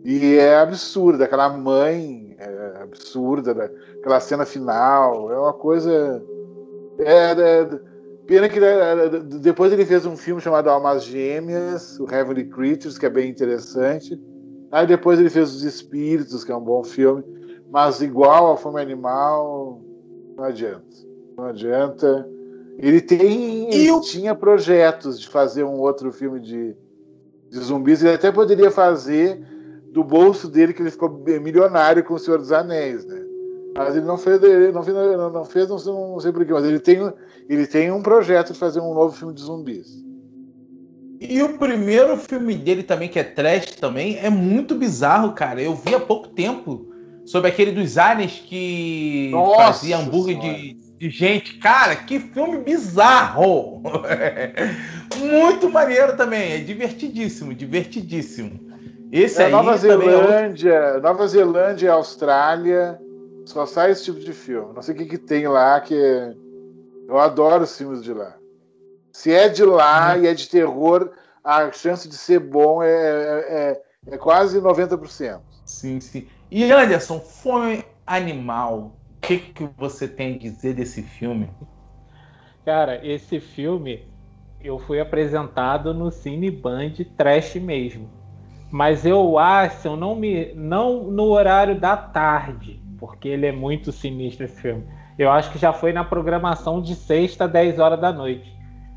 [0.05, 3.71] E é absurdo, aquela mãe é absurda,
[4.01, 6.23] aquela cena final, é uma coisa.
[6.99, 7.81] É, é,
[8.27, 13.07] pena que é, depois ele fez um filme chamado Almas Gêmeas, o Heavenly Creatures, que
[13.07, 14.21] é bem interessante.
[14.73, 17.23] Aí depois ele fez Os Espíritos, que é um bom filme,
[17.71, 19.81] mas igual ao Fome Animal,
[20.37, 20.97] não adianta.
[21.37, 22.29] Não adianta.
[22.79, 23.73] Ele tem.
[23.73, 26.75] Ele tinha projetos de fazer um outro filme de,
[27.51, 28.03] de zumbis.
[28.03, 29.41] Ele até poderia fazer
[29.93, 33.23] do bolso dele, que ele ficou milionário com o Senhor dos Anéis, né?
[33.77, 36.65] Mas ele não fez, ele não fez, não, fez não, sei, não sei porquê, mas
[36.65, 37.13] ele tem,
[37.49, 40.03] ele tem um projeto de fazer um novo filme de zumbis.
[41.21, 45.63] E o primeiro filme dele também, que é trash também, é muito bizarro, cara.
[45.63, 46.87] Eu vi há pouco tempo
[47.25, 51.59] sobre aquele dos aliens que Nossa fazia hambúrguer de, de, gente.
[51.59, 53.83] Cara, que filme bizarro!
[55.19, 58.61] muito maneiro também, é divertidíssimo, divertidíssimo.
[59.11, 63.01] Esse é, aí Nova Zelândia, é Nova Zelândia e Austrália
[63.45, 64.73] só sai esse tipo de filme.
[64.75, 65.95] Não sei o que, que tem lá que
[67.09, 68.37] eu adoro os filmes de lá.
[69.13, 70.23] Se é de lá hum.
[70.23, 71.11] e é de terror,
[71.43, 75.41] a chance de ser bom é, é, é, é quase 90%.
[75.67, 76.29] Sim, sim.
[76.51, 81.49] E Anderson, Fome Animal, que, que você tem a dizer desse filme?
[82.65, 84.05] Cara, esse filme
[84.61, 88.23] eu fui apresentado no Cine Band Trash mesmo
[88.73, 94.47] mas eu acho, não me, não no horário da tarde, porque ele é muito sinistro
[94.47, 94.83] esse filme.
[95.19, 98.51] Eu acho que já foi na programação de sexta, 10 horas da noite.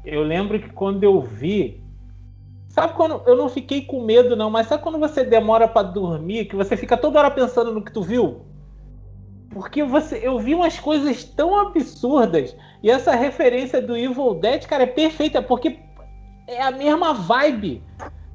[0.05, 1.83] Eu lembro que quando eu vi,
[2.69, 6.45] sabe quando eu não fiquei com medo não, mas sabe quando você demora para dormir,
[6.45, 8.45] que você fica toda hora pensando no que tu viu?
[9.49, 14.83] Porque você, eu vi umas coisas tão absurdas e essa referência do Evil Dead, cara,
[14.83, 15.79] é perfeita porque
[16.47, 17.81] é a mesma vibe.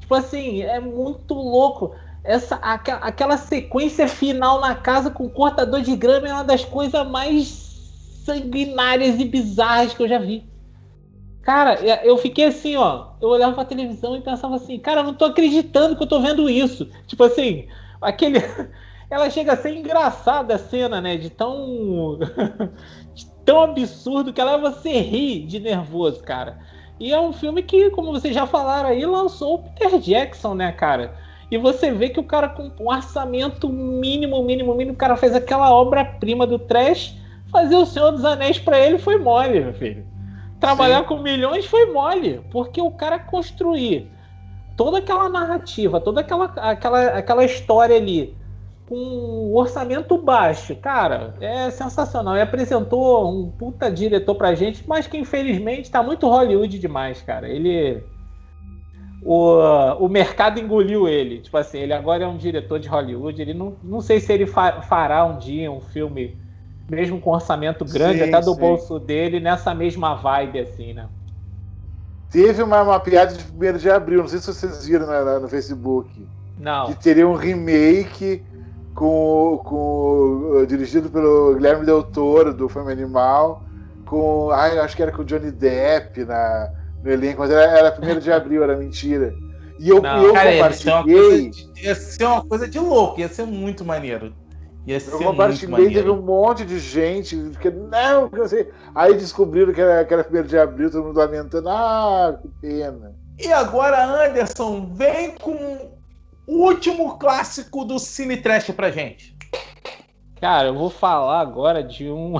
[0.01, 1.95] Tipo assim, é muito louco.
[2.25, 7.07] Essa, aquela sequência final na casa com o cortador de grama é uma das coisas
[7.09, 7.71] mais
[8.25, 10.51] sanguinárias e bizarras que eu já vi.
[11.43, 11.75] Cara,
[12.05, 13.13] eu fiquei assim, ó.
[13.21, 16.21] Eu olhava pra televisão e pensava assim, cara, eu não tô acreditando que eu tô
[16.21, 16.89] vendo isso.
[17.07, 17.67] Tipo assim,
[18.01, 18.41] aquele.
[19.11, 21.17] Ela chega a ser engraçada a cena, né?
[21.17, 22.19] De tão.
[23.13, 26.59] de tão absurdo que ela você ri de nervoso, cara.
[26.99, 30.71] E é um filme que, como vocês já falaram aí, lançou o Peter Jackson, né,
[30.71, 31.15] cara?
[31.51, 35.35] E você vê que o cara com um orçamento mínimo, mínimo, mínimo, o cara fez
[35.35, 37.17] aquela obra-prima do trash.
[37.51, 40.07] Fazer o Senhor dos Anéis para ele foi mole, meu filho.
[40.61, 41.07] Trabalhar Sim.
[41.07, 44.09] com milhões foi mole, porque o cara construir
[44.77, 48.37] toda aquela narrativa, toda aquela, aquela, aquela história ali,
[48.91, 50.75] com um orçamento baixo.
[50.75, 52.37] Cara, é sensacional.
[52.37, 57.49] E apresentou um puta diretor pra gente, mas que infelizmente tá muito Hollywood demais, cara.
[57.49, 58.03] Ele.
[59.23, 59.61] O,
[60.01, 61.39] o mercado engoliu ele.
[61.39, 63.41] Tipo assim, ele agora é um diretor de Hollywood.
[63.41, 66.37] Ele não, não sei se ele fa fará um dia um filme,
[66.91, 68.61] mesmo com orçamento grande, sim, até do sim.
[68.61, 71.07] bolso dele, nessa mesma vibe, assim, né?
[72.29, 75.07] Teve uma, uma piada de 1 de abril, não sei se vocês viram
[75.41, 76.27] no Facebook.
[76.59, 76.87] Não.
[76.87, 78.43] Que teria um remake
[78.95, 83.63] com, com dirigido pelo Guilherme Del Toro do Fome Animal,
[84.05, 86.71] com, ai, acho que era com o Johnny Depp na,
[87.03, 89.35] no elenco, mas era, era 1 de abril, era mentira.
[89.79, 91.47] E eu, Não, eu cara, compartilhei.
[91.47, 94.35] Ia ser, ia ser, uma coisa de louco, ia ser muito maneiro.
[94.87, 98.71] Ia ser eu compartilhei, teve um monte de gente que não, que sei.
[98.95, 103.15] aí descobriram que era, que era 1 de abril, todo mundo lamentando, ah, que pena.
[103.39, 105.93] E agora, Anderson, vem com
[106.51, 109.37] último clássico do Cine Trash pra gente.
[110.41, 112.35] Cara, eu vou falar agora de um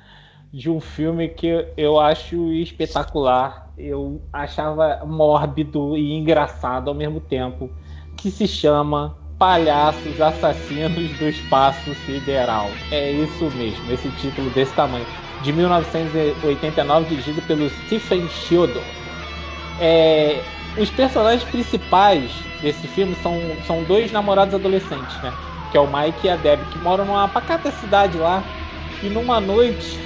[0.52, 3.70] de um filme que eu acho espetacular.
[3.78, 7.70] Eu achava mórbido e engraçado ao mesmo tempo,
[8.16, 12.70] que se chama Palhaços Assassinos do Espaço Sideral.
[12.90, 15.06] É isso mesmo, esse título desse tamanho.
[15.42, 18.84] De 1989, dirigido pelo Stephen Childers.
[19.80, 20.42] É,
[20.76, 22.30] os personagens principais
[22.60, 25.32] desse filme são, são dois namorados adolescentes, né?
[25.70, 28.42] Que é o Mike e a Deb, que moram numa pacata cidade lá.
[29.02, 29.98] E numa noite,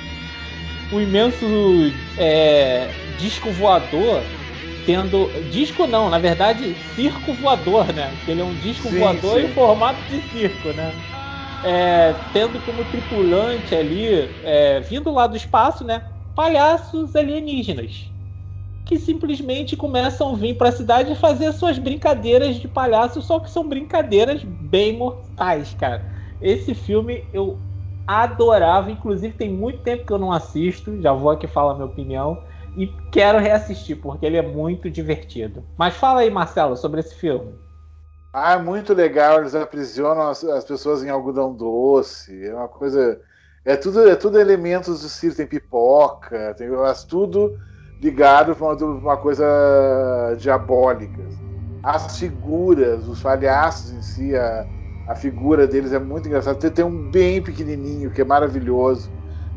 [0.92, 1.46] um imenso
[2.18, 2.88] é,
[3.18, 4.22] disco voador
[4.84, 5.30] tendo.
[5.50, 8.12] Disco não, na verdade, circo voador, né?
[8.26, 9.46] Ele é um disco sim, voador sim.
[9.46, 10.92] em formato de circo, né?
[11.64, 14.06] É, tendo como tripulante ali,
[14.44, 16.02] é, vindo lá do espaço, né?
[16.34, 18.17] Palhaços alienígenas
[18.88, 23.50] que simplesmente começam a vir para a cidade fazer suas brincadeiras de palhaço, só que
[23.50, 26.02] são brincadeiras bem mortais, cara.
[26.40, 27.58] Esse filme eu
[28.06, 32.42] adorava, inclusive tem muito tempo que eu não assisto, já vou aqui falar minha opinião
[32.78, 35.62] e quero reassistir porque ele é muito divertido.
[35.76, 37.52] Mas fala aí, Marcelo, sobre esse filme.
[38.32, 43.20] Ah, é muito legal, eles aprisionam as, as pessoas em algodão doce, é uma coisa
[43.66, 46.68] é tudo, é tudo elementos do circo, tem pipoca, tem
[47.06, 47.54] tudo
[48.00, 49.44] ligado para uma, coisa
[50.38, 51.22] diabólica.
[51.82, 54.66] As figuras, os palhaços em si, a,
[55.06, 56.58] a figura deles é muito engraçada.
[56.58, 59.10] Tem, tem, um bem pequenininho que é maravilhoso,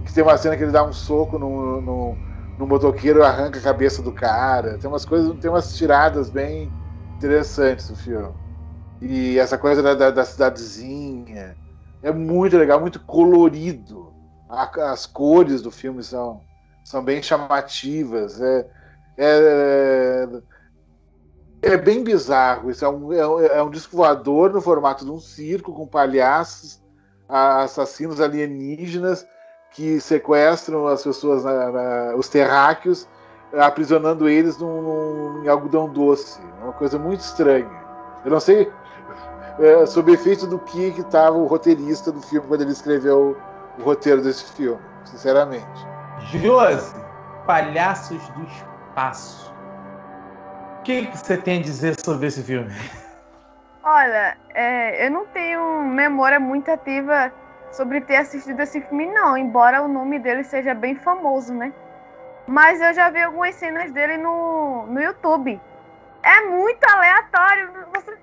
[0.05, 2.17] que tem uma cena que ele dá um soco no, no,
[2.57, 4.77] no motoqueiro e arranca a cabeça do cara.
[4.77, 6.71] Tem umas coisas, tem umas tiradas bem
[7.17, 8.29] interessantes no filme.
[9.01, 11.55] E essa coisa da, da, da cidadezinha
[12.03, 14.13] é muito legal, muito colorido.
[14.49, 16.41] A, as cores do filme são,
[16.91, 18.39] são bem chamativas.
[18.41, 18.65] É,
[19.17, 20.27] é,
[21.61, 22.69] é bem bizarro.
[22.69, 26.81] Isso é um, é, é um disco voador no formato de um circo com palhaços,
[27.29, 29.25] assassinos alienígenas
[29.71, 33.07] que sequestram as pessoas, na, na, os terráqueos,
[33.53, 36.41] aprisionando eles num, num, em algodão doce.
[36.59, 37.71] É uma coisa muito estranha.
[38.25, 38.69] Eu não sei
[39.59, 43.37] é, sob efeito do que estava o roteirista do filme quando ele escreveu
[43.79, 45.91] o roteiro desse filme, sinceramente.
[46.25, 46.95] Josi,
[47.45, 49.53] Palhaços do Espaço.
[50.79, 52.71] O que, você tem a dizer sobre esse filme?
[53.83, 57.31] Olha, é, eu não tenho memória muito ativa
[57.71, 61.73] sobre ter assistido esse filme, não, embora o nome dele seja bem famoso, né?
[62.47, 65.59] Mas eu já vi algumas cenas dele no, no YouTube.
[66.23, 67.71] É muito aleatório.
[67.93, 68.17] Você...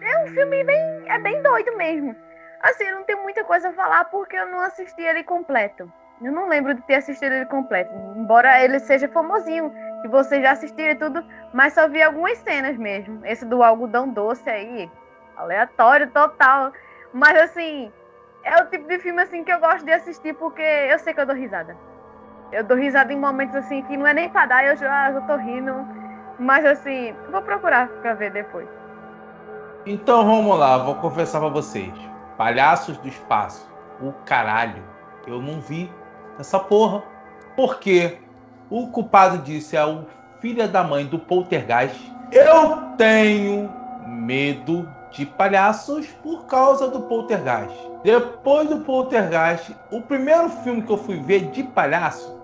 [0.00, 1.04] É um filme bem.
[1.06, 2.14] É bem doido mesmo.
[2.60, 5.90] Assim, eu não tenho muita coisa a falar porque eu não assisti ele completo.
[6.22, 7.92] Eu não lembro de ter assistido ele completo.
[8.16, 9.70] Embora ele seja famosinho,
[10.02, 13.20] que vocês já assistiram e tudo, mas só vi algumas cenas mesmo.
[13.24, 14.90] Esse do algodão doce aí,
[15.36, 16.72] aleatório total.
[17.12, 17.92] Mas assim,
[18.44, 21.20] é o tipo de filme assim que eu gosto de assistir porque eu sei que
[21.20, 21.76] eu dou risada.
[22.52, 25.20] Eu dou risada em momentos assim que não é nem pra dar, eu já eu
[25.22, 25.74] tô rindo.
[26.38, 28.68] Mas assim, vou procurar pra ver depois.
[29.84, 31.92] Então vamos lá, vou confessar pra vocês.
[32.36, 33.70] Palhaços do Espaço.
[34.00, 34.82] O caralho.
[35.26, 35.90] Eu não vi
[36.38, 37.02] essa porra.
[37.56, 38.18] Porque
[38.70, 40.04] o culpado disso é o
[40.40, 42.12] filho da mãe do Poltergeist.
[42.32, 43.72] Eu tenho
[44.06, 47.74] medo de palhaços por causa do Poltergeist.
[48.02, 52.36] Depois do Poltergeist, o primeiro filme que eu fui ver de palhaço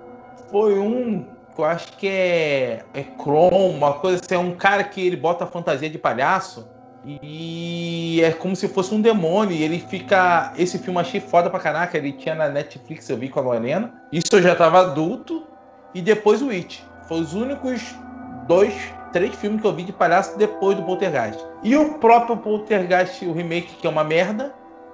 [0.51, 1.25] foi um
[1.55, 5.17] que eu acho que é, é Chrome, uma coisa assim, é um cara que ele
[5.17, 6.67] bota fantasia de palhaço
[7.05, 9.57] e é como se fosse um demônio.
[9.57, 10.53] E ele fica.
[10.57, 11.99] Esse filme achei foda pra caraca.
[11.99, 13.93] Ele tinha na Netflix, eu vi com a Lorena.
[14.13, 15.47] Isso eu já tava adulto.
[15.95, 16.85] E depois o It.
[17.07, 17.95] Foi os únicos
[18.47, 18.75] dois
[19.13, 21.39] três filmes que eu vi de palhaço depois do Poltergeist.
[21.63, 24.53] E o próprio Poltergeist, o remake, que é uma merda,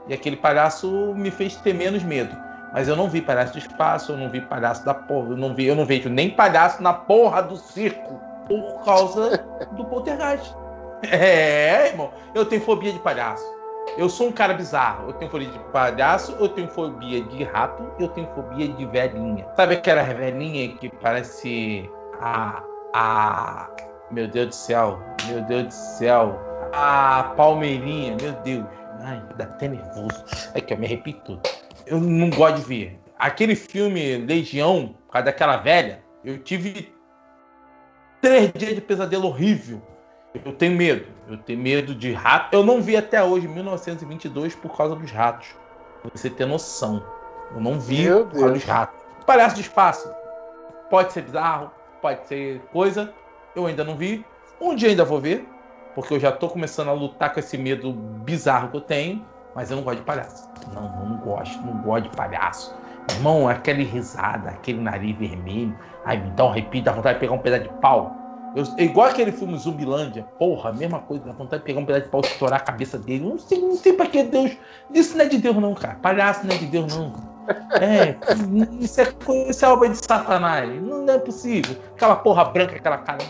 [0.09, 2.37] e aquele palhaço me fez ter menos medo.
[2.73, 5.55] Mas eu não vi palhaço do espaço, eu não vi palhaço da porra, eu não
[5.55, 10.55] vi, eu não vejo nem palhaço na porra do circo por causa do Poltergeist.
[11.03, 13.45] É, irmão, eu tenho fobia de palhaço.
[13.97, 15.09] Eu sou um cara bizarro.
[15.09, 19.47] Eu tenho fobia de palhaço, eu tenho fobia de rato, eu tenho fobia de velhinha.
[19.57, 21.89] Sabe aquela velhinha que parece
[22.21, 22.63] a
[22.95, 23.69] a
[24.11, 26.41] meu Deus do céu, meu Deus do céu.
[26.73, 28.67] A Palmeirinha, meu Deus.
[29.01, 30.25] Ai, dá até nervoso.
[30.55, 31.43] É que eu me arrepio tudo.
[31.87, 33.01] Eu não gosto de ver.
[33.19, 36.93] Aquele filme Legião, por causa daquela velha, eu tive
[38.21, 39.81] três dias de pesadelo horrível.
[40.35, 41.07] Eu tenho medo.
[41.29, 42.55] Eu tenho medo de rato.
[42.55, 45.55] Eu não vi até hoje, 1922, por causa dos ratos.
[46.03, 47.03] Pra você ter noção.
[47.55, 49.01] Eu não vi Meu por causa dos ratos.
[49.27, 50.11] Palhaço de espaço.
[50.91, 53.13] Pode ser bizarro, pode ser coisa,
[53.55, 54.25] eu ainda não vi.
[54.61, 55.47] Um dia ainda vou ver,
[55.95, 59.25] porque eu já tô começando a lutar com esse medo bizarro que eu tenho,
[59.55, 60.49] mas eu não gosto de palhaço.
[60.73, 62.75] Não, não gosto, não gosto de palhaço.
[63.11, 67.35] Irmão, aquele risada, aquele nariz vermelho, ai, me dá um arrepio, dá vontade de pegar
[67.35, 68.17] um pedaço de pau.
[68.55, 72.05] Eu, é igual aquele filme Zumbilândia, porra, mesma coisa, dá vontade de pegar um pedaço
[72.05, 73.25] de pau e estourar a cabeça dele.
[73.25, 74.57] Não sei, não sei pra que Deus.
[74.93, 75.97] Isso não é de Deus, não, cara.
[75.97, 77.13] Palhaço não é de Deus, não.
[77.81, 78.15] É,
[78.81, 79.15] isso é,
[79.49, 80.83] isso é obra de Satanás.
[80.83, 81.77] Não é possível.
[81.95, 83.25] Aquela porra branca, aquela cara.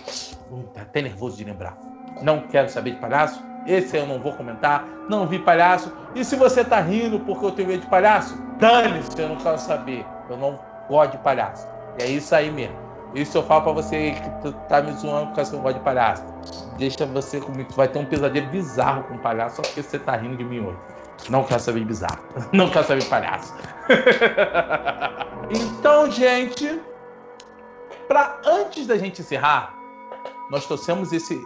[0.51, 1.79] Hum, tá até nervoso de lembrar.
[2.23, 3.43] Não quero saber de palhaço.
[3.67, 4.87] Esse eu não vou comentar.
[5.09, 5.93] Não vi palhaço.
[6.15, 9.59] E se você tá rindo porque eu tenho medo de palhaço, dane-se, eu não quero
[9.59, 10.05] saber.
[10.29, 10.59] Eu não
[10.89, 11.67] gosto de palhaço.
[12.01, 12.88] é isso aí mesmo.
[13.15, 16.25] Isso eu falo pra você que tá me zoando que eu gosto de palhaço.
[16.77, 17.71] Deixa você comigo.
[17.71, 20.61] Tu vai ter um pesadelo bizarro com palhaço só porque você tá rindo de mim
[20.61, 20.79] hoje.
[21.29, 22.23] Não quero saber bizarro.
[22.53, 23.55] Não quero saber palhaço.
[25.51, 26.81] então, gente,
[28.07, 29.75] para antes da gente encerrar,
[30.51, 31.41] nós trouxemos esse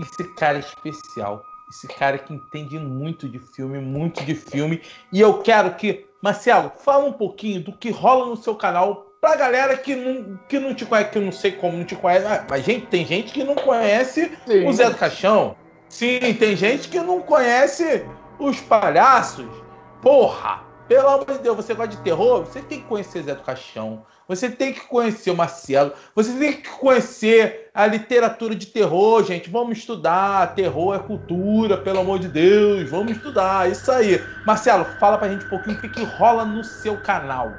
[0.00, 4.80] esse cara especial, esse cara que entende muito de filme, muito de filme,
[5.12, 9.36] e eu quero que Marcelo fala um pouquinho do que rola no seu canal pra
[9.36, 12.26] galera que não, que não te conhece, que eu não sei como não te conhece,
[12.26, 14.66] ah, mas gente, tem gente que não conhece Sim.
[14.66, 15.56] o Zé do Caixão.
[15.88, 18.04] Sim, tem gente que não conhece
[18.38, 19.48] os palhaços.
[20.00, 20.70] Porra!
[20.88, 22.44] Pelo amor de Deus, você gosta de terror?
[22.44, 24.04] Você tem que conhecer Zé do Caixão.
[24.26, 25.92] Você tem que conhecer o Marcelo.
[26.16, 29.50] Você tem que conhecer a literatura de terror, gente.
[29.50, 30.54] Vamos estudar.
[30.54, 32.90] Terror é cultura, pelo amor de Deus.
[32.90, 33.70] Vamos estudar.
[33.70, 34.20] Isso aí.
[34.44, 37.52] Marcelo, fala pra gente um pouquinho o que, que rola no seu canal.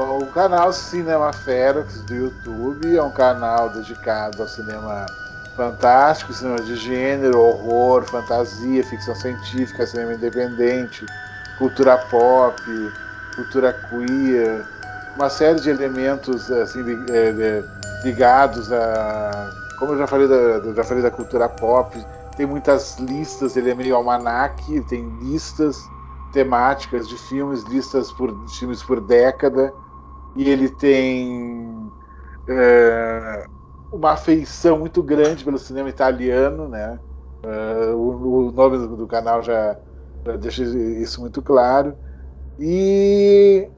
[0.00, 5.06] O canal Cinema Ferox do YouTube é um canal dedicado ao cinema
[5.56, 11.04] fantástico, cinema de gênero, horror, fantasia, ficção científica, cinema independente,
[11.58, 12.62] cultura pop,
[13.34, 14.64] cultura queer,
[15.16, 17.64] uma série de elementos assim é,
[18.04, 19.50] ligados a,
[19.80, 22.06] como eu já falei da, já falei da cultura pop,
[22.36, 25.76] tem muitas listas, ele é meio almanac, tem listas
[26.32, 29.74] temáticas de filmes, listas por filmes por década,
[30.38, 31.90] e ele tem
[32.48, 33.44] é,
[33.92, 36.96] uma afeição muito grande pelo cinema italiano, né?
[37.44, 39.76] Uh, o, o, nome do, do canal já,
[40.24, 41.96] já, deixa isso muito claro.
[42.56, 43.68] E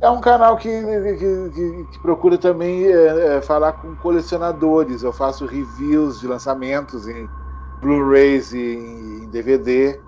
[0.00, 5.02] é um canal que, que, que, que procura também é, é, falar com colecionadores.
[5.02, 7.28] Eu faço reviews de lançamentos em
[7.82, 10.00] Blu-rays e em DVD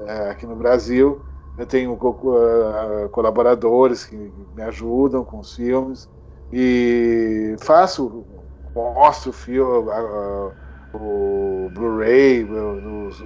[0.00, 1.22] é, aqui no Brasil.
[1.62, 6.10] Eu tenho uh, colaboradores que me ajudam com os filmes
[6.52, 8.26] e faço,
[8.74, 10.52] mostro o filme, uh,
[10.92, 13.22] o Blu-ray, os,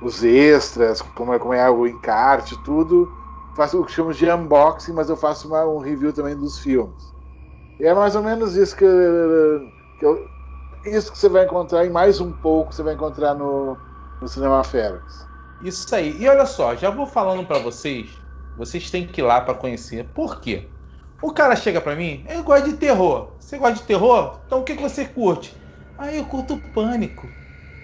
[0.00, 3.06] os, extras, como é, como é o encarte, tudo.
[3.54, 7.12] Faço o que chamamos de unboxing, mas eu faço uma, um review também dos filmes.
[7.78, 8.86] E é mais ou menos isso que,
[9.98, 10.26] que eu,
[10.86, 13.76] isso que você vai encontrar e mais um pouco você vai encontrar no,
[14.22, 15.30] no Cinema Ferox.
[15.62, 16.20] Isso aí.
[16.20, 18.20] E olha só, já vou falando para vocês,
[18.54, 20.12] vocês têm que ir lá para conhecer.
[20.12, 20.74] Por quê?
[21.20, 23.36] O cara chega para mim, eu gosto de terror.
[23.38, 24.42] Você gosta de terror?
[24.46, 25.56] Então o que, que você curte?
[25.96, 27.38] Ai, eu curto pânico.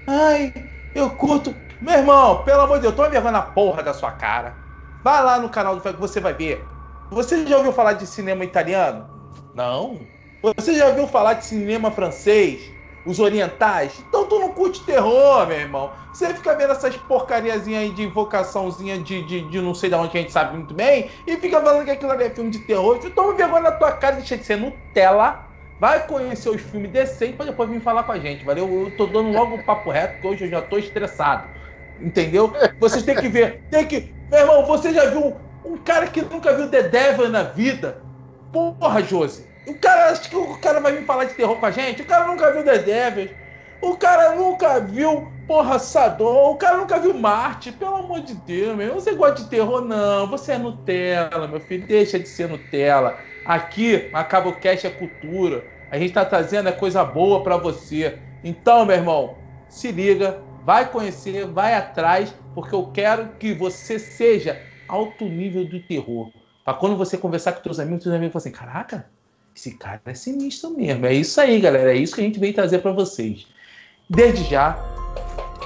[0.07, 0.53] Ai,
[0.95, 1.55] eu curto.
[1.81, 4.59] Meu irmão, pelo amor de Deus, toma vergonha na porra da sua cara.
[5.03, 6.77] Vai lá no canal do que você vai ver.
[7.11, 9.09] Você já ouviu falar de cinema italiano?
[9.53, 10.11] Não.
[10.43, 12.78] Você já ouviu falar de cinema francês?
[13.09, 14.05] Os orientais.
[14.07, 15.91] Então tu não curte terror, meu irmão.
[16.13, 20.17] Você fica vendo essas porcariazinhas aí de invocaçãozinha de, de, de, não sei de onde
[20.17, 22.99] a gente sabe muito bem e fica falando que aquilo ali é filme de terror.
[22.99, 25.47] Tu toma vergonha na tua cara, deixa de ser Nutella.
[25.81, 28.69] Vai conhecer os filmes decentes pra depois vir falar com a gente, valeu?
[28.69, 31.49] Eu tô dando logo o papo reto, porque hoje eu já tô estressado.
[32.01, 32.53] Entendeu?
[32.79, 33.63] Vocês têm que ver.
[33.71, 34.13] Tem que.
[34.31, 38.03] Meu irmão, você já viu um cara que nunca viu The Devil na vida?
[38.53, 39.49] Porra, Josi.
[39.69, 42.01] O cara, acha que o cara vai vir falar de terror com a gente?
[42.01, 43.31] O cara nunca viu The Devils.
[43.83, 46.53] O cara nunca viu Porra Sador.
[46.53, 47.71] O cara nunca viu Marte.
[47.71, 48.95] Pelo amor de Deus, meu.
[48.95, 49.83] Você gosta de terror?
[49.83, 50.27] Não.
[50.31, 51.87] Você é Nutella, meu filho.
[51.87, 53.21] Deixa de ser Nutella.
[53.45, 55.63] Aqui, a Cabo Cash é cultura.
[55.91, 58.19] A gente tá trazendo é coisa boa para você.
[58.43, 59.37] Então, meu irmão,
[59.69, 60.43] se liga.
[60.65, 66.31] Vai conhecer, vai atrás, porque eu quero que você seja alto nível do terror.
[66.65, 69.11] Pra quando você conversar com teus amigos, teus amigos falam assim: caraca,
[69.59, 71.05] esse cara é sinistro mesmo.
[71.05, 71.93] É isso aí, galera.
[71.93, 73.45] É isso que a gente veio trazer para vocês.
[74.09, 74.79] Desde já,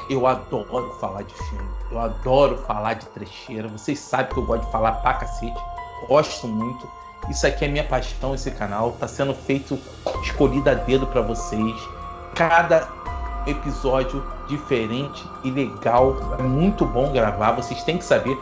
[0.08, 1.68] eu adoro falar de filme.
[1.90, 3.68] Eu adoro falar de trecheira.
[3.68, 5.60] Vocês sabem que eu gosto de falar pra cacete.
[6.08, 6.90] Gosto muito.
[7.28, 8.92] Isso aqui é minha paixão, esse canal.
[8.92, 9.78] Tá sendo feito,
[10.22, 11.76] escolhido a dedo para vocês.
[12.34, 12.88] Cada
[13.46, 16.16] episódio diferente e legal.
[16.38, 17.52] É muito bom gravar.
[17.52, 18.38] Vocês têm que saber.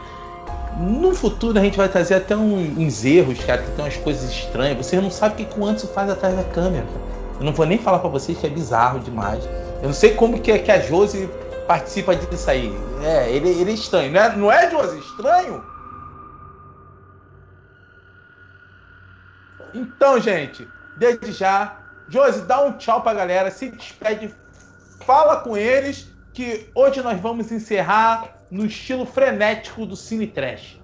[0.80, 4.78] No futuro a gente vai trazer até uns erros, cara, que tem umas coisas estranhas.
[4.78, 6.86] Você não sabe o que o Anderson faz atrás da câmera.
[7.38, 9.44] Eu não vou nem falar para vocês que é bizarro demais.
[9.82, 11.28] Eu não sei como que, que a Josi
[11.66, 12.72] participa disso aí.
[13.02, 14.10] É, ele, ele é estranho.
[14.10, 14.98] Não é, não é Josi?
[15.00, 15.62] Estranho?
[19.74, 20.66] Então, gente,
[20.96, 21.76] desde já,
[22.08, 24.34] Josi, dá um tchau pra galera, se despede,
[25.04, 30.80] fala com eles que hoje nós vamos encerrar no estilo frenético do Cine Trash.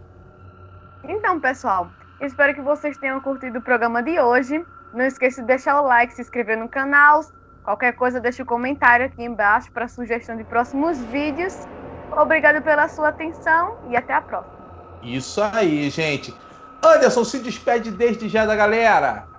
[1.04, 1.90] Então, pessoal,
[2.20, 4.64] espero que vocês tenham curtido o programa de hoje.
[4.92, 7.20] Não esqueça de deixar o like, se inscrever no canal.
[7.64, 11.66] Qualquer coisa, deixe o um comentário aqui embaixo para sugestão de próximos vídeos.
[12.12, 14.56] Obrigado pela sua atenção e até a próxima.
[15.02, 16.34] Isso aí, gente.
[16.82, 19.35] Anderson, se despede desde já da galera.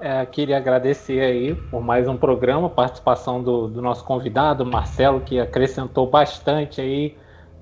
[0.00, 5.38] É, queria agradecer aí por mais um programa, participação do, do, nosso convidado, Marcelo, que
[5.38, 7.16] acrescentou bastante aí,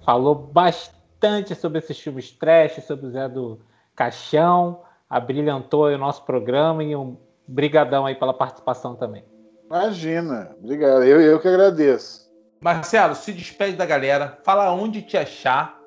[0.04, 3.60] falou bastante sobre esses filmes trash, sobre o Zé do
[3.94, 4.80] Caixão.
[5.08, 9.24] abrilhantou o nosso programa e um brigadão aí pela participação também.
[9.66, 11.04] Imagina, obrigado.
[11.04, 12.30] Eu, eu que agradeço.
[12.60, 15.78] Marcelo, se despede da galera, fala onde te achar,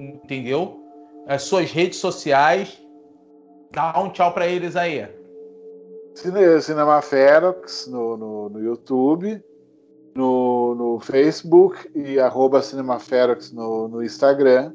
[0.00, 0.80] entendeu?
[1.26, 2.80] As suas redes sociais,
[3.72, 5.23] dá um tchau para eles aí.
[6.14, 9.42] Cine, Cinema Ferox no, no, no YouTube,
[10.14, 14.72] no, no, Facebook e arroba Cinemaferox no, no Instagram.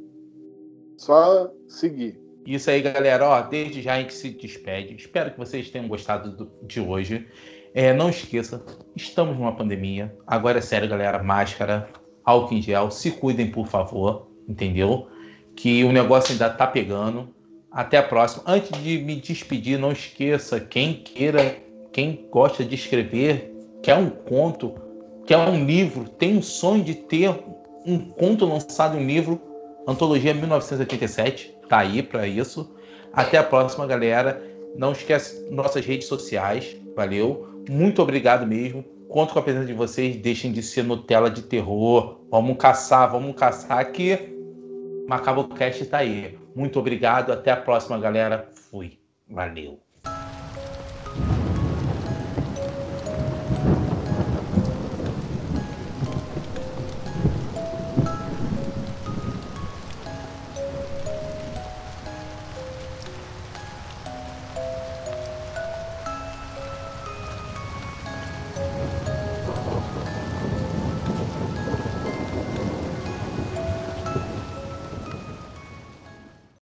[0.97, 2.19] Só seguir.
[2.45, 3.25] Isso aí, galera.
[3.25, 4.95] Ó, desde já a gente se despede.
[4.95, 7.25] Espero que vocês tenham gostado do, de hoje.
[7.73, 10.13] É, não esqueça, estamos numa pandemia.
[10.27, 11.23] Agora é sério, galera.
[11.23, 11.89] Máscara,
[12.25, 12.91] álcool em gel.
[12.91, 14.27] Se cuidem, por favor.
[14.47, 15.07] Entendeu?
[15.55, 17.33] Que o negócio ainda tá pegando.
[17.71, 18.43] Até a próxima.
[18.47, 21.57] Antes de me despedir, não esqueça, quem queira,
[21.91, 24.73] quem gosta de escrever, quer um conto,
[25.25, 27.29] quer um livro, tem um sonho de ter
[27.85, 29.41] um conto lançado em um livro,
[29.87, 32.75] Antologia 1987, tá aí para isso.
[33.11, 34.43] Até a próxima, galera.
[34.75, 37.47] Não esquece nossas redes sociais, valeu?
[37.67, 38.85] Muito obrigado mesmo.
[39.07, 40.15] Conto com a presença de vocês.
[40.17, 42.19] Deixem de ser Nutella de terror.
[42.29, 44.37] Vamos caçar, vamos caçar que
[45.07, 46.37] Macabro Cast tá aí.
[46.59, 47.31] Muito obrigado.
[47.31, 48.49] Até a próxima, galera.
[48.53, 48.99] Fui.
[49.29, 49.79] Valeu.